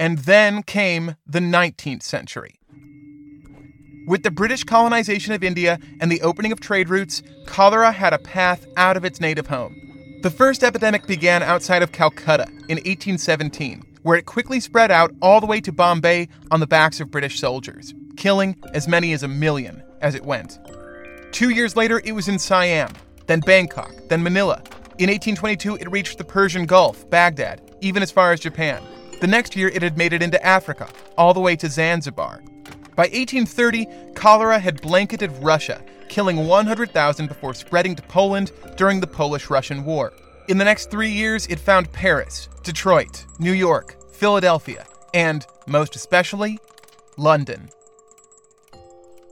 And 0.01 0.21
then 0.21 0.63
came 0.63 1.17
the 1.27 1.41
19th 1.41 2.03
century. 2.03 2.59
With 4.09 4.23
the 4.23 4.31
British 4.31 4.65
colonization 4.65 5.35
of 5.35 5.45
India 5.45 5.79
and 6.01 6.11
the 6.11 6.23
opening 6.23 6.51
of 6.51 6.61
trade 6.61 6.89
routes, 6.89 7.23
cholera 7.45 7.93
had 7.93 8.15
a 8.15 8.19
path 8.19 8.67
out 8.79 8.97
of 8.97 9.05
its 9.05 9.21
native 9.21 9.49
home. 9.49 9.77
The 10.23 10.31
first 10.31 10.65
epidemic 10.65 11.07
began 11.07 11.43
outside 11.43 11.83
of 11.83 11.93
Calcutta 11.93 12.47
in 12.71 12.79
1817, 12.79 13.83
where 14.03 14.17
it 14.17 14.25
quickly 14.25 14.61
spread 14.61 14.91
out 14.91 15.11
all 15.21 15.43
the 15.43 15.47
way 15.47 15.61
to 15.61 15.73
Bombay 15.73 16.29
on 16.51 16.61
the 16.61 16.67
backs 16.67 17.01
of 17.01 17.11
British 17.11 17.39
soldiers, 17.39 17.93
killing 18.17 18.57
as 18.73 18.89
many 18.89 19.13
as 19.13 19.23
a 19.23 19.29
million 19.29 19.83
as 20.01 20.15
it 20.15 20.25
went. 20.25 20.59
Two 21.33 21.51
years 21.51 21.77
later, 21.77 22.01
it 22.03 22.13
was 22.13 22.29
in 22.29 22.39
Siam, 22.39 22.91
then 23.27 23.41
Bangkok, 23.41 23.93
then 24.09 24.23
Manila, 24.23 24.63
in 24.97 25.09
1822, 25.11 25.77
it 25.77 25.91
reached 25.91 26.19
the 26.19 26.25
Persian 26.25 26.67
Gulf, 26.67 27.11
Baghdad, 27.11 27.61
even 27.81 28.01
as 28.01 28.13
far 28.13 28.33
as 28.33 28.39
Japan. 28.39 28.81
The 29.21 29.27
next 29.27 29.57
year, 29.57 29.67
it 29.69 29.83
had 29.83 29.99
made 29.99 30.13
it 30.13 30.23
into 30.23 30.45
Africa, 30.47 30.89
all 31.19 31.35
the 31.35 31.41
way 31.41 31.57
to 31.57 31.69
Zanzibar. 31.69 32.41
By 32.95 33.09
1830, 33.11 33.89
cholera 34.15 34.61
had 34.61 34.81
blanketed 34.81 35.33
Russia, 35.43 35.83
killing 36.09 36.47
100,000 36.47 37.27
before 37.27 37.55
spreading 37.55 37.97
to 37.97 38.03
Poland 38.03 38.53
during 38.77 39.01
the 39.01 39.09
Polish 39.09 39.51
Russian 39.51 39.85
War. 39.85 40.13
In 40.47 40.59
the 40.59 40.65
next 40.65 40.93
three 40.93 41.11
years, 41.11 41.49
it 41.49 41.59
found 41.59 41.93
Paris, 41.93 42.49
Detroit, 42.63 43.27
New 43.41 43.53
York, 43.53 43.97
Philadelphia, 44.13 44.87
and, 45.13 45.45
most 45.67 45.97
especially, 45.97 46.57
London. 47.17 47.69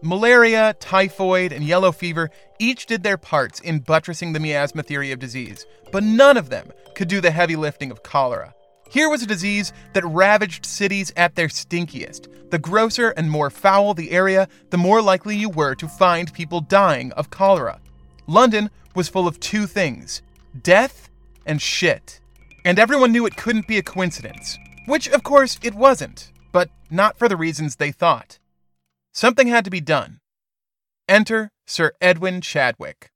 Malaria, 0.03 0.75
typhoid, 0.81 1.53
and 1.53 1.63
yellow 1.63 1.93
fever 1.93 2.31
each 2.63 2.87
did 2.87 3.03
their 3.03 3.19
parts 3.19 3.59
in 3.61 3.81
buttressing 3.81 4.33
the 4.33 4.41
miasma 4.41 4.85
theory 4.85 5.11
of 5.11 5.19
disease, 5.19 5.67
but 5.91 6.05
none 6.05 6.37
of 6.37 6.49
them 6.49 6.71
could 6.95 7.09
do 7.09 7.21
the 7.21 7.33
heavy 7.33 7.57
lifting 7.57 7.91
of 7.91 8.05
cholera. 8.05 8.55
Here 8.89 9.09
was 9.09 9.23
a 9.23 9.27
disease 9.27 9.73
that 9.95 10.05
ravaged 10.05 10.65
cities 10.65 11.13
at 11.17 11.35
their 11.35 11.49
stinkiest. 11.49 12.51
The 12.51 12.61
grosser 12.61 13.11
and 13.11 13.29
more 13.29 13.51
foul 13.51 13.95
the 13.95 14.13
area, 14.13 14.49
the 14.71 14.79
more 14.79 15.03
likely 15.03 15.35
you 15.35 15.49
were 15.49 15.75
to 15.75 15.89
find 15.89 16.33
people 16.33 16.61
dying 16.61 17.11
of 17.13 17.31
cholera. 17.31 17.81
London 18.29 18.71
was 18.95 19.09
full 19.09 19.27
of 19.27 19.41
two 19.41 19.67
things 19.67 20.23
death 20.63 21.09
and 21.45 21.61
shit. 21.61 22.21
And 22.65 22.79
everyone 22.79 23.11
knew 23.11 23.27
it 23.27 23.37
couldn't 23.37 23.67
be 23.67 23.79
a 23.79 23.83
coincidence. 23.83 24.57
Which, 24.87 25.09
of 25.09 25.25
course, 25.25 25.59
it 25.63 25.75
wasn't, 25.75 26.31
but 26.53 26.71
not 26.91 27.19
for 27.19 27.29
the 27.29 27.37
reasons 27.37 27.77
they 27.77 27.91
thought. 27.91 28.39
Something 29.13 29.49
had 29.49 29.65
to 29.65 29.71
be 29.71 29.81
done. 29.81 30.21
Enter 31.09 31.51
Sir 31.73 31.93
Edwin 32.03 32.43
Chadwick. 32.43 33.13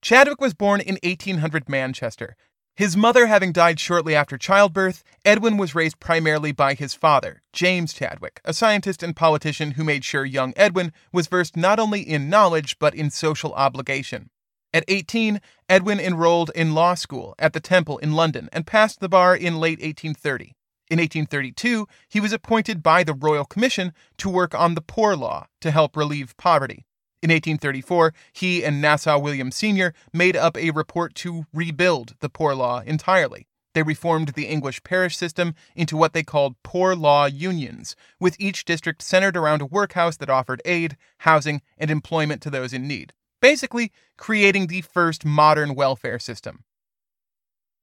Chadwick 0.00 0.40
was 0.40 0.54
born 0.54 0.80
in 0.80 1.00
1800 1.02 1.68
Manchester. 1.68 2.36
His 2.76 2.96
mother 2.96 3.26
having 3.26 3.50
died 3.50 3.80
shortly 3.80 4.14
after 4.14 4.38
childbirth, 4.38 5.02
Edwin 5.24 5.56
was 5.56 5.74
raised 5.74 5.98
primarily 5.98 6.52
by 6.52 6.74
his 6.74 6.94
father, 6.94 7.42
James 7.52 7.92
Chadwick, 7.92 8.40
a 8.44 8.54
scientist 8.54 9.02
and 9.02 9.16
politician 9.16 9.72
who 9.72 9.82
made 9.82 10.04
sure 10.04 10.24
young 10.24 10.52
Edwin 10.54 10.92
was 11.12 11.26
versed 11.26 11.56
not 11.56 11.80
only 11.80 12.02
in 12.02 12.30
knowledge 12.30 12.78
but 12.78 12.94
in 12.94 13.10
social 13.10 13.52
obligation. 13.54 14.30
At 14.72 14.84
18, 14.86 15.40
Edwin 15.68 15.98
enrolled 15.98 16.52
in 16.54 16.72
law 16.72 16.94
school 16.94 17.34
at 17.40 17.52
the 17.52 17.58
Temple 17.58 17.98
in 17.98 18.12
London 18.12 18.48
and 18.52 18.64
passed 18.64 19.00
the 19.00 19.08
bar 19.08 19.34
in 19.34 19.58
late 19.58 19.80
1830. 19.80 20.54
In 20.88 21.00
1832, 21.00 21.88
he 22.08 22.20
was 22.20 22.32
appointed 22.32 22.80
by 22.80 23.02
the 23.02 23.12
Royal 23.12 23.44
Commission 23.44 23.92
to 24.18 24.28
work 24.28 24.54
on 24.54 24.76
the 24.76 24.80
Poor 24.80 25.16
Law 25.16 25.48
to 25.62 25.72
help 25.72 25.96
relieve 25.96 26.36
poverty. 26.36 26.86
In 27.24 27.30
1834, 27.30 28.12
he 28.34 28.62
and 28.62 28.82
Nassau 28.82 29.18
William 29.18 29.50
Senior 29.50 29.94
made 30.12 30.36
up 30.36 30.58
a 30.58 30.72
report 30.72 31.14
to 31.14 31.46
rebuild 31.54 32.16
the 32.20 32.28
Poor 32.28 32.54
Law 32.54 32.80
entirely. 32.80 33.48
They 33.72 33.82
reformed 33.82 34.34
the 34.34 34.46
English 34.46 34.82
parish 34.82 35.16
system 35.16 35.54
into 35.74 35.96
what 35.96 36.12
they 36.12 36.22
called 36.22 36.62
poor 36.62 36.94
law 36.94 37.24
unions, 37.24 37.96
with 38.20 38.36
each 38.38 38.66
district 38.66 39.00
centered 39.00 39.38
around 39.38 39.62
a 39.62 39.66
workhouse 39.66 40.18
that 40.18 40.28
offered 40.28 40.60
aid, 40.66 40.98
housing, 41.20 41.62
and 41.78 41.90
employment 41.90 42.42
to 42.42 42.50
those 42.50 42.74
in 42.74 42.86
need, 42.86 43.14
basically 43.40 43.90
creating 44.18 44.66
the 44.66 44.82
first 44.82 45.24
modern 45.24 45.74
welfare 45.74 46.18
system. 46.18 46.62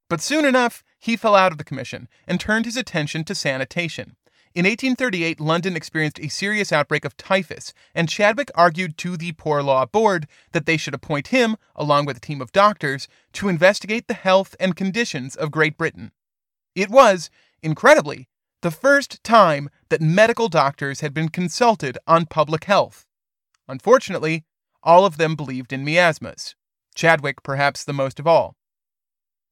But 0.07 0.21
soon 0.21 0.45
enough, 0.45 0.83
he 0.99 1.17
fell 1.17 1.33
out 1.33 1.51
of 1.51 1.57
the 1.57 1.63
commission 1.63 2.07
and 2.27 2.39
turned 2.39 2.65
his 2.65 2.77
attention 2.77 3.23
to 3.23 3.33
sanitation. 3.33 4.17
In 4.53 4.65
1838, 4.65 5.39
London 5.39 5.77
experienced 5.77 6.19
a 6.19 6.27
serious 6.27 6.73
outbreak 6.73 7.05
of 7.05 7.15
typhus, 7.15 7.73
and 7.95 8.09
Chadwick 8.09 8.51
argued 8.53 8.97
to 8.97 9.15
the 9.15 9.31
Poor 9.31 9.63
Law 9.63 9.85
Board 9.85 10.27
that 10.51 10.65
they 10.65 10.75
should 10.75 10.93
appoint 10.93 11.27
him, 11.27 11.55
along 11.73 12.05
with 12.05 12.17
a 12.17 12.21
team 12.21 12.41
of 12.41 12.51
doctors, 12.51 13.07
to 13.31 13.47
investigate 13.47 14.09
the 14.09 14.13
health 14.13 14.53
and 14.59 14.75
conditions 14.75 15.37
of 15.37 15.51
Great 15.51 15.77
Britain. 15.77 16.11
It 16.75 16.89
was, 16.89 17.29
incredibly, 17.63 18.27
the 18.61 18.71
first 18.71 19.23
time 19.23 19.69
that 19.87 20.01
medical 20.01 20.49
doctors 20.49 20.99
had 20.99 21.13
been 21.13 21.29
consulted 21.29 21.97
on 22.05 22.25
public 22.25 22.65
health. 22.65 23.05
Unfortunately, 23.69 24.43
all 24.83 25.05
of 25.05 25.15
them 25.15 25.37
believed 25.37 25.71
in 25.71 25.85
miasmas, 25.85 26.55
Chadwick 26.93 27.41
perhaps 27.41 27.85
the 27.85 27.93
most 27.93 28.19
of 28.19 28.27
all. 28.27 28.57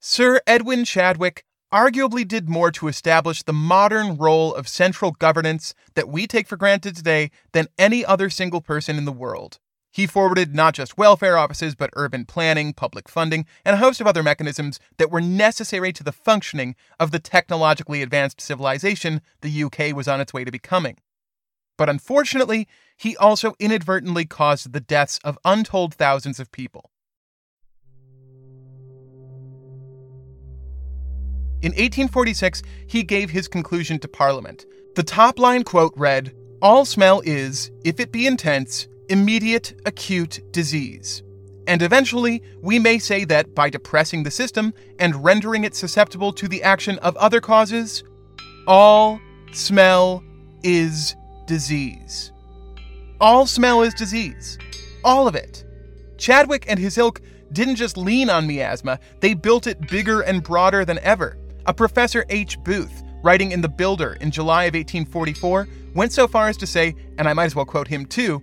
Sir 0.01 0.41
Edwin 0.45 0.83
Chadwick 0.83 1.45
arguably 1.71 2.27
did 2.27 2.49
more 2.49 2.71
to 2.71 2.87
establish 2.87 3.43
the 3.43 3.53
modern 3.53 4.17
role 4.17 4.53
of 4.53 4.67
central 4.67 5.11
governance 5.11 5.75
that 5.95 6.09
we 6.09 6.25
take 6.25 6.47
for 6.47 6.57
granted 6.57 6.95
today 6.95 7.29
than 7.51 7.67
any 7.77 8.03
other 8.03 8.29
single 8.29 8.61
person 8.61 8.97
in 8.97 9.05
the 9.05 9.11
world. 9.11 9.59
He 9.91 10.05
forwarded 10.05 10.53
not 10.53 10.75
just 10.75 10.97
welfare 10.97 11.37
offices, 11.37 11.75
but 11.75 11.89
urban 11.95 12.25
planning, 12.25 12.73
public 12.73 13.09
funding, 13.09 13.45
and 13.65 13.75
a 13.75 13.79
host 13.79 13.99
of 13.99 14.07
other 14.07 14.21
mechanisms 14.21 14.79
that 14.97 15.09
were 15.09 15.21
necessary 15.21 15.91
to 15.93 16.03
the 16.03 16.11
functioning 16.11 16.75
of 16.99 17.11
the 17.11 17.19
technologically 17.19 18.01
advanced 18.01 18.39
civilization 18.39 19.21
the 19.41 19.63
UK 19.63 19.95
was 19.95 20.07
on 20.07 20.21
its 20.21 20.33
way 20.33 20.43
to 20.43 20.51
becoming. 20.51 20.97
But 21.77 21.89
unfortunately, 21.89 22.67
he 22.97 23.17
also 23.17 23.55
inadvertently 23.57 24.25
caused 24.25 24.73
the 24.73 24.81
deaths 24.81 25.19
of 25.23 25.39
untold 25.43 25.95
thousands 25.95 26.39
of 26.39 26.51
people. 26.51 26.91
In 31.61 31.71
1846, 31.71 32.63
he 32.87 33.03
gave 33.03 33.29
his 33.29 33.49
conclusion 33.49 33.99
to 33.99 34.07
Parliament. 34.07 34.65
The 34.95 35.03
top 35.03 35.37
line 35.37 35.65
quote 35.65 35.93
read 35.97 36.33
All 36.61 36.85
smell 36.85 37.21
is, 37.25 37.69
if 37.83 37.99
it 37.99 38.13
be 38.13 38.25
intense, 38.25 38.87
immediate, 39.09 39.73
acute 39.85 40.39
disease. 40.51 41.21
And 41.67 41.81
eventually, 41.81 42.41
we 42.61 42.79
may 42.79 42.97
say 42.97 43.25
that 43.25 43.53
by 43.53 43.69
depressing 43.69 44.23
the 44.23 44.31
system 44.31 44.73
and 44.99 45.23
rendering 45.23 45.65
it 45.65 45.75
susceptible 45.75 46.31
to 46.33 46.47
the 46.47 46.63
action 46.63 46.97
of 46.99 47.17
other 47.17 47.41
causes, 47.41 48.03
all 48.65 49.19
smell 49.51 50.23
is 50.63 51.13
disease. 51.45 52.31
All 53.19 53.45
smell 53.45 53.81
is 53.81 53.93
disease. 53.93 54.57
All 55.03 55.27
of 55.27 55.35
it. 55.35 55.65
Chadwick 56.17 56.65
and 56.69 56.79
his 56.79 56.97
ilk 56.97 57.21
didn't 57.51 57.75
just 57.75 57.97
lean 57.97 58.29
on 58.29 58.47
miasma, 58.47 58.99
they 59.19 59.33
built 59.33 59.67
it 59.67 59.89
bigger 59.89 60.21
and 60.21 60.41
broader 60.41 60.85
than 60.85 60.99
ever. 60.99 61.37
A 61.65 61.73
Professor 61.73 62.25
H. 62.29 62.61
Booth, 62.63 63.03
writing 63.21 63.51
in 63.51 63.61
The 63.61 63.69
Builder 63.69 64.17
in 64.21 64.31
July 64.31 64.63
of 64.63 64.73
1844, 64.73 65.67
went 65.93 66.11
so 66.11 66.27
far 66.27 66.47
as 66.47 66.57
to 66.57 66.67
say, 66.67 66.95
and 67.17 67.27
I 67.27 67.33
might 67.33 67.45
as 67.45 67.55
well 67.55 67.65
quote 67.65 67.87
him 67.87 68.05
too 68.05 68.41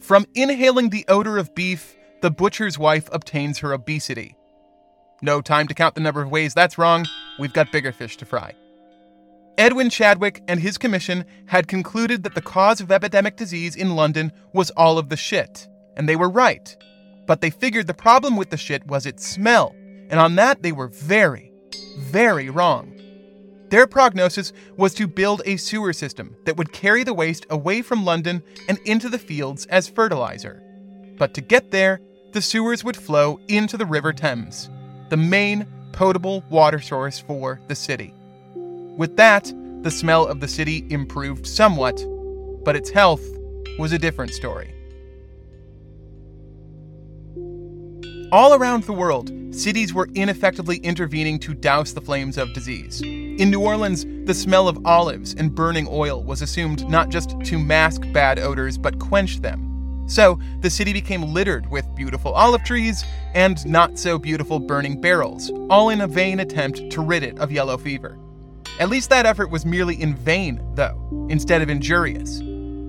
From 0.00 0.26
inhaling 0.34 0.90
the 0.90 1.04
odor 1.08 1.38
of 1.38 1.54
beef, 1.54 1.96
the 2.20 2.30
butcher's 2.30 2.78
wife 2.78 3.08
obtains 3.12 3.58
her 3.58 3.72
obesity. 3.72 4.36
No 5.22 5.40
time 5.40 5.66
to 5.68 5.74
count 5.74 5.94
the 5.94 6.00
number 6.00 6.22
of 6.22 6.30
ways 6.30 6.54
that's 6.54 6.78
wrong. 6.78 7.06
We've 7.38 7.52
got 7.52 7.72
bigger 7.72 7.92
fish 7.92 8.16
to 8.18 8.24
fry. 8.24 8.54
Edwin 9.56 9.90
Chadwick 9.90 10.42
and 10.46 10.60
his 10.60 10.78
commission 10.78 11.24
had 11.46 11.66
concluded 11.66 12.22
that 12.22 12.36
the 12.36 12.40
cause 12.40 12.80
of 12.80 12.92
epidemic 12.92 13.36
disease 13.36 13.74
in 13.74 13.96
London 13.96 14.30
was 14.52 14.70
all 14.70 14.98
of 14.98 15.08
the 15.08 15.16
shit, 15.16 15.66
and 15.96 16.08
they 16.08 16.14
were 16.14 16.30
right. 16.30 16.76
But 17.26 17.40
they 17.40 17.50
figured 17.50 17.88
the 17.88 17.94
problem 17.94 18.36
with 18.36 18.50
the 18.50 18.56
shit 18.56 18.86
was 18.86 19.04
its 19.04 19.26
smell, 19.26 19.74
and 20.10 20.20
on 20.20 20.36
that 20.36 20.62
they 20.62 20.70
were 20.70 20.86
very, 20.86 21.47
very 21.98 22.50
wrong. 22.50 22.94
Their 23.70 23.86
prognosis 23.86 24.52
was 24.76 24.94
to 24.94 25.06
build 25.06 25.42
a 25.44 25.56
sewer 25.56 25.92
system 25.92 26.34
that 26.44 26.56
would 26.56 26.72
carry 26.72 27.04
the 27.04 27.12
waste 27.12 27.44
away 27.50 27.82
from 27.82 28.04
London 28.04 28.42
and 28.68 28.78
into 28.86 29.08
the 29.08 29.18
fields 29.18 29.66
as 29.66 29.88
fertilizer. 29.88 30.62
But 31.18 31.34
to 31.34 31.40
get 31.42 31.70
there, 31.70 32.00
the 32.32 32.40
sewers 32.40 32.82
would 32.84 32.96
flow 32.96 33.40
into 33.48 33.76
the 33.76 33.86
River 33.86 34.12
Thames, 34.12 34.70
the 35.10 35.16
main 35.16 35.66
potable 35.92 36.44
water 36.48 36.80
source 36.80 37.18
for 37.18 37.60
the 37.68 37.74
city. 37.74 38.14
With 38.54 39.16
that, 39.16 39.52
the 39.82 39.90
smell 39.90 40.26
of 40.26 40.40
the 40.40 40.48
city 40.48 40.86
improved 40.88 41.46
somewhat, 41.46 42.02
but 42.64 42.76
its 42.76 42.90
health 42.90 43.22
was 43.78 43.92
a 43.92 43.98
different 43.98 44.32
story. 44.32 44.74
All 48.30 48.52
around 48.52 48.84
the 48.84 48.92
world, 48.92 49.32
cities 49.54 49.94
were 49.94 50.10
ineffectively 50.14 50.76
intervening 50.78 51.38
to 51.38 51.54
douse 51.54 51.92
the 51.92 52.02
flames 52.02 52.36
of 52.36 52.52
disease. 52.52 53.00
In 53.00 53.48
New 53.50 53.60
Orleans, 53.60 54.04
the 54.26 54.34
smell 54.34 54.68
of 54.68 54.84
olives 54.84 55.34
and 55.34 55.54
burning 55.54 55.88
oil 55.90 56.22
was 56.22 56.42
assumed 56.42 56.86
not 56.90 57.08
just 57.08 57.40
to 57.44 57.58
mask 57.58 58.02
bad 58.12 58.38
odors, 58.38 58.76
but 58.76 58.98
quench 58.98 59.40
them. 59.40 60.04
So, 60.08 60.38
the 60.60 60.68
city 60.68 60.92
became 60.92 61.22
littered 61.22 61.70
with 61.70 61.86
beautiful 61.94 62.34
olive 62.34 62.62
trees 62.64 63.02
and 63.32 63.64
not 63.64 63.98
so 63.98 64.18
beautiful 64.18 64.58
burning 64.58 65.00
barrels, 65.00 65.50
all 65.70 65.88
in 65.88 66.02
a 66.02 66.06
vain 66.06 66.40
attempt 66.40 66.90
to 66.90 67.00
rid 67.00 67.22
it 67.22 67.38
of 67.38 67.50
yellow 67.50 67.78
fever. 67.78 68.18
At 68.78 68.90
least 68.90 69.08
that 69.08 69.24
effort 69.24 69.50
was 69.50 69.64
merely 69.64 69.98
in 69.98 70.14
vain, 70.14 70.60
though, 70.74 71.26
instead 71.30 71.62
of 71.62 71.70
injurious. 71.70 72.42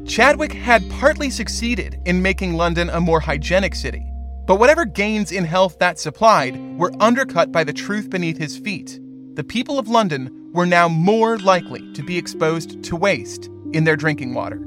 Chadwick 0.06 0.52
had 0.52 0.90
partly 0.90 1.30
succeeded 1.30 2.02
in 2.06 2.22
making 2.22 2.56
London 2.56 2.90
a 2.90 3.00
more 3.00 3.22
hygienic 3.22 3.76
city, 3.76 4.09
but 4.50 4.56
whatever 4.56 4.84
gains 4.84 5.32
in 5.32 5.45
health 5.45 5.78
that 5.78 6.00
supplied 6.00 6.58
were 6.76 6.91
undercut 7.00 7.52
by 7.52 7.64
the 7.64 7.72
truth 7.72 8.10
beneath 8.10 8.39
his 8.39 8.58
feet. 8.58 9.00
The 9.36 9.43
people 9.43 9.78
of 9.78 9.88
London 9.88 10.50
were 10.54 10.66
now 10.66 10.88
more 10.88 11.38
likely 11.38 11.93
to 11.93 12.02
be 12.02 12.18
exposed 12.18 12.84
to 12.86 12.95
waste 12.95 13.45
in 13.74 13.84
their 13.84 13.95
drinking 13.95 14.34
water. 14.34 14.60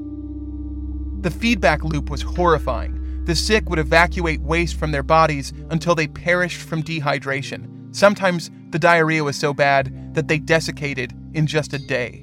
The 1.19 1.31
feedback 1.31 1.83
loop 1.83 2.09
was 2.09 2.21
horrifying. 2.21 3.25
The 3.25 3.35
sick 3.35 3.69
would 3.69 3.77
evacuate 3.77 4.39
waste 4.39 4.79
from 4.79 4.93
their 4.93 5.03
bodies 5.03 5.51
until 5.69 5.95
they 5.95 6.07
perished 6.07 6.61
from 6.61 6.81
dehydration. 6.81 7.93
Sometimes 7.93 8.51
the 8.69 8.79
diarrhea 8.79 9.25
was 9.25 9.35
so 9.35 9.53
bad 9.53 10.15
that 10.15 10.29
they 10.29 10.39
desiccated 10.39 11.11
in 11.33 11.45
just 11.45 11.73
a 11.73 11.77
day. 11.77 12.22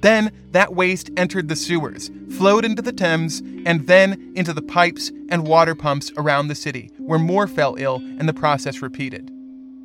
Then 0.00 0.32
that 0.52 0.74
waste 0.74 1.10
entered 1.16 1.48
the 1.48 1.56
sewers, 1.56 2.10
flowed 2.36 2.64
into 2.64 2.82
the 2.82 2.92
Thames, 2.92 3.40
and 3.66 3.86
then 3.86 4.32
into 4.36 4.52
the 4.52 4.62
pipes 4.62 5.10
and 5.28 5.46
water 5.46 5.74
pumps 5.74 6.12
around 6.16 6.48
the 6.48 6.54
city, 6.54 6.90
where 6.98 7.18
more 7.18 7.48
fell 7.48 7.74
ill 7.78 7.96
and 7.96 8.28
the 8.28 8.34
process 8.34 8.80
repeated. 8.80 9.30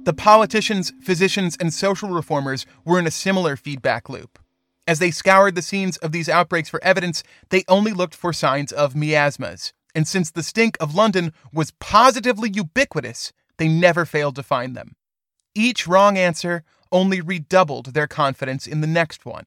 The 0.06 0.14
politicians, 0.14 0.92
physicians, 1.02 1.58
and 1.60 1.74
social 1.74 2.10
reformers 2.10 2.66
were 2.86 3.00
in 3.00 3.08
a 3.08 3.12
similar 3.12 3.56
feedback 3.56 4.10
loop. 4.10 4.38
As 4.86 5.00
they 5.00 5.12
scoured 5.12 5.56
the 5.56 5.62
scenes 5.62 5.96
of 5.98 6.12
these 6.12 6.28
outbreaks 6.28 6.68
for 6.68 6.84
evidence, 6.84 7.24
they 7.50 7.64
only 7.70 7.94
looked 7.94 8.14
for 8.14 8.34
signs 8.34 8.74
of 8.74 8.96
miasmas. 8.96 9.72
And 9.96 10.08
since 10.08 10.30
the 10.30 10.44
stink 10.44 10.76
of 10.82 10.94
London 10.94 11.32
was 11.54 11.72
positively 11.80 12.50
ubiquitous, 12.54 13.32
they 13.58 13.70
never 13.70 14.06
failed 14.06 14.36
to 14.36 14.44
find 14.44 14.76
them. 14.76 14.96
Each 15.56 15.88
wrong 15.88 16.18
answer 16.18 16.64
only 16.92 17.22
redoubled 17.22 17.94
their 17.94 18.08
confidence 18.08 18.68
in 18.68 18.82
the 18.82 18.88
next 18.88 19.26
one. 19.26 19.46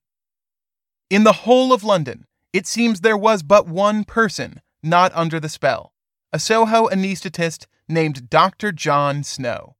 In 1.08 1.22
the 1.22 1.32
whole 1.32 1.72
of 1.72 1.84
London, 1.84 2.26
it 2.52 2.66
seems 2.66 3.00
there 3.00 3.16
was 3.16 3.44
but 3.44 3.68
one 3.68 4.02
person 4.02 4.60
not 4.82 5.12
under 5.14 5.38
the 5.38 5.48
spell 5.48 5.92
a 6.32 6.40
Soho 6.40 6.88
anaesthetist 6.88 7.66
named 7.88 8.28
Dr. 8.28 8.72
John 8.72 9.22
Snow. 9.22 9.76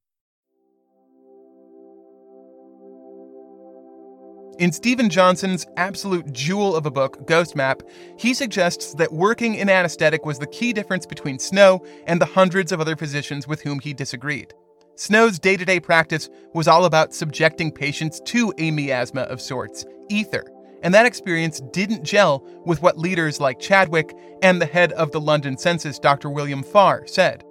In 4.60 4.70
Steven 4.70 5.10
Johnson's 5.10 5.66
absolute 5.76 6.32
jewel 6.32 6.76
of 6.76 6.86
a 6.86 6.90
book, 6.92 7.26
Ghost 7.26 7.56
Map, 7.56 7.82
he 8.16 8.32
suggests 8.32 8.94
that 8.94 9.12
working 9.12 9.56
in 9.56 9.68
anesthetic 9.68 10.24
was 10.24 10.38
the 10.38 10.46
key 10.46 10.72
difference 10.72 11.06
between 11.06 11.40
Snow 11.40 11.84
and 12.06 12.20
the 12.20 12.26
hundreds 12.26 12.70
of 12.70 12.80
other 12.80 12.94
physicians 12.96 13.48
with 13.48 13.60
whom 13.62 13.80
he 13.80 13.92
disagreed. 13.92 14.54
Snow's 14.94 15.40
day 15.40 15.56
to 15.56 15.64
day 15.64 15.80
practice 15.80 16.30
was 16.54 16.68
all 16.68 16.84
about 16.84 17.12
subjecting 17.12 17.72
patients 17.72 18.20
to 18.26 18.54
a 18.58 18.70
miasma 18.70 19.22
of 19.22 19.42
sorts, 19.42 19.84
ether, 20.08 20.44
and 20.86 20.94
that 20.94 21.04
experience 21.04 21.60
didn't 21.72 22.04
gel 22.04 22.46
with 22.64 22.80
what 22.80 22.96
leaders 22.96 23.40
like 23.40 23.58
Chadwick 23.58 24.16
and 24.40 24.62
the 24.62 24.66
head 24.66 24.92
of 24.92 25.10
the 25.10 25.20
London 25.20 25.58
census, 25.58 25.98
Dr. 25.98 26.30
William 26.30 26.62
Farr, 26.62 27.04
said. 27.08 27.42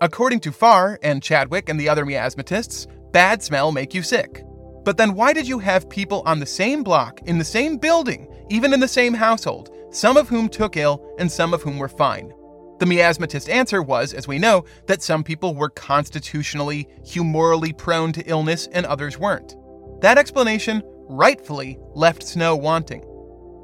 According 0.00 0.38
to 0.40 0.52
Farr 0.52 1.00
and 1.02 1.20
Chadwick 1.20 1.68
and 1.68 1.80
the 1.80 1.88
other 1.88 2.06
miasmatists, 2.06 2.86
bad 3.10 3.42
smell 3.42 3.72
make 3.72 3.94
you 3.94 4.02
sick. 4.04 4.44
But 4.84 4.96
then 4.96 5.16
why 5.16 5.32
did 5.32 5.48
you 5.48 5.58
have 5.58 5.90
people 5.90 6.22
on 6.24 6.38
the 6.38 6.46
same 6.46 6.84
block, 6.84 7.20
in 7.26 7.36
the 7.36 7.44
same 7.44 7.78
building, 7.78 8.32
even 8.48 8.72
in 8.72 8.78
the 8.78 8.86
same 8.86 9.14
household, 9.14 9.70
some 9.90 10.16
of 10.16 10.28
whom 10.28 10.48
took 10.48 10.76
ill 10.76 11.04
and 11.18 11.32
some 11.32 11.52
of 11.52 11.62
whom 11.62 11.78
were 11.78 11.88
fine? 11.88 12.32
The 12.78 12.86
miasmatist 12.86 13.48
answer 13.48 13.82
was, 13.82 14.14
as 14.14 14.28
we 14.28 14.38
know, 14.38 14.66
that 14.86 15.02
some 15.02 15.24
people 15.24 15.56
were 15.56 15.70
constitutionally, 15.70 16.86
humorally 17.04 17.72
prone 17.72 18.12
to 18.12 18.30
illness 18.30 18.68
and 18.70 18.86
others 18.86 19.18
weren't. 19.18 19.56
That 20.00 20.16
explanation 20.18 20.80
rightfully 21.08 21.78
left 21.94 22.22
Snow 22.22 22.56
wanting. 22.56 23.04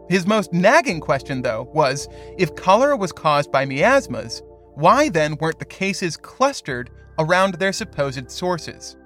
His 0.08 0.26
most 0.26 0.52
nagging 0.52 1.00
question, 1.00 1.42
though, 1.42 1.70
was 1.72 2.08
if 2.36 2.56
cholera 2.56 2.96
was 2.96 3.12
caused 3.12 3.52
by 3.52 3.64
miasmas, 3.64 4.42
why 4.74 5.08
then 5.08 5.36
weren't 5.40 5.58
the 5.58 5.64
cases 5.64 6.16
clustered 6.16 6.90
around 7.18 7.54
their 7.54 7.72
supposed 7.72 8.30
sources? 8.30 8.96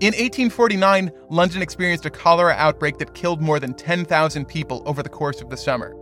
In 0.00 0.08
1849, 0.08 1.12
London 1.30 1.62
experienced 1.62 2.06
a 2.06 2.10
cholera 2.10 2.54
outbreak 2.58 2.98
that 2.98 3.14
killed 3.14 3.40
more 3.40 3.60
than 3.60 3.72
10,000 3.72 4.44
people 4.46 4.82
over 4.84 5.02
the 5.02 5.08
course 5.08 5.40
of 5.40 5.48
the 5.48 5.56
summer. 5.56 5.96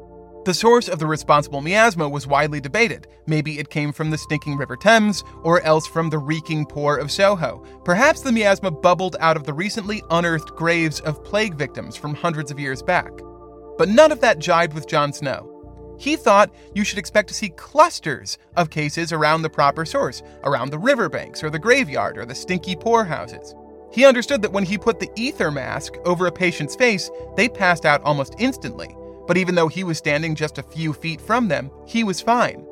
The 0.47 0.55
source 0.55 0.88
of 0.88 0.99
the 0.99 1.07
responsible 1.07 1.61
miasma 1.61 2.09
was 2.09 2.26
widely 2.26 2.62
debated. 2.62 3.07
Maybe 3.26 3.59
it 3.59 3.68
came 3.68 3.93
from 3.93 4.09
the 4.09 4.16
stinking 4.16 4.57
River 4.57 4.74
Thames, 4.74 5.22
or 5.43 5.61
else 5.61 5.86
from 5.86 6.09
the 6.09 6.18
reeking 6.18 6.64
poor 6.64 6.97
of 6.97 7.11
Soho. 7.11 7.62
Perhaps 7.84 8.22
the 8.22 8.32
miasma 8.32 8.70
bubbled 8.70 9.16
out 9.20 9.36
of 9.36 9.45
the 9.45 9.53
recently 9.53 10.03
unearthed 10.11 10.57
graves 10.57 11.01
of 11.01 11.22
plague 11.24 11.57
victims 11.57 11.95
from 11.95 12.14
hundreds 12.14 12.51
of 12.51 12.59
years 12.59 12.82
back. 12.82 13.11
But 13.76 13.91
none 13.91 14.12
of 14.12 14.22
that 14.22 14.38
jibed 14.38 14.72
with 14.72 14.88
Jon 14.88 15.12
Snow. 15.12 15.97
He 15.99 16.16
thought 16.16 16.55
you 16.74 16.84
should 16.84 16.99
expect 16.99 17.28
to 17.28 17.34
see 17.34 17.51
clusters 17.51 18.38
of 18.57 18.70
cases 18.70 19.12
around 19.12 19.43
the 19.43 19.51
proper 19.51 19.84
source, 19.84 20.22
around 20.45 20.70
the 20.70 20.78
riverbanks, 20.78 21.45
or 21.45 21.51
the 21.51 21.59
graveyard, 21.59 22.16
or 22.16 22.24
the 22.24 22.34
stinky 22.34 22.74
poorhouses. 22.76 23.55
He 23.93 24.07
understood 24.07 24.41
that 24.41 24.53
when 24.53 24.64
he 24.64 24.78
put 24.78 25.01
the 25.01 25.11
ether 25.16 25.51
mask 25.51 25.97
over 26.07 26.26
a 26.26 26.32
patient's 26.32 26.76
face, 26.76 27.11
they 27.36 27.47
passed 27.47 27.84
out 27.84 28.03
almost 28.05 28.36
instantly 28.38 28.97
but 29.31 29.39
even 29.39 29.55
though 29.55 29.68
he 29.68 29.85
was 29.85 29.97
standing 29.97 30.35
just 30.35 30.59
a 30.59 30.62
few 30.64 30.93
feet 30.93 31.20
from 31.20 31.47
them, 31.47 31.70
he 31.87 32.03
was 32.03 32.20
fine. 32.20 32.66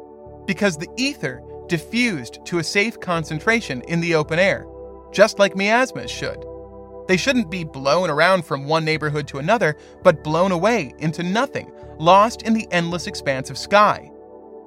Because 0.44 0.76
the 0.76 0.88
ether 0.96 1.40
diffused 1.68 2.44
to 2.46 2.58
a 2.58 2.64
safe 2.64 2.98
concentration 2.98 3.80
in 3.82 4.00
the 4.00 4.16
open 4.16 4.40
air, 4.40 4.66
just 5.12 5.38
like 5.38 5.54
miasmas 5.54 6.10
should. 6.10 6.44
They 7.06 7.16
shouldn't 7.16 7.48
be 7.48 7.62
blown 7.62 8.10
around 8.10 8.44
from 8.44 8.66
one 8.66 8.84
neighborhood 8.84 9.28
to 9.28 9.38
another, 9.38 9.76
but 10.02 10.24
blown 10.24 10.50
away 10.50 10.94
into 10.98 11.22
nothing, 11.22 11.70
lost 12.00 12.42
in 12.42 12.54
the 12.54 12.66
endless 12.72 13.06
expanse 13.06 13.50
of 13.50 13.56
sky. 13.56 14.10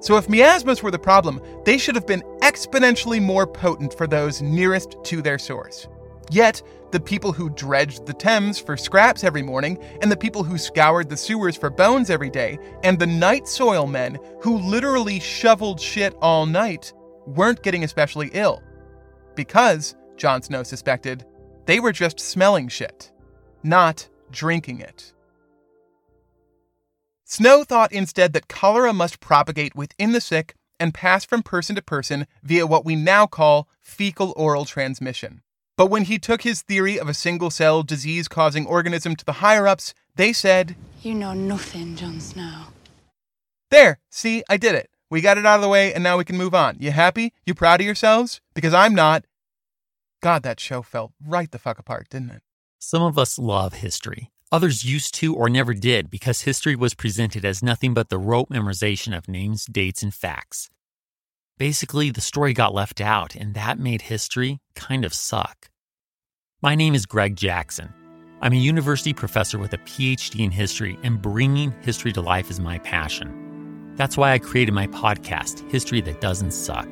So 0.00 0.16
if 0.16 0.30
miasmas 0.30 0.82
were 0.82 0.90
the 0.90 0.98
problem, 0.98 1.42
they 1.66 1.76
should 1.76 1.94
have 1.94 2.06
been 2.06 2.22
exponentially 2.40 3.20
more 3.20 3.46
potent 3.46 3.92
for 3.98 4.06
those 4.06 4.40
nearest 4.40 4.96
to 5.04 5.20
their 5.20 5.38
source. 5.38 5.88
Yet, 6.32 6.62
the 6.92 7.00
people 7.00 7.30
who 7.30 7.50
dredged 7.50 8.06
the 8.06 8.14
Thames 8.14 8.58
for 8.58 8.74
scraps 8.74 9.22
every 9.22 9.42
morning, 9.42 9.78
and 10.00 10.10
the 10.10 10.16
people 10.16 10.42
who 10.42 10.56
scoured 10.56 11.10
the 11.10 11.16
sewers 11.16 11.58
for 11.58 11.68
bones 11.68 12.08
every 12.08 12.30
day, 12.30 12.58
and 12.82 12.98
the 12.98 13.06
night 13.06 13.46
soil 13.46 13.86
men 13.86 14.18
who 14.40 14.56
literally 14.56 15.20
shoveled 15.20 15.78
shit 15.78 16.14
all 16.22 16.46
night 16.46 16.94
weren't 17.26 17.62
getting 17.62 17.84
especially 17.84 18.30
ill. 18.32 18.62
Because, 19.34 19.94
Jon 20.16 20.40
Snow 20.40 20.62
suspected, 20.62 21.26
they 21.66 21.80
were 21.80 21.92
just 21.92 22.18
smelling 22.18 22.68
shit, 22.68 23.12
not 23.62 24.08
drinking 24.30 24.80
it. 24.80 25.12
Snow 27.24 27.62
thought 27.62 27.92
instead 27.92 28.32
that 28.32 28.48
cholera 28.48 28.94
must 28.94 29.20
propagate 29.20 29.74
within 29.74 30.12
the 30.12 30.20
sick 30.20 30.54
and 30.80 30.94
pass 30.94 31.26
from 31.26 31.42
person 31.42 31.76
to 31.76 31.82
person 31.82 32.26
via 32.42 32.66
what 32.66 32.86
we 32.86 32.96
now 32.96 33.26
call 33.26 33.68
fecal 33.82 34.32
oral 34.34 34.64
transmission. 34.64 35.42
But 35.76 35.86
when 35.86 36.04
he 36.04 36.18
took 36.18 36.42
his 36.42 36.62
theory 36.62 36.98
of 36.98 37.08
a 37.08 37.14
single 37.14 37.50
cell 37.50 37.82
disease 37.82 38.28
causing 38.28 38.66
organism 38.66 39.16
to 39.16 39.24
the 39.24 39.34
higher 39.34 39.66
ups, 39.66 39.94
they 40.16 40.32
said, 40.32 40.76
You 41.00 41.14
know 41.14 41.32
nothing, 41.32 41.96
Jon 41.96 42.20
Snow. 42.20 42.64
There, 43.70 43.98
see, 44.10 44.42
I 44.50 44.58
did 44.58 44.74
it. 44.74 44.90
We 45.10 45.20
got 45.20 45.38
it 45.38 45.46
out 45.46 45.56
of 45.56 45.62
the 45.62 45.68
way, 45.68 45.92
and 45.92 46.02
now 46.02 46.18
we 46.18 46.24
can 46.24 46.36
move 46.36 46.54
on. 46.54 46.76
You 46.78 46.90
happy? 46.90 47.32
You 47.46 47.54
proud 47.54 47.80
of 47.80 47.86
yourselves? 47.86 48.40
Because 48.54 48.74
I'm 48.74 48.94
not. 48.94 49.24
God, 50.22 50.42
that 50.42 50.60
show 50.60 50.82
fell 50.82 51.12
right 51.26 51.50
the 51.50 51.58
fuck 51.58 51.78
apart, 51.78 52.08
didn't 52.10 52.30
it? 52.30 52.42
Some 52.78 53.02
of 53.02 53.18
us 53.18 53.38
love 53.38 53.74
history. 53.74 54.30
Others 54.50 54.84
used 54.84 55.14
to 55.14 55.34
or 55.34 55.48
never 55.48 55.72
did 55.72 56.10
because 56.10 56.42
history 56.42 56.76
was 56.76 56.92
presented 56.92 57.44
as 57.44 57.62
nothing 57.62 57.94
but 57.94 58.10
the 58.10 58.18
rote 58.18 58.50
memorization 58.50 59.16
of 59.16 59.26
names, 59.26 59.64
dates, 59.64 60.02
and 60.02 60.12
facts. 60.12 60.68
Basically, 61.62 62.10
the 62.10 62.20
story 62.20 62.54
got 62.54 62.74
left 62.74 63.00
out, 63.00 63.36
and 63.36 63.54
that 63.54 63.78
made 63.78 64.02
history 64.02 64.58
kind 64.74 65.04
of 65.04 65.14
suck. 65.14 65.68
My 66.60 66.74
name 66.74 66.92
is 66.92 67.06
Greg 67.06 67.36
Jackson. 67.36 67.94
I'm 68.40 68.52
a 68.52 68.56
university 68.56 69.12
professor 69.12 69.60
with 69.60 69.72
a 69.72 69.78
PhD 69.78 70.40
in 70.40 70.50
history, 70.50 70.98
and 71.04 71.22
bringing 71.22 71.72
history 71.82 72.12
to 72.14 72.20
life 72.20 72.50
is 72.50 72.58
my 72.58 72.78
passion. 72.78 73.94
That's 73.94 74.16
why 74.16 74.32
I 74.32 74.40
created 74.40 74.74
my 74.74 74.88
podcast, 74.88 75.70
History 75.70 76.00
That 76.00 76.20
Doesn't 76.20 76.50
Suck. 76.50 76.88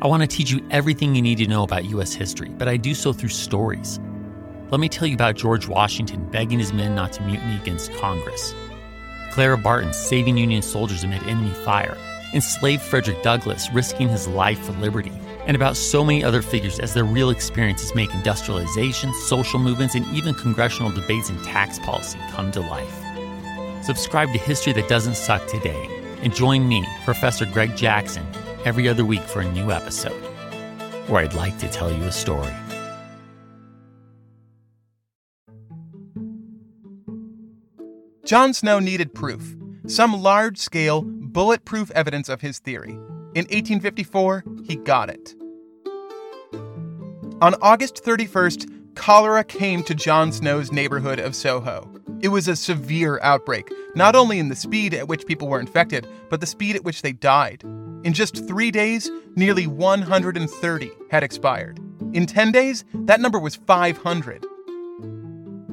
I 0.00 0.06
want 0.06 0.22
to 0.22 0.26
teach 0.26 0.50
you 0.50 0.66
everything 0.70 1.14
you 1.14 1.20
need 1.20 1.36
to 1.36 1.46
know 1.46 1.64
about 1.64 1.84
U.S. 1.84 2.14
history, 2.14 2.48
but 2.48 2.68
I 2.68 2.78
do 2.78 2.94
so 2.94 3.12
through 3.12 3.28
stories. 3.28 4.00
Let 4.70 4.80
me 4.80 4.88
tell 4.88 5.08
you 5.08 5.14
about 5.14 5.36
George 5.36 5.68
Washington 5.68 6.26
begging 6.30 6.58
his 6.58 6.72
men 6.72 6.94
not 6.94 7.12
to 7.12 7.22
mutiny 7.24 7.56
against 7.56 7.92
Congress, 7.96 8.54
Clara 9.30 9.58
Barton 9.58 9.92
saving 9.92 10.38
Union 10.38 10.62
soldiers 10.62 11.04
amid 11.04 11.22
enemy 11.24 11.52
fire 11.52 11.98
enslaved 12.32 12.82
Frederick 12.82 13.22
Douglass, 13.22 13.70
risking 13.72 14.08
his 14.08 14.28
life 14.28 14.58
for 14.60 14.72
liberty, 14.72 15.12
and 15.46 15.56
about 15.56 15.76
so 15.76 16.04
many 16.04 16.22
other 16.22 16.42
figures 16.42 16.78
as 16.78 16.94
their 16.94 17.04
real 17.04 17.30
experiences 17.30 17.94
make 17.94 18.14
industrialization, 18.14 19.12
social 19.14 19.58
movements, 19.58 19.94
and 19.94 20.06
even 20.14 20.34
congressional 20.34 20.92
debates 20.92 21.28
and 21.28 21.42
tax 21.44 21.78
policy 21.80 22.18
come 22.30 22.52
to 22.52 22.60
life. 22.60 23.84
Subscribe 23.84 24.32
to 24.32 24.38
History 24.38 24.72
That 24.72 24.88
Doesn't 24.88 25.16
Suck 25.16 25.46
today 25.46 25.88
and 26.22 26.34
join 26.34 26.68
me, 26.68 26.86
Professor 27.04 27.46
Greg 27.46 27.76
Jackson, 27.76 28.26
every 28.64 28.88
other 28.88 29.04
week 29.04 29.22
for 29.22 29.40
a 29.40 29.52
new 29.52 29.70
episode, 29.70 30.22
where 31.08 31.24
I'd 31.24 31.34
like 31.34 31.58
to 31.58 31.68
tell 31.68 31.90
you 31.90 32.04
a 32.04 32.12
story. 32.12 32.52
Jon 38.24 38.52
Snow 38.52 38.78
needed 38.78 39.12
proof, 39.12 39.56
some 39.86 40.22
large 40.22 40.58
scale, 40.58 41.02
bulletproof 41.32 41.90
evidence 41.92 42.28
of 42.28 42.40
his 42.40 42.58
theory. 42.58 42.92
In 43.34 43.46
1854, 43.46 44.44
he 44.64 44.76
got 44.76 45.08
it. 45.08 45.34
On 47.40 47.54
August 47.62 48.04
31st, 48.04 48.94
cholera 48.96 49.44
came 49.44 49.82
to 49.84 49.94
John 49.94 50.32
Snow's 50.32 50.72
neighborhood 50.72 51.18
of 51.18 51.34
Soho. 51.34 51.90
It 52.20 52.28
was 52.28 52.48
a 52.48 52.56
severe 52.56 53.18
outbreak, 53.22 53.72
not 53.94 54.14
only 54.14 54.38
in 54.38 54.48
the 54.48 54.56
speed 54.56 54.92
at 54.92 55.08
which 55.08 55.26
people 55.26 55.48
were 55.48 55.60
infected, 55.60 56.06
but 56.28 56.40
the 56.40 56.46
speed 56.46 56.76
at 56.76 56.84
which 56.84 57.02
they 57.02 57.12
died. 57.12 57.62
In 58.04 58.12
just 58.12 58.46
three 58.46 58.70
days, 58.70 59.10
nearly 59.36 59.66
130 59.66 60.90
had 61.10 61.22
expired. 61.22 61.78
In 62.12 62.26
10 62.26 62.52
days, 62.52 62.84
that 62.92 63.20
number 63.20 63.38
was 63.38 63.56
500. 63.56 64.44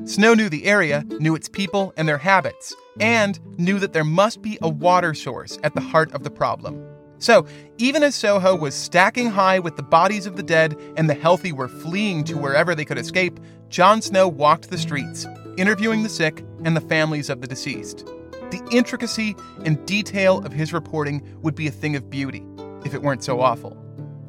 Snow 0.05 0.33
knew 0.33 0.47
the 0.47 0.65
area, 0.65 1.03
knew 1.19 1.35
its 1.35 1.49
people 1.49 1.93
and 1.97 2.07
their 2.07 2.19
habits, 2.19 2.73
and 2.99 3.39
knew 3.59 3.79
that 3.79 3.93
there 3.93 4.03
must 4.03 4.41
be 4.41 4.57
a 4.61 4.69
water 4.69 5.13
source 5.13 5.59
at 5.63 5.73
the 5.73 5.81
heart 5.81 6.11
of 6.13 6.23
the 6.23 6.29
problem. 6.29 6.83
So, 7.19 7.47
even 7.77 8.03
as 8.03 8.13
Soho 8.13 8.55
was 8.55 8.75
stacking 8.75 9.29
high 9.29 9.57
with 9.57 9.75
the 9.75 9.83
bodies 9.83 10.27
of 10.27 10.35
the 10.35 10.43
dead 10.43 10.75
and 10.97 11.09
the 11.09 11.15
healthy 11.15 11.51
were 11.51 11.67
fleeing 11.67 12.23
to 12.25 12.37
wherever 12.37 12.75
they 12.75 12.85
could 12.85 12.99
escape, 12.99 13.39
Jon 13.69 14.01
Snow 14.01 14.27
walked 14.27 14.69
the 14.69 14.77
streets, 14.77 15.25
interviewing 15.57 16.03
the 16.03 16.09
sick 16.09 16.45
and 16.63 16.77
the 16.77 16.81
families 16.81 17.29
of 17.29 17.41
the 17.41 17.47
deceased. 17.47 18.05
The 18.51 18.65
intricacy 18.71 19.35
and 19.65 19.83
detail 19.85 20.45
of 20.45 20.53
his 20.53 20.73
reporting 20.73 21.21
would 21.41 21.55
be 21.55 21.67
a 21.67 21.71
thing 21.71 21.95
of 21.95 22.09
beauty, 22.09 22.45
if 22.85 22.93
it 22.93 23.01
weren't 23.01 23.23
so 23.23 23.41
awful. 23.41 23.75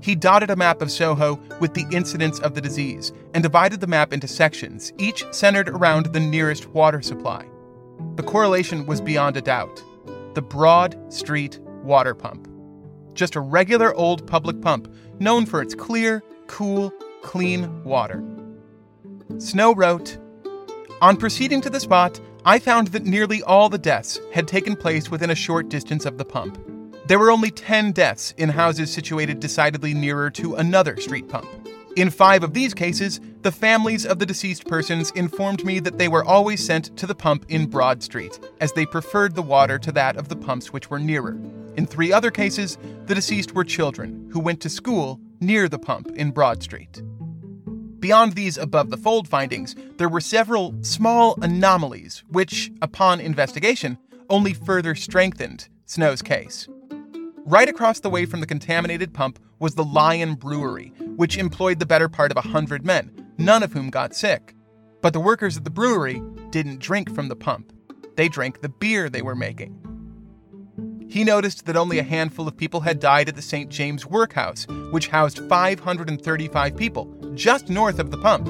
He 0.00 0.14
dotted 0.14 0.50
a 0.50 0.56
map 0.56 0.80
of 0.80 0.90
Soho 0.90 1.40
with 1.60 1.74
the 1.74 1.86
incidence 1.90 2.38
of 2.40 2.54
the 2.54 2.60
disease 2.60 3.12
and 3.34 3.42
divided 3.42 3.80
the 3.80 3.86
map 3.86 4.12
into 4.12 4.28
sections, 4.28 4.92
each 4.96 5.24
centered 5.30 5.68
around 5.68 6.06
the 6.06 6.20
nearest 6.20 6.68
water 6.68 7.02
supply. 7.02 7.44
The 8.18 8.24
correlation 8.24 8.84
was 8.84 9.00
beyond 9.00 9.36
a 9.36 9.40
doubt. 9.40 9.80
The 10.34 10.42
Broad 10.42 10.96
Street 11.08 11.60
water 11.84 12.16
pump. 12.16 12.48
Just 13.14 13.36
a 13.36 13.40
regular 13.40 13.94
old 13.94 14.26
public 14.26 14.60
pump 14.60 14.92
known 15.20 15.46
for 15.46 15.62
its 15.62 15.72
clear, 15.72 16.24
cool, 16.48 16.92
clean 17.22 17.84
water. 17.84 18.24
Snow 19.38 19.72
wrote 19.72 20.18
On 21.00 21.16
proceeding 21.16 21.60
to 21.60 21.70
the 21.70 21.78
spot, 21.78 22.20
I 22.44 22.58
found 22.58 22.88
that 22.88 23.04
nearly 23.04 23.40
all 23.44 23.68
the 23.68 23.78
deaths 23.78 24.18
had 24.32 24.48
taken 24.48 24.74
place 24.74 25.12
within 25.12 25.30
a 25.30 25.36
short 25.36 25.68
distance 25.68 26.04
of 26.04 26.18
the 26.18 26.24
pump. 26.24 26.58
There 27.06 27.20
were 27.20 27.30
only 27.30 27.52
10 27.52 27.92
deaths 27.92 28.34
in 28.36 28.48
houses 28.48 28.92
situated 28.92 29.38
decidedly 29.38 29.94
nearer 29.94 30.28
to 30.32 30.56
another 30.56 30.96
street 30.96 31.28
pump. 31.28 31.48
In 31.98 32.10
five 32.10 32.44
of 32.44 32.54
these 32.54 32.74
cases, 32.74 33.20
the 33.42 33.50
families 33.50 34.06
of 34.06 34.20
the 34.20 34.24
deceased 34.24 34.68
persons 34.68 35.10
informed 35.16 35.64
me 35.64 35.80
that 35.80 35.98
they 35.98 36.06
were 36.06 36.24
always 36.24 36.64
sent 36.64 36.96
to 36.96 37.08
the 37.08 37.14
pump 37.14 37.44
in 37.48 37.66
Broad 37.66 38.04
Street, 38.04 38.38
as 38.60 38.72
they 38.72 38.86
preferred 38.86 39.34
the 39.34 39.42
water 39.42 39.80
to 39.80 39.90
that 39.90 40.16
of 40.16 40.28
the 40.28 40.36
pumps 40.36 40.72
which 40.72 40.90
were 40.90 41.00
nearer. 41.00 41.36
In 41.74 41.86
three 41.86 42.12
other 42.12 42.30
cases, 42.30 42.78
the 43.06 43.16
deceased 43.16 43.52
were 43.52 43.64
children 43.64 44.30
who 44.32 44.38
went 44.38 44.60
to 44.60 44.68
school 44.68 45.18
near 45.40 45.68
the 45.68 45.80
pump 45.80 46.06
in 46.14 46.30
Broad 46.30 46.62
Street. 46.62 47.02
Beyond 47.98 48.34
these 48.34 48.58
above 48.58 48.90
the 48.90 48.96
fold 48.96 49.26
findings, 49.26 49.74
there 49.96 50.08
were 50.08 50.20
several 50.20 50.76
small 50.82 51.36
anomalies 51.42 52.22
which, 52.28 52.70
upon 52.80 53.18
investigation, 53.18 53.98
only 54.30 54.52
further 54.52 54.94
strengthened 54.94 55.68
Snow's 55.84 56.22
case. 56.22 56.68
Right 57.44 57.68
across 57.68 57.98
the 57.98 58.10
way 58.10 58.24
from 58.24 58.38
the 58.38 58.46
contaminated 58.46 59.12
pump 59.12 59.40
was 59.58 59.74
the 59.74 59.84
Lion 59.84 60.34
Brewery, 60.34 60.92
which 61.16 61.36
employed 61.36 61.78
the 61.78 61.86
better 61.86 62.08
part 62.08 62.30
of 62.30 62.36
a 62.36 62.48
hundred 62.48 62.84
men, 62.84 63.26
none 63.38 63.62
of 63.62 63.72
whom 63.72 63.90
got 63.90 64.14
sick. 64.14 64.54
But 65.00 65.12
the 65.12 65.20
workers 65.20 65.56
at 65.56 65.64
the 65.64 65.70
brewery 65.70 66.22
didn't 66.50 66.80
drink 66.80 67.14
from 67.14 67.28
the 67.28 67.36
pump, 67.36 67.72
they 68.16 68.28
drank 68.28 68.60
the 68.60 68.68
beer 68.68 69.08
they 69.08 69.22
were 69.22 69.36
making. 69.36 69.78
He 71.08 71.24
noticed 71.24 71.64
that 71.66 71.76
only 71.76 71.98
a 71.98 72.02
handful 72.02 72.46
of 72.46 72.56
people 72.56 72.80
had 72.80 73.00
died 73.00 73.28
at 73.28 73.36
the 73.36 73.42
St. 73.42 73.70
James 73.70 74.04
Workhouse, 74.04 74.66
which 74.90 75.08
housed 75.08 75.38
535 75.48 76.76
people 76.76 77.06
just 77.34 77.70
north 77.70 77.98
of 77.98 78.10
the 78.10 78.18
pump. 78.18 78.46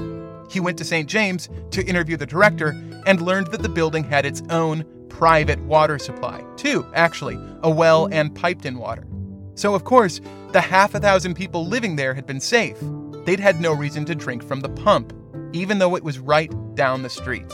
He 0.51 0.59
went 0.59 0.79
to 0.79 0.85
St. 0.85 1.09
James 1.09 1.49
to 1.71 1.87
interview 1.87 2.17
the 2.17 2.27
director 2.27 2.71
and 3.07 3.21
learned 3.21 3.49
that 3.49 3.63
the 3.63 3.69
building 3.69 4.03
had 4.03 4.27
its 4.27 4.43
own 4.51 4.85
private 5.09 5.61
water 5.61 5.99
supply. 5.99 6.45
Two, 6.57 6.87
actually, 6.95 7.39
a 7.63 7.71
well 7.71 8.09
and 8.11 8.35
piped 8.35 8.65
in 8.67 8.79
water. 8.79 9.07
So, 9.59 9.75
of 9.75 9.83
course, 9.83 10.21
the 10.53 10.61
half 10.61 10.95
a 10.95 11.01
thousand 11.01 11.35
people 11.35 11.67
living 11.67 11.97
there 11.97 12.15
had 12.15 12.27
been 12.27 12.39
safe. 12.39 12.79
They'd 13.25 13.41
had 13.41 13.61
no 13.61 13.73
reason 13.73 14.05
to 14.05 14.15
drink 14.15 14.45
from 14.45 14.61
the 14.61 14.69
pump, 14.69 15.13
even 15.53 15.81
though 15.81 15.97
it 15.97 16.05
was 16.05 16.21
right 16.21 16.53
down 16.77 17.03
the 17.03 17.11
street. 17.11 17.53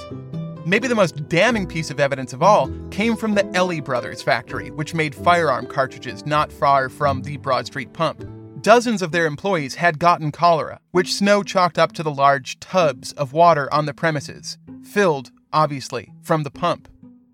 Maybe 0.67 0.87
the 0.87 0.95
most 0.95 1.31
damning 1.31 1.67
piece 1.67 1.91
of 1.91 1.99
evidence 1.99 2.35
of 2.35 2.43
all 2.43 2.71
came 2.91 3.17
from 3.17 3.35
the 3.35 3.51
Eley 3.57 3.81
Brothers 3.81 4.21
factory, 4.21 4.71
which 4.71 4.93
made 4.93 5.15
firearm 5.15 5.67
cartridges 5.67 6.27
not 6.27 6.53
far 6.53 6.91
from 6.91 7.23
the 7.23 7.39
Broad 7.39 7.65
Street 7.65 7.95
pump. 7.95 8.23
Dozens 8.61 9.01
of 9.01 9.11
their 9.11 9.25
employees 9.25 9.77
had 9.77 9.99
gotten 9.99 10.31
cholera, 10.31 10.81
which 10.91 11.15
Snow 11.15 11.43
chalked 11.43 11.79
up 11.79 11.93
to 11.93 12.03
the 12.03 12.11
large 12.11 12.61
tubs 12.61 13.13
of 13.13 13.33
water 13.33 13.73
on 13.73 13.87
the 13.87 13.95
premises, 13.95 14.59
filled, 14.83 15.31
obviously, 15.55 16.13
from 16.21 16.43
the 16.43 16.51
pump. 16.51 16.87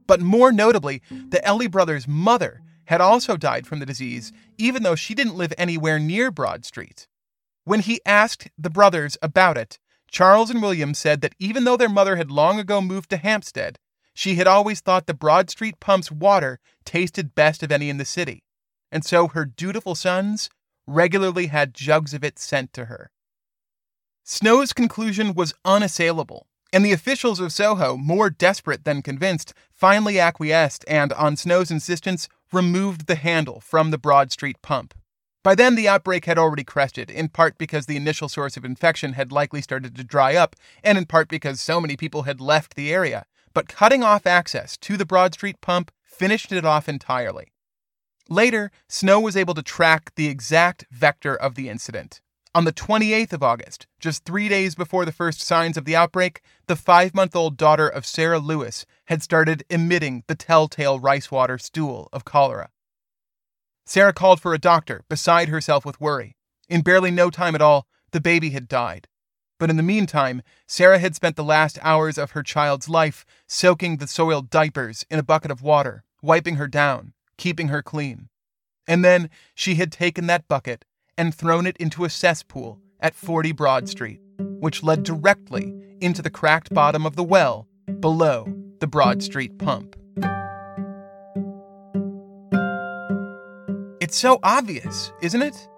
But 0.07 0.21
more 0.21 0.53
notably, 0.53 1.03
the 1.11 1.45
Eley 1.45 1.67
brothers' 1.67 2.07
mother 2.07 2.63
had 2.91 3.01
also 3.01 3.37
died 3.37 3.69
from 3.69 3.79
the 3.79 3.87
disease, 3.87 4.33
even 4.59 4.83
though 4.83 4.97
she 4.97 5.15
didn't 5.15 5.37
live 5.37 5.55
anywhere 5.57 6.01
near 6.01 6.29
Broad 6.29 6.65
Street. 6.65 7.07
When 7.63 7.79
he 7.79 8.01
asked 8.05 8.49
the 8.59 8.69
brothers 8.69 9.17
about 9.23 9.57
it, 9.57 9.79
Charles 10.11 10.51
and 10.51 10.61
William 10.61 10.93
said 10.93 11.21
that 11.21 11.37
even 11.39 11.63
though 11.63 11.77
their 11.77 11.89
mother 11.89 12.17
had 12.17 12.33
long 12.33 12.59
ago 12.59 12.81
moved 12.81 13.09
to 13.11 13.17
Hampstead, 13.17 13.79
she 14.13 14.35
had 14.35 14.49
always 14.49 14.81
thought 14.81 15.07
the 15.07 15.15
Broad 15.15 15.51
Street 15.51 15.79
pump's 15.79 16.11
water 16.11 16.59
tasted 16.85 17.37
best 17.37 17.63
of 17.63 17.71
any 17.71 17.91
in 17.91 17.99
the 17.99 18.05
city, 18.05 18.43
and 18.91 19.05
so 19.05 19.29
her 19.29 19.45
dutiful 19.45 19.95
sons 19.95 20.51
regularly 20.85 21.47
had 21.47 21.73
jugs 21.73 22.13
of 22.13 22.25
it 22.25 22.41
sent 22.41 22.73
to 22.73 22.87
her. 22.87 23.13
Snow's 24.25 24.73
conclusion 24.73 25.35
was 25.35 25.55
unassailable, 25.65 26.49
and 26.73 26.85
the 26.85 26.93
officials 26.93 27.39
of 27.39 27.53
Soho, 27.53 27.97
more 27.97 28.31
desperate 28.31 28.85
than 28.85 29.01
convinced, 29.01 29.55
finally 29.73 30.19
acquiesced 30.19 30.85
and, 30.89 31.13
on 31.13 31.37
Snow's 31.37 31.71
insistence, 31.71 32.29
removed 32.53 33.07
the 33.07 33.15
handle 33.15 33.61
from 33.61 33.91
the 33.91 33.99
Broad 33.99 34.33
Street 34.33 34.61
pump. 34.63 34.95
By 35.43 35.55
then, 35.55 35.75
the 35.75 35.89
outbreak 35.89 36.27
had 36.27 36.37
already 36.37 36.65
crested, 36.65 37.11
in 37.11 37.29
part 37.29 37.57
because 37.57 37.87
the 37.87 37.97
initial 37.97 38.29
source 38.29 38.57
of 38.57 38.65
infection 38.65 39.15
had 39.15 39.33
likely 39.33 39.63
started 39.63 39.97
to 39.97 40.05
dry 40.05 40.37
up, 40.37 40.55
and 40.85 40.99
in 40.99 41.07
part 41.07 41.29
because 41.29 41.61
so 41.61 41.81
many 41.81 41.97
people 41.97 42.23
had 42.23 42.41
left 42.41 42.75
the 42.75 42.93
area. 42.93 43.25
But 43.55 43.69
cutting 43.69 44.03
off 44.03 44.27
access 44.27 44.77
to 44.79 44.97
the 44.97 45.07
Broad 45.07 45.35
Street 45.35 45.61
pump 45.61 45.91
finished 46.03 46.53
it 46.53 46.65
off 46.65 46.89
entirely. 46.89 47.53
Later, 48.29 48.71
Snow 48.89 49.19
was 49.19 49.37
able 49.37 49.55
to 49.55 49.63
track 49.63 50.13
the 50.15 50.29
exact 50.29 50.85
vector 50.91 51.35
of 51.35 51.55
the 51.55 51.69
incident. 51.69 52.21
On 52.53 52.65
the 52.65 52.73
28th 52.73 53.33
of 53.33 53.45
August, 53.45 53.87
just 54.01 54.25
three 54.25 54.49
days 54.49 54.75
before 54.75 55.05
the 55.05 55.13
first 55.13 55.41
signs 55.41 55.77
of 55.77 55.85
the 55.85 55.95
outbreak, 55.95 56.41
the 56.67 56.75
five 56.75 57.15
month 57.15 57.37
old 57.37 57.57
daughter 57.57 57.87
of 57.87 58.05
Sarah 58.05 58.41
Lewis 58.41 58.85
had 59.05 59.23
started 59.23 59.65
emitting 59.71 60.25
the 60.27 60.35
telltale 60.35 60.99
rice 60.99 61.31
water 61.31 61.59
stool 61.59 62.09
of 62.13 62.25
cholera. 62.25 62.71
Sarah 63.87 64.13
called 64.13 64.41
for 64.41 64.53
a 64.53 64.59
doctor, 64.59 65.05
beside 65.09 65.49
herself 65.49 65.85
with 65.85 66.01
worry. 66.01 66.35
In 66.69 66.81
barely 66.81 67.13
no 67.13 67.31
time 67.31 67.55
at 67.55 67.63
all, 67.63 67.87
the 68.11 68.21
baby 68.21 68.51
had 68.51 68.67
died. 68.67 69.07
But 69.61 69.71
in 69.71 69.77
the 69.77 69.85
meantime, 69.85 70.43
Sarah 70.67 70.99
had 70.99 71.15
spent 71.15 71.37
the 71.37 71.45
last 71.45 71.79
hours 71.83 72.19
of 72.19 72.33
her 72.33 72.43
child's 72.43 72.89
life 72.89 73.25
soaking 73.47 73.99
the 73.99 74.09
soiled 74.09 74.51
diapers 74.51 75.07
in 75.09 75.21
a 75.21 75.25
bucket 75.25 75.53
of 75.53 75.63
water, 75.63 76.03
wiping 76.21 76.57
her 76.57 76.67
down, 76.67 77.13
keeping 77.37 77.69
her 77.69 77.81
clean. 77.81 78.29
And 78.89 79.05
then 79.05 79.31
she 79.55 79.77
had 79.77 79.93
taken 79.93 80.27
that 80.27 80.49
bucket 80.49 80.85
and 81.21 81.35
thrown 81.35 81.67
it 81.67 81.77
into 81.77 82.07
a 82.07 82.09
cesspool 82.09 82.81
at 82.99 83.15
40 83.15 83.53
Broad 83.53 83.91
Street, 83.91 84.23
which 84.39 84.83
led 84.83 85.03
directly 85.03 85.75
into 86.01 86.23
the 86.23 86.31
cracked 86.31 86.73
bottom 86.73 87.05
of 87.05 87.15
the 87.15 87.23
well 87.23 87.69
below 88.01 88.51
the 88.79 88.87
Broad 88.87 89.23
Street 89.23 89.59
pump. 89.59 89.97
It's 94.01 94.17
so 94.17 94.39
obvious, 94.43 95.13
isn't 95.21 95.43
it? 95.43 95.69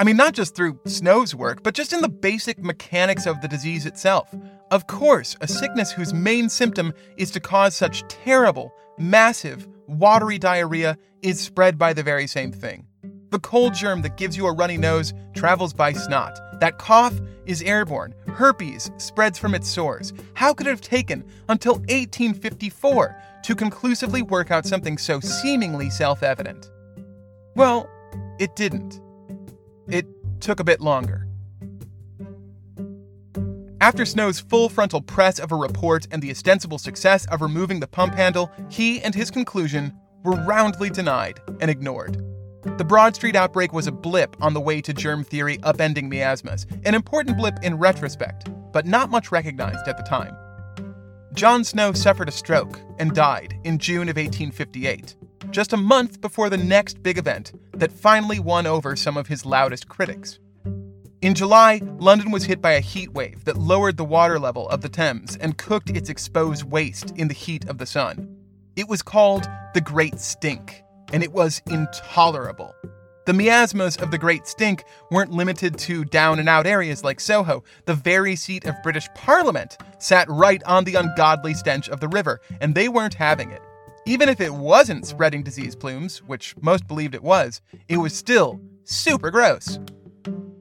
I 0.00 0.04
mean, 0.04 0.16
not 0.16 0.32
just 0.32 0.56
through 0.56 0.80
Snow's 0.86 1.34
work, 1.34 1.62
but 1.62 1.74
just 1.74 1.92
in 1.92 2.00
the 2.00 2.08
basic 2.08 2.58
mechanics 2.58 3.26
of 3.26 3.42
the 3.42 3.48
disease 3.48 3.84
itself. 3.84 4.34
Of 4.70 4.86
course, 4.86 5.36
a 5.42 5.48
sickness 5.48 5.92
whose 5.92 6.14
main 6.14 6.48
symptom 6.48 6.94
is 7.18 7.30
to 7.32 7.40
cause 7.40 7.76
such 7.76 8.08
terrible, 8.08 8.72
massive, 8.96 9.68
watery 9.86 10.38
diarrhea 10.38 10.96
is 11.20 11.38
spread 11.38 11.76
by 11.76 11.92
the 11.92 12.02
very 12.02 12.26
same 12.26 12.52
thing. 12.52 12.87
The 13.30 13.38
cold 13.40 13.74
germ 13.74 14.02
that 14.02 14.16
gives 14.16 14.36
you 14.36 14.46
a 14.46 14.52
runny 14.52 14.78
nose 14.78 15.12
travels 15.34 15.74
by 15.74 15.92
snot. 15.92 16.38
That 16.60 16.78
cough 16.78 17.14
is 17.44 17.62
airborne. 17.62 18.14
Herpes 18.26 18.90
spreads 18.96 19.38
from 19.38 19.54
its 19.54 19.68
sores. 19.68 20.12
How 20.34 20.54
could 20.54 20.66
it 20.66 20.70
have 20.70 20.80
taken 20.80 21.24
until 21.48 21.74
1854 21.74 23.22
to 23.44 23.54
conclusively 23.54 24.22
work 24.22 24.50
out 24.50 24.66
something 24.66 24.96
so 24.96 25.20
seemingly 25.20 25.90
self 25.90 26.22
evident? 26.22 26.70
Well, 27.54 27.88
it 28.38 28.56
didn't. 28.56 29.00
It 29.88 30.06
took 30.40 30.60
a 30.60 30.64
bit 30.64 30.80
longer. 30.80 31.26
After 33.80 34.04
Snow's 34.04 34.40
full 34.40 34.68
frontal 34.68 35.00
press 35.00 35.38
of 35.38 35.52
a 35.52 35.56
report 35.56 36.08
and 36.10 36.20
the 36.20 36.30
ostensible 36.30 36.78
success 36.78 37.26
of 37.26 37.42
removing 37.42 37.78
the 37.78 37.86
pump 37.86 38.14
handle, 38.14 38.50
he 38.68 39.00
and 39.02 39.14
his 39.14 39.30
conclusion 39.30 39.92
were 40.24 40.34
roundly 40.34 40.90
denied 40.90 41.40
and 41.60 41.70
ignored. 41.70 42.22
The 42.76 42.84
Broad 42.84 43.14
Street 43.14 43.34
outbreak 43.34 43.72
was 43.72 43.86
a 43.86 43.92
blip 43.92 44.36
on 44.40 44.54
the 44.54 44.60
way 44.60 44.80
to 44.82 44.92
germ 44.92 45.24
theory 45.24 45.58
upending 45.58 46.08
miasmas, 46.08 46.66
an 46.84 46.94
important 46.94 47.36
blip 47.36 47.54
in 47.62 47.78
retrospect, 47.78 48.48
but 48.72 48.86
not 48.86 49.10
much 49.10 49.32
recognized 49.32 49.88
at 49.88 49.96
the 49.96 50.02
time. 50.04 50.36
John 51.34 51.64
Snow 51.64 51.92
suffered 51.92 52.28
a 52.28 52.32
stroke 52.32 52.80
and 52.98 53.14
died 53.14 53.58
in 53.64 53.78
June 53.78 54.08
of 54.08 54.16
1858 54.16 55.16
just 55.50 55.72
a 55.72 55.76
month 55.76 56.20
before 56.20 56.50
the 56.50 56.56
next 56.56 57.02
big 57.02 57.18
event 57.18 57.52
that 57.72 57.92
finally 57.92 58.38
won 58.38 58.66
over 58.66 58.96
some 58.96 59.16
of 59.16 59.28
his 59.28 59.46
loudest 59.46 59.88
critics. 59.88 60.38
In 61.20 61.34
July, 61.34 61.80
London 61.98 62.30
was 62.30 62.44
hit 62.44 62.60
by 62.60 62.72
a 62.72 62.80
heat 62.80 63.12
wave 63.12 63.44
that 63.44 63.56
lowered 63.56 63.96
the 63.96 64.04
water 64.04 64.38
level 64.38 64.68
of 64.68 64.82
the 64.82 64.88
Thames 64.88 65.36
and 65.36 65.58
cooked 65.58 65.90
its 65.90 66.10
exposed 66.10 66.64
waste 66.64 67.12
in 67.16 67.28
the 67.28 67.34
heat 67.34 67.64
of 67.68 67.78
the 67.78 67.86
sun. 67.86 68.36
It 68.76 68.88
was 68.88 69.02
called 69.02 69.48
the 69.74 69.80
Great 69.80 70.20
Stink, 70.20 70.82
and 71.12 71.22
it 71.22 71.32
was 71.32 71.62
intolerable. 71.66 72.74
The 73.28 73.34
miasmas 73.34 73.96
of 73.96 74.10
the 74.10 74.16
Great 74.16 74.46
Stink 74.46 74.84
weren't 75.10 75.32
limited 75.32 75.76
to 75.80 76.04
down 76.06 76.38
and 76.38 76.48
out 76.48 76.66
areas 76.66 77.04
like 77.04 77.20
Soho. 77.20 77.62
The 77.84 77.94
very 77.94 78.34
seat 78.36 78.64
of 78.64 78.82
British 78.82 79.06
Parliament 79.14 79.76
sat 79.98 80.26
right 80.30 80.62
on 80.64 80.84
the 80.84 80.94
ungodly 80.94 81.52
stench 81.52 81.90
of 81.90 82.00
the 82.00 82.08
river, 82.08 82.40
and 82.62 82.74
they 82.74 82.88
weren't 82.88 83.12
having 83.12 83.50
it. 83.50 83.60
Even 84.06 84.30
if 84.30 84.40
it 84.40 84.54
wasn't 84.54 85.06
spreading 85.06 85.42
disease 85.42 85.76
plumes, 85.76 86.22
which 86.22 86.56
most 86.62 86.86
believed 86.88 87.14
it 87.14 87.22
was, 87.22 87.60
it 87.88 87.98
was 87.98 88.14
still 88.14 88.58
super 88.84 89.30
gross. 89.30 89.78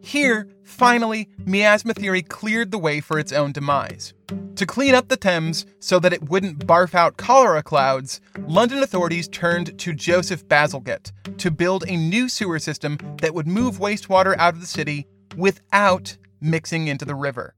Here, 0.08 0.48
finally, 0.64 1.28
miasma 1.46 1.94
theory 1.94 2.22
cleared 2.22 2.72
the 2.72 2.78
way 2.78 3.02
for 3.02 3.20
its 3.20 3.34
own 3.34 3.52
demise. 3.52 4.14
To 4.56 4.66
clean 4.66 4.96
up 4.96 5.10
the 5.10 5.18
Thames 5.18 5.66
so 5.82 6.00
that 6.00 6.14
it 6.14 6.30
wouldn't 6.30 6.66
barf 6.66 6.96
out 6.96 7.18
cholera 7.18 7.62
clouds, 7.62 8.22
London 8.48 8.82
authorities 8.82 9.28
turned 9.28 9.78
to 9.80 9.92
Joseph 9.92 10.48
Bazalgette 10.48 11.12
to 11.40 11.52
build 11.52 11.84
a 11.90 11.98
new 11.98 12.30
sewer 12.30 12.58
system 12.58 12.98
that 13.22 13.34
would 13.34 13.48
move 13.48 13.80
wastewater 13.80 14.34
out 14.38 14.54
of 14.54 14.62
the 14.62 14.66
city 14.66 15.06
without 15.36 16.16
mixing 16.40 16.88
into 16.88 17.04
the 17.04 17.14
river. 17.14 17.54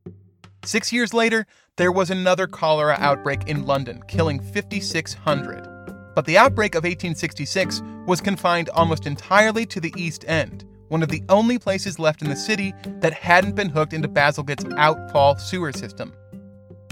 Six 0.66 0.92
years 0.92 1.14
later, 1.14 1.46
there 1.76 1.92
was 1.92 2.10
another 2.10 2.48
cholera 2.48 2.98
outbreak 2.98 3.48
in 3.48 3.68
London, 3.68 4.02
killing 4.08 4.40
5,600. 4.40 5.68
But 6.16 6.26
the 6.26 6.40
outbreak 6.40 6.74
of 6.74 6.84
1866 6.84 7.84
was 8.08 8.22
confined 8.22 8.70
almost 8.70 9.06
entirely 9.06 9.68
to 9.68 9.80
the 9.80 9.94
East 9.96 10.26
End, 10.28 10.66
one 10.90 11.02
of 11.02 11.10
the 11.10 11.24
only 11.30 11.58
places 11.58 11.98
left 11.98 12.22
in 12.22 12.30
the 12.30 12.36
city 12.36 12.74
that 13.00 13.14
hadn't 13.14 13.56
been 13.56 13.70
hooked 13.70 13.94
into 13.94 14.08
Bazalgette's 14.08 14.66
outfall 14.78 15.38
sewer 15.38 15.72
system. 15.72 16.14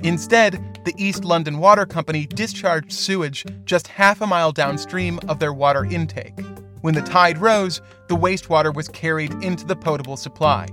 Instead, 0.03 0.79
the 0.85 0.93
East 0.97 1.25
London 1.25 1.57
Water 1.57 1.85
Company 1.85 2.27
discharged 2.27 2.93
sewage 2.93 3.45
just 3.65 3.87
half 3.87 4.21
a 4.21 4.27
mile 4.27 4.51
downstream 4.51 5.19
of 5.27 5.39
their 5.39 5.53
water 5.53 5.85
intake. 5.85 6.39
When 6.81 6.93
the 6.93 7.01
tide 7.01 7.39
rose, 7.39 7.81
the 8.07 8.15
wastewater 8.15 8.73
was 8.73 8.87
carried 8.87 9.33
into 9.43 9.65
the 9.65 9.75
potable 9.75 10.15
supply. 10.15 10.67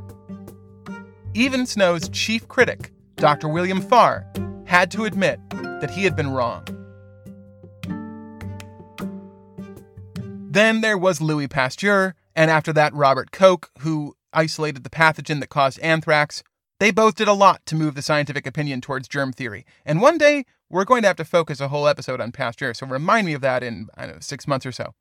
Even 1.32 1.66
Snow's 1.66 2.08
chief 2.10 2.46
critic, 2.46 2.92
Dr. 3.16 3.48
William 3.48 3.80
Farr, 3.80 4.26
had 4.66 4.90
to 4.92 5.04
admit 5.04 5.40
that 5.80 5.90
he 5.90 6.04
had 6.04 6.14
been 6.14 6.30
wrong. 6.30 6.64
Then 10.50 10.82
there 10.82 10.98
was 10.98 11.20
Louis 11.20 11.48
Pasteur, 11.48 12.14
and 12.34 12.50
after 12.50 12.72
that, 12.72 12.94
Robert 12.94 13.30
Koch, 13.30 13.70
who 13.80 14.14
isolated 14.32 14.84
the 14.84 14.90
pathogen 14.90 15.40
that 15.40 15.48
caused 15.48 15.78
anthrax. 15.80 16.42
They 16.80 16.90
both 16.90 17.14
did 17.14 17.28
a 17.28 17.32
lot 17.32 17.64
to 17.66 17.76
move 17.76 17.94
the 17.94 18.02
scientific 18.02 18.46
opinion 18.46 18.80
towards 18.80 19.08
germ 19.08 19.32
theory. 19.32 19.64
And 19.86 20.02
one 20.02 20.18
day, 20.18 20.44
we're 20.68 20.84
going 20.84 21.02
to 21.02 21.08
have 21.08 21.16
to 21.18 21.24
focus 21.24 21.60
a 21.60 21.68
whole 21.68 21.86
episode 21.86 22.20
on 22.20 22.32
Pasteur, 22.32 22.74
so 22.74 22.86
remind 22.86 23.26
me 23.26 23.34
of 23.34 23.42
that 23.42 23.62
in, 23.62 23.88
know, 23.96 24.16
six 24.20 24.48
months 24.48 24.66
or 24.66 24.72
so. 24.72 24.94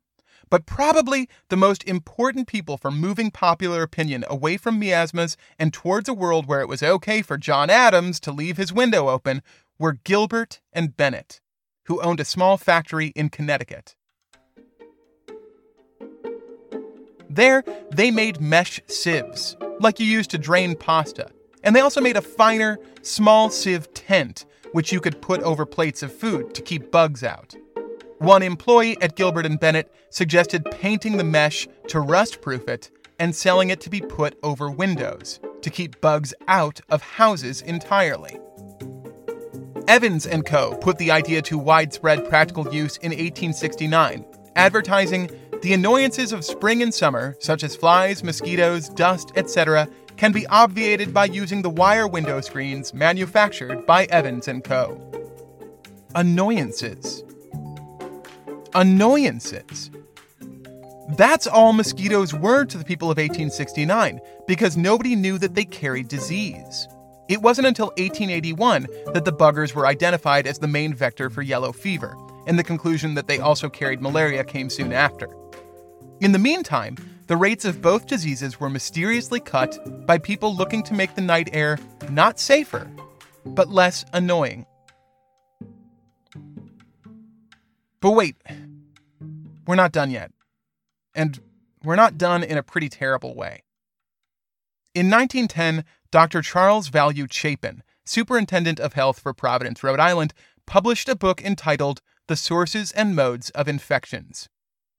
But 0.50 0.66
probably 0.66 1.28
the 1.48 1.56
most 1.56 1.82
important 1.84 2.46
people 2.46 2.76
for 2.76 2.90
moving 2.90 3.30
popular 3.30 3.82
opinion 3.82 4.24
away 4.28 4.56
from 4.56 4.78
miasmas 4.78 5.36
and 5.58 5.72
towards 5.72 6.08
a 6.08 6.14
world 6.14 6.46
where 6.46 6.60
it 6.60 6.68
was 6.68 6.82
okay 6.82 7.22
for 7.22 7.38
John 7.38 7.70
Adams 7.70 8.20
to 8.20 8.32
leave 8.32 8.56
his 8.56 8.72
window 8.72 9.08
open 9.08 9.42
were 9.78 9.98
Gilbert 10.04 10.60
and 10.72 10.96
Bennett, 10.96 11.40
who 11.86 12.00
owned 12.02 12.20
a 12.20 12.24
small 12.24 12.56
factory 12.56 13.08
in 13.16 13.30
Connecticut. 13.30 13.96
There, 17.34 17.64
they 17.90 18.12
made 18.12 18.40
mesh 18.40 18.80
sieves, 18.86 19.56
like 19.80 19.98
you 19.98 20.06
use 20.06 20.28
to 20.28 20.38
drain 20.38 20.76
pasta. 20.76 21.30
And 21.64 21.74
they 21.74 21.80
also 21.80 22.00
made 22.00 22.16
a 22.16 22.22
finer, 22.22 22.78
small 23.02 23.50
sieve 23.50 23.92
tent, 23.92 24.44
which 24.70 24.92
you 24.92 25.00
could 25.00 25.20
put 25.20 25.42
over 25.42 25.66
plates 25.66 26.04
of 26.04 26.14
food 26.14 26.54
to 26.54 26.62
keep 26.62 26.92
bugs 26.92 27.24
out. 27.24 27.56
One 28.18 28.44
employee 28.44 28.96
at 29.02 29.16
Gilbert 29.16 29.46
and 29.46 29.58
Bennett 29.58 29.92
suggested 30.10 30.64
painting 30.70 31.16
the 31.16 31.24
mesh 31.24 31.66
to 31.88 31.98
rust 31.98 32.40
proof 32.40 32.68
it 32.68 32.92
and 33.18 33.34
selling 33.34 33.70
it 33.70 33.80
to 33.80 33.90
be 33.90 34.00
put 34.00 34.38
over 34.44 34.70
windows 34.70 35.40
to 35.62 35.70
keep 35.70 36.00
bugs 36.00 36.34
out 36.46 36.80
of 36.88 37.02
houses 37.02 37.62
entirely. 37.62 38.38
Evans 39.88 40.24
and 40.24 40.46
Co. 40.46 40.76
put 40.76 40.98
the 40.98 41.10
idea 41.10 41.42
to 41.42 41.58
widespread 41.58 42.28
practical 42.28 42.72
use 42.72 42.96
in 42.98 43.10
1869, 43.10 44.24
advertising 44.54 45.28
the 45.64 45.72
annoyances 45.72 46.30
of 46.30 46.44
spring 46.44 46.82
and 46.82 46.92
summer, 46.92 47.34
such 47.40 47.62
as 47.62 47.74
flies, 47.74 48.22
mosquitoes, 48.22 48.90
dust, 48.90 49.32
etc., 49.34 49.88
can 50.18 50.30
be 50.30 50.46
obviated 50.48 51.14
by 51.14 51.24
using 51.24 51.62
the 51.62 51.70
wire 51.70 52.06
window 52.06 52.38
screens 52.42 52.92
manufactured 52.92 53.86
by 53.86 54.04
Evans 54.10 54.46
& 54.56 54.64
Co. 54.64 55.00
Annoyances. 56.14 57.24
Annoyances. 58.74 59.90
That's 61.16 61.46
all 61.46 61.72
mosquitoes 61.72 62.34
were 62.34 62.66
to 62.66 62.76
the 62.76 62.84
people 62.84 63.10
of 63.10 63.16
1869 63.16 64.20
because 64.46 64.76
nobody 64.76 65.16
knew 65.16 65.38
that 65.38 65.54
they 65.54 65.64
carried 65.64 66.08
disease. 66.08 66.86
It 67.30 67.40
wasn't 67.40 67.68
until 67.68 67.86
1881 67.96 68.86
that 69.14 69.24
the 69.24 69.32
buggers 69.32 69.74
were 69.74 69.86
identified 69.86 70.46
as 70.46 70.58
the 70.58 70.68
main 70.68 70.92
vector 70.92 71.30
for 71.30 71.40
yellow 71.40 71.72
fever, 71.72 72.14
and 72.46 72.58
the 72.58 72.62
conclusion 72.62 73.14
that 73.14 73.28
they 73.28 73.38
also 73.38 73.70
carried 73.70 74.02
malaria 74.02 74.44
came 74.44 74.68
soon 74.68 74.92
after. 74.92 75.34
In 76.24 76.32
the 76.32 76.38
meantime, 76.38 76.96
the 77.26 77.36
rates 77.36 77.66
of 77.66 77.82
both 77.82 78.06
diseases 78.06 78.58
were 78.58 78.70
mysteriously 78.70 79.40
cut 79.40 80.06
by 80.06 80.16
people 80.16 80.56
looking 80.56 80.82
to 80.84 80.94
make 80.94 81.14
the 81.14 81.20
night 81.20 81.50
air 81.52 81.78
not 82.08 82.40
safer, 82.40 82.90
but 83.44 83.68
less 83.68 84.06
annoying. 84.14 84.64
But 88.00 88.12
wait, 88.12 88.36
we're 89.66 89.74
not 89.74 89.92
done 89.92 90.10
yet. 90.10 90.32
And 91.14 91.38
we're 91.84 91.94
not 91.94 92.16
done 92.16 92.42
in 92.42 92.56
a 92.56 92.62
pretty 92.62 92.88
terrible 92.88 93.34
way. 93.34 93.62
In 94.94 95.10
1910, 95.10 95.84
Dr. 96.10 96.40
Charles 96.40 96.88
Value 96.88 97.26
Chapin, 97.30 97.82
Superintendent 98.06 98.80
of 98.80 98.94
Health 98.94 99.18
for 99.18 99.34
Providence, 99.34 99.84
Rhode 99.84 100.00
Island, 100.00 100.32
published 100.64 101.10
a 101.10 101.16
book 101.16 101.44
entitled 101.44 102.00
The 102.28 102.36
Sources 102.36 102.92
and 102.92 103.14
Modes 103.14 103.50
of 103.50 103.68
Infections. 103.68 104.48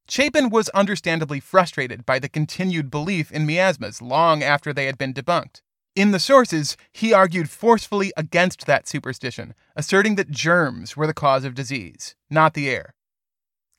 Chapin 0.07 0.49
was 0.49 0.69
understandably 0.69 1.39
frustrated 1.39 2.05
by 2.05 2.19
the 2.19 2.29
continued 2.29 2.91
belief 2.91 3.31
in 3.31 3.45
miasmas 3.45 4.01
long 4.01 4.43
after 4.43 4.71
they 4.71 4.85
had 4.85 4.97
been 4.97 5.13
debunked. 5.13 5.61
In 5.95 6.11
the 6.11 6.19
sources, 6.19 6.77
he 6.91 7.13
argued 7.13 7.49
forcefully 7.49 8.11
against 8.15 8.65
that 8.65 8.87
superstition, 8.87 9.55
asserting 9.75 10.15
that 10.15 10.29
germs 10.29 10.95
were 10.95 11.07
the 11.07 11.13
cause 11.13 11.43
of 11.43 11.55
disease, 11.55 12.15
not 12.29 12.53
the 12.53 12.69
air. 12.69 12.93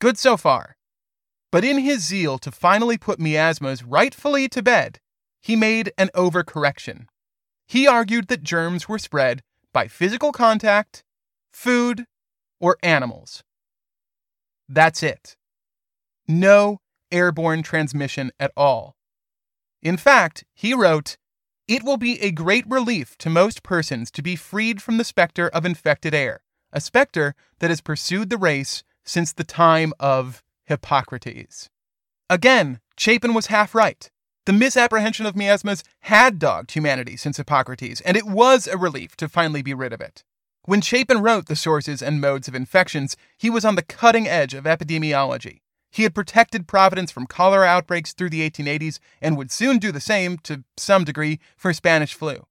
Good 0.01 0.19
so 0.19 0.37
far. 0.37 0.77
But 1.53 1.65
in 1.65 1.79
his 1.79 2.05
zeal 2.05 2.39
to 2.39 2.51
finally 2.51 2.99
put 2.99 3.21
miasmas 3.21 3.85
rightfully 3.85 4.49
to 4.49 4.63
bed, 4.63 4.99
he 5.41 5.55
made 5.55 5.93
an 5.97 6.11
overcorrection. 6.15 7.07
He 7.69 7.87
argued 7.87 8.29
that 8.29 8.43
germs 8.43 8.89
were 8.89 8.99
spread 8.99 9.43
by 9.73 9.87
physical 9.87 10.33
contact, 10.33 11.05
food, 11.53 12.07
or 12.59 12.79
animals. 12.83 13.45
That's 14.69 15.03
it 15.03 15.37
no 16.29 16.81
airborne 17.11 17.63
transmission 17.63 18.31
at 18.39 18.53
all. 18.57 18.97
In 19.83 19.97
fact, 19.97 20.45
he 20.55 20.75
wrote, 20.75 21.17
It 21.69 21.83
will 21.83 21.97
be 21.97 22.21
a 22.21 22.33
great 22.33 22.65
relief 22.69 23.17
to 23.19 23.31
most 23.31 23.63
persons 23.63 24.11
to 24.13 24.23
be 24.23 24.37
freed 24.37 24.83
from 24.83 24.97
the 24.97 25.05
specter 25.05 25.49
of 25.49 25.65
infected 25.65 26.15
air, 26.15 26.41
a 26.73 26.81
specter 26.81 27.35
that 27.61 27.71
has 27.71 27.81
pursued 27.81 28.31
the 28.31 28.39
race 28.39 28.83
since 29.05 29.33
the 29.33 29.45
time 29.45 29.93
of 30.01 30.43
Hippocrates. 30.65 31.71
Again, 32.29 32.81
Chapin 32.99 33.35
was 33.35 33.47
half 33.47 33.75
right. 33.75 34.11
The 34.47 34.53
misapprehension 34.53 35.27
of 35.27 35.37
miasmas 35.37 35.85
had 36.01 36.39
dogged 36.39 36.73
humanity 36.73 37.17
since 37.17 37.37
Hippocrates, 37.37 38.01
and 38.03 38.17
it 38.17 38.27
was 38.27 38.67
a 38.67 38.77
relief 38.77 39.17
to 39.17 39.29
finally 39.29 39.63
be 39.63 39.75
rid 39.75 39.93
of 39.93 40.01
it. 40.01 40.25
When 40.65 40.81
Chapin 40.81 41.23
wrote 41.23 41.47
The 41.47 41.57
Sources 41.57 42.03
and 42.03 42.21
Modes 42.21 42.49
of 42.49 42.55
Infections, 42.55 43.17
he 43.37 43.51
was 43.51 43.65
on 43.65 43.77
the 43.77 43.83
cutting 43.83 44.27
edge 44.27 44.55
of 44.55 44.65
epidemiology. 44.65 45.61
He 45.97 46.03
had 46.03 46.15
protected 46.15 46.69
Providence 46.69 47.11
from 47.11 47.27
cholera 47.27 47.67
outbreaks 47.67 48.13
through 48.13 48.29
the 48.29 48.49
1880s 48.51 48.99
and 49.23 49.35
would 49.35 49.51
soon 49.51 49.79
do 49.79 49.91
the 49.91 49.99
same, 49.99 50.37
to 50.41 50.63
some 50.77 51.05
degree, 51.05 51.41
for 51.57 51.73
Spanish 51.73 52.13
flu. 52.13 52.45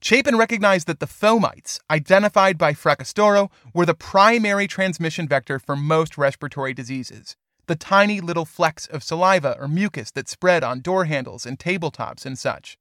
Chapin 0.00 0.38
recognized 0.38 0.86
that 0.86 0.98
the 0.98 1.06
fomites, 1.06 1.78
identified 1.90 2.56
by 2.56 2.72
Fracastoro, 2.72 3.50
were 3.74 3.84
the 3.84 3.92
primary 3.92 4.66
transmission 4.66 5.28
vector 5.28 5.58
for 5.58 5.76
most 5.76 6.16
respiratory 6.16 6.72
diseases. 6.72 7.36
The 7.66 7.76
tiny 7.76 8.22
little 8.22 8.46
flecks 8.46 8.86
of 8.86 9.02
saliva 9.02 9.58
or 9.60 9.68
mucus 9.68 10.10
that 10.12 10.30
spread 10.30 10.64
on 10.64 10.80
door 10.80 11.04
handles 11.04 11.44
and 11.44 11.58
tabletops 11.58 12.24
and 12.24 12.38
such. 12.38 12.78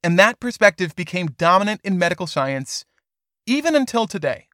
And 0.00 0.16
that 0.20 0.38
perspective 0.38 0.94
became 0.94 1.34
dominant 1.36 1.80
in 1.82 1.98
medical 1.98 2.28
science 2.28 2.84
even 3.46 3.74
until 3.74 4.06
today. 4.06 4.46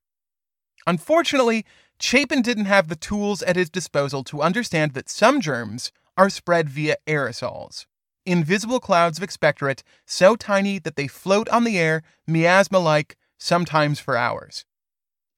Unfortunately, 0.86 1.64
Chapin 2.00 2.42
didn't 2.42 2.64
have 2.66 2.88
the 2.88 2.96
tools 2.96 3.42
at 3.42 3.56
his 3.56 3.70
disposal 3.70 4.24
to 4.24 4.42
understand 4.42 4.92
that 4.92 5.08
some 5.08 5.40
germs 5.40 5.92
are 6.16 6.30
spread 6.30 6.68
via 6.68 6.96
aerosols, 7.06 7.86
invisible 8.26 8.80
clouds 8.80 9.18
of 9.18 9.24
expectorate 9.24 9.82
so 10.06 10.36
tiny 10.36 10.78
that 10.78 10.96
they 10.96 11.06
float 11.06 11.48
on 11.48 11.64
the 11.64 11.78
air, 11.78 12.02
miasma 12.26 12.78
like, 12.78 13.16
sometimes 13.38 14.00
for 14.00 14.16
hours. 14.16 14.64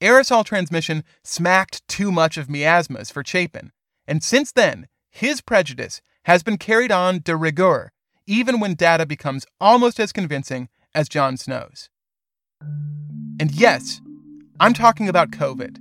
Aerosol 0.00 0.44
transmission 0.44 1.04
smacked 1.24 1.86
too 1.88 2.12
much 2.12 2.36
of 2.36 2.50
miasmas 2.50 3.11
for 3.11 3.22
Chapin, 3.24 3.72
and 4.07 4.22
since 4.22 4.52
then, 4.52 4.88
his 5.11 5.40
prejudice 5.40 6.02
has 6.24 6.42
been 6.42 6.59
carried 6.59 6.92
on 6.92 7.20
de 7.20 7.36
rigueur, 7.36 7.92
even 8.26 8.61
when 8.61 8.74
data 8.74 9.07
becomes 9.07 9.46
almost 9.61 9.98
as 9.98 10.12
convincing 10.12 10.68
as 10.94 11.09
Jon 11.09 11.36
Snow's. 11.36 11.88
And 13.40 13.52
yes, 13.52 14.00
I'm 14.61 14.74
talking 14.74 15.09
about 15.09 15.30
COVID. 15.30 15.78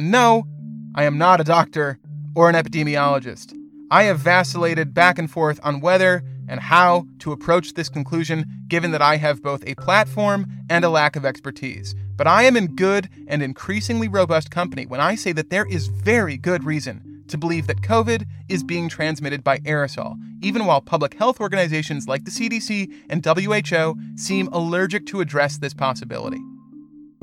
And 0.00 0.10
no, 0.10 0.46
I 0.94 1.04
am 1.04 1.18
not 1.18 1.42
a 1.42 1.44
doctor 1.44 1.98
or 2.34 2.48
an 2.48 2.54
epidemiologist. 2.54 3.54
I 3.90 4.04
have 4.04 4.18
vacillated 4.18 4.94
back 4.94 5.18
and 5.18 5.30
forth 5.30 5.60
on 5.62 5.82
whether 5.82 6.22
and 6.48 6.58
how 6.58 7.04
to 7.18 7.32
approach 7.32 7.74
this 7.74 7.90
conclusion, 7.90 8.46
given 8.66 8.92
that 8.92 9.02
I 9.02 9.18
have 9.18 9.42
both 9.42 9.62
a 9.66 9.74
platform 9.74 10.46
and 10.70 10.86
a 10.86 10.88
lack 10.88 11.16
of 11.16 11.26
expertise. 11.26 11.94
But 12.16 12.26
I 12.26 12.44
am 12.44 12.56
in 12.56 12.76
good 12.76 13.10
and 13.28 13.42
increasingly 13.42 14.08
robust 14.08 14.50
company 14.50 14.86
when 14.86 15.00
I 15.00 15.16
say 15.16 15.32
that 15.32 15.50
there 15.50 15.66
is 15.66 15.88
very 15.88 16.38
good 16.38 16.64
reason 16.64 17.22
to 17.28 17.36
believe 17.36 17.66
that 17.66 17.82
COVID 17.82 18.26
is 18.48 18.64
being 18.64 18.88
transmitted 18.88 19.44
by 19.44 19.58
aerosol, 19.58 20.16
even 20.40 20.64
while 20.64 20.80
public 20.80 21.12
health 21.12 21.42
organizations 21.42 22.08
like 22.08 22.24
the 22.24 22.30
CDC 22.30 22.90
and 23.10 23.22
WHO 23.22 23.96
seem 24.16 24.48
allergic 24.48 25.04
to 25.08 25.20
address 25.20 25.58
this 25.58 25.74
possibility. 25.74 26.40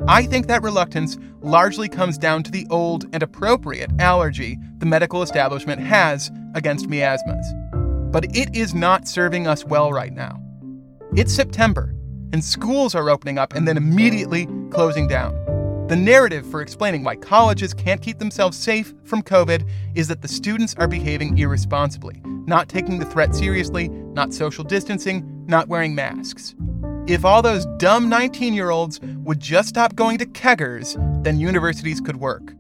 I 0.06 0.26
think 0.26 0.48
that 0.48 0.64
reluctance 0.64 1.18
largely 1.42 1.90
comes 1.90 2.18
down 2.18 2.44
to 2.44 2.52
the 2.52 2.68
old 2.70 3.06
and 3.14 3.24
appropriate 3.24 3.90
allergy 4.00 4.58
the 4.78 4.86
medical 4.86 5.24
establishment 5.24 5.82
has 5.82 6.32
against 6.54 6.88
miasmas. 6.88 7.46
But 8.12 8.36
it 8.36 8.56
is 8.56 8.74
not 8.74 9.08
serving 9.08 9.48
us 9.48 9.66
well 9.66 9.92
right 9.92 10.14
now. 10.14 10.42
It's 11.16 11.34
September, 11.34 11.94
and 12.32 12.44
schools 12.44 12.96
are 12.96 13.10
opening 13.10 13.38
up 13.38 13.54
and 13.54 13.68
then 13.68 13.76
immediately 13.76 14.48
closing 14.70 15.08
down. 15.08 15.36
The 15.88 15.96
narrative 15.96 16.46
for 16.46 16.62
explaining 16.62 17.04
why 17.04 17.16
colleges 17.16 17.74
can't 17.74 18.02
keep 18.02 18.20
themselves 18.20 18.58
safe 18.58 18.94
from 19.04 19.24
COVID 19.24 19.68
is 19.96 20.08
that 20.10 20.22
the 20.22 20.28
students 20.28 20.76
are 20.76 20.88
behaving 20.88 21.38
irresponsibly, 21.38 22.22
not 22.46 22.70
taking 22.70 23.00
the 23.00 23.06
threat 23.06 23.34
seriously, 23.34 23.88
not 23.90 24.34
social 24.34 24.64
distancing, 24.64 25.46
not 25.48 25.70
wearing 25.70 25.96
masks. 25.96 26.56
If 27.08 27.24
all 27.24 27.42
those 27.42 27.66
dumb 27.78 28.10
19 28.10 28.54
year 28.54 28.70
olds 28.70 29.00
would 29.02 29.40
just 29.40 29.70
stop 29.70 29.96
going 29.96 30.18
to 30.18 30.26
keggers, 30.26 30.94
then 31.24 31.40
universities 31.40 32.02
could 32.02 32.18
work. 32.18 32.54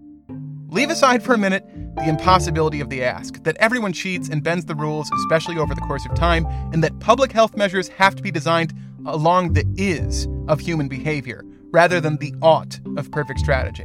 Leave 0.70 0.90
aside 0.90 1.22
for 1.22 1.34
a 1.34 1.38
minute 1.38 1.66
the 1.96 2.08
impossibility 2.08 2.80
of 2.80 2.90
the 2.90 3.04
ask, 3.04 3.44
that 3.44 3.58
everyone 3.58 3.92
cheats 3.92 4.30
and 4.30 4.42
bends 4.44 4.64
the 4.64 4.76
rules, 4.76 5.12
especially 5.12 5.58
over 5.58 5.76
the 5.76 5.82
course 5.82 6.06
of 6.06 6.16
time, 6.16 6.46
and 6.72 6.82
that 6.82 6.98
public 7.00 7.34
health 7.34 7.58
measures 7.58 7.90
have 7.90 8.16
to 8.16 8.24
be 8.24 8.32
designed 8.32 8.74
along 9.06 9.52
the 9.52 9.66
is 9.76 10.28
of 10.48 10.62
human 10.62 10.88
behavior, 10.88 11.44
rather 11.72 12.00
than 12.00 12.16
the 12.18 12.34
ought 12.42 12.80
of 12.96 13.12
perfect 13.12 13.40
strategy. 13.40 13.84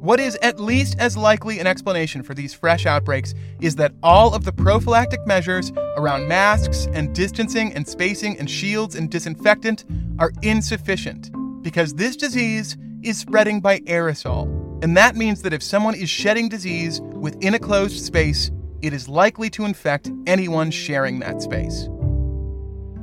What 0.00 0.18
is 0.18 0.38
at 0.40 0.58
least 0.58 0.98
as 0.98 1.14
likely 1.14 1.58
an 1.58 1.66
explanation 1.66 2.22
for 2.22 2.32
these 2.32 2.54
fresh 2.54 2.86
outbreaks 2.86 3.34
is 3.60 3.76
that 3.76 3.92
all 4.02 4.34
of 4.34 4.44
the 4.44 4.52
prophylactic 4.52 5.26
measures 5.26 5.72
around 5.98 6.26
masks 6.26 6.88
and 6.94 7.14
distancing 7.14 7.74
and 7.74 7.86
spacing 7.86 8.38
and 8.38 8.48
shields 8.48 8.94
and 8.94 9.10
disinfectant 9.10 9.84
are 10.18 10.32
insufficient 10.40 11.30
because 11.62 11.92
this 11.92 12.16
disease 12.16 12.78
is 13.02 13.18
spreading 13.18 13.60
by 13.60 13.80
aerosol. 13.80 14.48
And 14.82 14.96
that 14.96 15.16
means 15.16 15.42
that 15.42 15.52
if 15.52 15.62
someone 15.62 15.94
is 15.94 16.08
shedding 16.08 16.48
disease 16.48 17.02
within 17.02 17.52
a 17.52 17.58
closed 17.58 18.02
space, 18.02 18.50
it 18.80 18.94
is 18.94 19.06
likely 19.06 19.50
to 19.50 19.66
infect 19.66 20.10
anyone 20.26 20.70
sharing 20.70 21.18
that 21.18 21.42
space. 21.42 21.90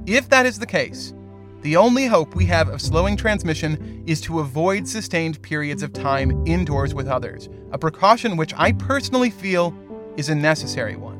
If 0.08 0.30
that 0.30 0.48
is 0.48 0.58
the 0.58 0.66
case, 0.66 1.14
the 1.62 1.76
only 1.76 2.06
hope 2.06 2.36
we 2.36 2.46
have 2.46 2.70
of 2.70 2.82
slowing 2.82 3.18
transmission 3.18 4.04
is 4.06 4.22
to 4.22 4.40
avoid 4.40 4.88
sustained 4.88 5.42
periods 5.42 5.84
of 5.84 5.92
time 5.92 6.46
indoors 6.46 6.94
with 6.94 7.08
others, 7.08 7.50
a 7.72 7.78
precaution 7.78 8.38
which 8.38 8.54
I 8.56 8.72
personally 8.74 9.30
feel 9.30 9.74
is 10.18 10.30
a 10.30 10.36
necessary 10.36 10.96
one. 10.96 11.18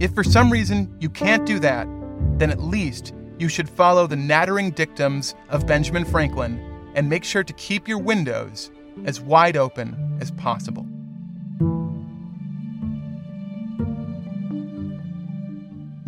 If 0.00 0.14
for 0.14 0.24
some 0.24 0.50
reason 0.50 0.94
you 0.98 1.10
can't 1.10 1.46
do 1.46 1.58
that, 1.60 1.86
then 2.38 2.50
at 2.50 2.60
least 2.60 3.14
you 3.38 3.48
should 3.48 3.68
follow 3.68 4.06
the 4.06 4.16
nattering 4.16 4.70
dictums 4.72 5.34
of 5.48 5.66
Benjamin 5.66 6.04
Franklin 6.04 6.60
and 6.94 7.08
make 7.08 7.24
sure 7.24 7.44
to 7.44 7.52
keep 7.54 7.86
your 7.86 7.98
windows 7.98 8.70
as 9.04 9.20
wide 9.20 9.56
open 9.56 10.18
as 10.20 10.30
possible. 10.32 10.86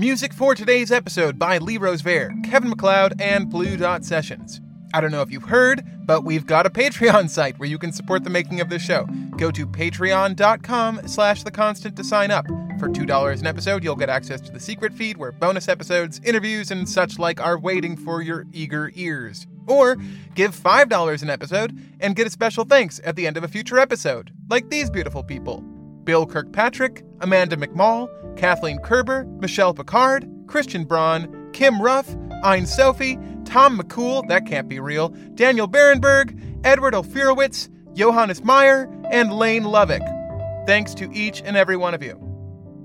Music 0.03 0.35
for 0.35 0.53
today's 0.57 0.91
episode 0.91 1.39
by 1.39 1.59
Lee 1.59 1.79
Rosevere, 1.79 2.33
Kevin 2.43 2.71
MacLeod, 2.71 3.21
and 3.21 3.49
Blue 3.49 3.77
Dot 3.77 4.05
Sessions. 4.05 4.61
I 4.93 5.01
don't 5.01 5.13
know 5.13 5.23
if 5.23 5.31
you've 5.31 5.45
heard, 5.45 5.85
but 6.05 6.25
we've 6.25 6.45
got 6.45 6.67
a 6.67 6.71
Patreon 6.71 7.31
site 7.31 7.57
where 7.61 7.69
you 7.69 7.79
can 7.79 7.93
support 7.93 8.25
the 8.25 8.29
making 8.29 8.61
of 8.61 8.69
this 8.69 8.83
show. 8.83 9.07
Go 9.37 9.53
to 9.53 9.65
patreon.com 9.65 11.07
slash 11.07 11.45
the 11.45 11.53
constant 11.53 11.95
to 11.95 12.03
sign 12.03 12.33
up. 12.33 12.49
For 12.81 12.89
$2 12.89 13.39
an 13.39 13.47
episode, 13.47 13.85
you'll 13.85 13.95
get 13.95 14.09
access 14.09 14.41
to 14.41 14.51
the 14.51 14.59
secret 14.59 14.93
feed 14.93 15.19
where 15.19 15.31
bonus 15.31 15.69
episodes, 15.69 16.21
interviews, 16.25 16.73
and 16.73 16.89
such 16.89 17.21
like 17.21 17.41
are 17.41 17.57
waiting 17.57 17.97
for 17.97 18.23
your 18.23 18.45
eager 18.53 18.91
ears. 18.97 19.47
Or 19.69 19.99
give 20.35 20.53
$5 20.53 21.23
an 21.23 21.31
episode 21.31 21.79
and 22.01 22.17
get 22.17 22.27
a 22.27 22.31
special 22.31 22.65
thanks 22.65 23.01
at 23.05 23.15
the 23.15 23.25
end 23.25 23.37
of 23.37 23.45
a 23.45 23.49
future 23.49 23.79
episode, 23.79 24.33
like 24.51 24.69
these 24.69 24.91
beautiful 24.91 25.23
people. 25.23 25.61
Bill 26.03 26.27
Kirkpatrick, 26.27 27.05
Amanda 27.21 27.57
McMall, 27.57 28.09
Kathleen 28.37 28.79
Kerber, 28.79 29.25
Michelle 29.41 29.75
Picard, 29.75 30.29
Christian 30.47 30.85
Braun, 30.85 31.51
Kim 31.53 31.81
Ruff, 31.81 32.15
Ein 32.45 32.67
Sophie, 32.67 33.19
Tom 33.45 33.79
McCool, 33.79 34.27
that 34.29 34.47
can't 34.47 34.69
be 34.69 34.81
real, 34.81 35.11
Daniel 35.35 35.69
Berenberg, 35.69 36.39
Edward 36.65 36.95
Ophirowitz, 36.95 37.69
Johannes 37.95 38.43
Meyer, 38.43 38.89
and 39.11 39.33
Lane 39.33 39.65
Lovick. 39.65 40.07
Thanks 40.67 40.95
to 40.95 41.13
each 41.13 41.43
and 41.43 41.57
every 41.57 41.77
one 41.77 41.95
of 41.95 42.03
you. 42.03 42.19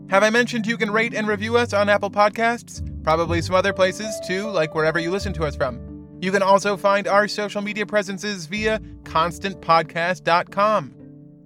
Have 0.09 0.23
I 0.23 0.29
mentioned 0.29 0.65
you 0.65 0.77
can 0.77 0.91
rate 0.91 1.13
and 1.13 1.27
review 1.27 1.57
us 1.57 1.73
on 1.73 1.89
Apple 1.89 2.11
Podcasts? 2.11 2.81
Probably 3.03 3.41
some 3.41 3.55
other 3.55 3.73
places 3.73 4.19
too, 4.25 4.49
like 4.49 4.73
wherever 4.73 4.99
you 4.99 5.11
listen 5.11 5.33
to 5.33 5.43
us 5.43 5.55
from. 5.55 5.79
You 6.21 6.31
can 6.31 6.41
also 6.41 6.75
find 6.77 7.07
our 7.07 7.27
social 7.27 7.61
media 7.61 7.85
presences 7.85 8.47
via 8.47 8.79
constantpodcast.com. 9.03 10.96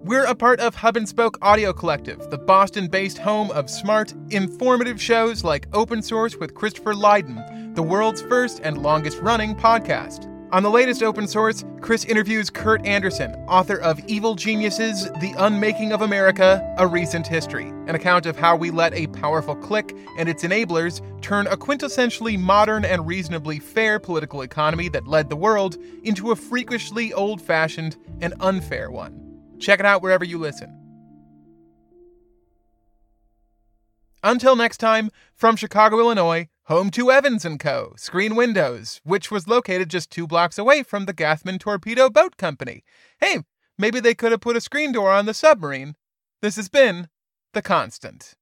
We're 0.03 0.25
a 0.25 0.33
part 0.33 0.59
of 0.59 0.73
Hub 0.73 0.97
and 0.97 1.07
Spoke 1.07 1.37
Audio 1.43 1.71
Collective, 1.73 2.31
the 2.31 2.37
Boston 2.39 2.87
based 2.87 3.19
home 3.19 3.51
of 3.51 3.69
smart, 3.69 4.15
informative 4.31 4.99
shows 4.99 5.43
like 5.43 5.67
Open 5.73 6.01
Source 6.01 6.37
with 6.37 6.55
Christopher 6.55 6.95
Lydon, 6.95 7.75
the 7.75 7.83
world's 7.83 8.23
first 8.23 8.61
and 8.63 8.81
longest 8.81 9.19
running 9.19 9.55
podcast. 9.55 10.27
On 10.51 10.63
the 10.63 10.71
latest 10.71 11.03
Open 11.03 11.27
Source, 11.27 11.63
Chris 11.81 12.03
interviews 12.05 12.49
Kurt 12.49 12.83
Andersen, 12.83 13.31
author 13.47 13.77
of 13.77 13.99
Evil 14.07 14.33
Geniuses 14.33 15.03
The 15.21 15.35
Unmaking 15.37 15.91
of 15.91 16.01
America 16.01 16.67
A 16.79 16.87
Recent 16.87 17.27
History, 17.27 17.67
an 17.67 17.93
account 17.93 18.25
of 18.25 18.35
how 18.35 18.55
we 18.55 18.71
let 18.71 18.95
a 18.95 19.05
powerful 19.05 19.55
clique 19.55 19.95
and 20.17 20.27
its 20.27 20.43
enablers 20.43 20.99
turn 21.21 21.45
a 21.45 21.55
quintessentially 21.55 22.39
modern 22.39 22.85
and 22.85 23.05
reasonably 23.05 23.59
fair 23.59 23.99
political 23.99 24.41
economy 24.41 24.89
that 24.89 25.07
led 25.07 25.29
the 25.29 25.35
world 25.35 25.77
into 26.01 26.31
a 26.31 26.35
freakishly 26.35 27.13
old 27.13 27.39
fashioned 27.39 27.97
and 28.19 28.33
unfair 28.39 28.89
one. 28.89 29.30
Check 29.61 29.79
it 29.79 29.85
out 29.85 30.01
wherever 30.01 30.25
you 30.25 30.37
listen. 30.37 30.77
Until 34.23 34.55
next 34.55 34.77
time, 34.77 35.09
from 35.35 35.55
Chicago, 35.55 35.99
Illinois, 35.99 36.47
home 36.65 36.91
to 36.91 37.11
Evans 37.11 37.45
& 37.53 37.59
Co., 37.59 37.93
Screen 37.97 38.35
Windows, 38.35 39.01
which 39.03 39.31
was 39.31 39.47
located 39.47 39.89
just 39.89 40.11
two 40.11 40.27
blocks 40.27 40.57
away 40.57 40.83
from 40.83 41.05
the 41.05 41.13
Gathman 41.13 41.59
Torpedo 41.59 42.09
Boat 42.09 42.37
Company. 42.37 42.83
Hey, 43.19 43.39
maybe 43.77 43.99
they 43.99 44.13
could 44.13 44.31
have 44.31 44.41
put 44.41 44.57
a 44.57 44.61
screen 44.61 44.91
door 44.91 45.11
on 45.11 45.25
the 45.25 45.33
submarine. 45.33 45.95
This 46.41 46.55
has 46.55 46.69
been 46.69 47.07
The 47.53 47.61
Constant. 47.61 48.35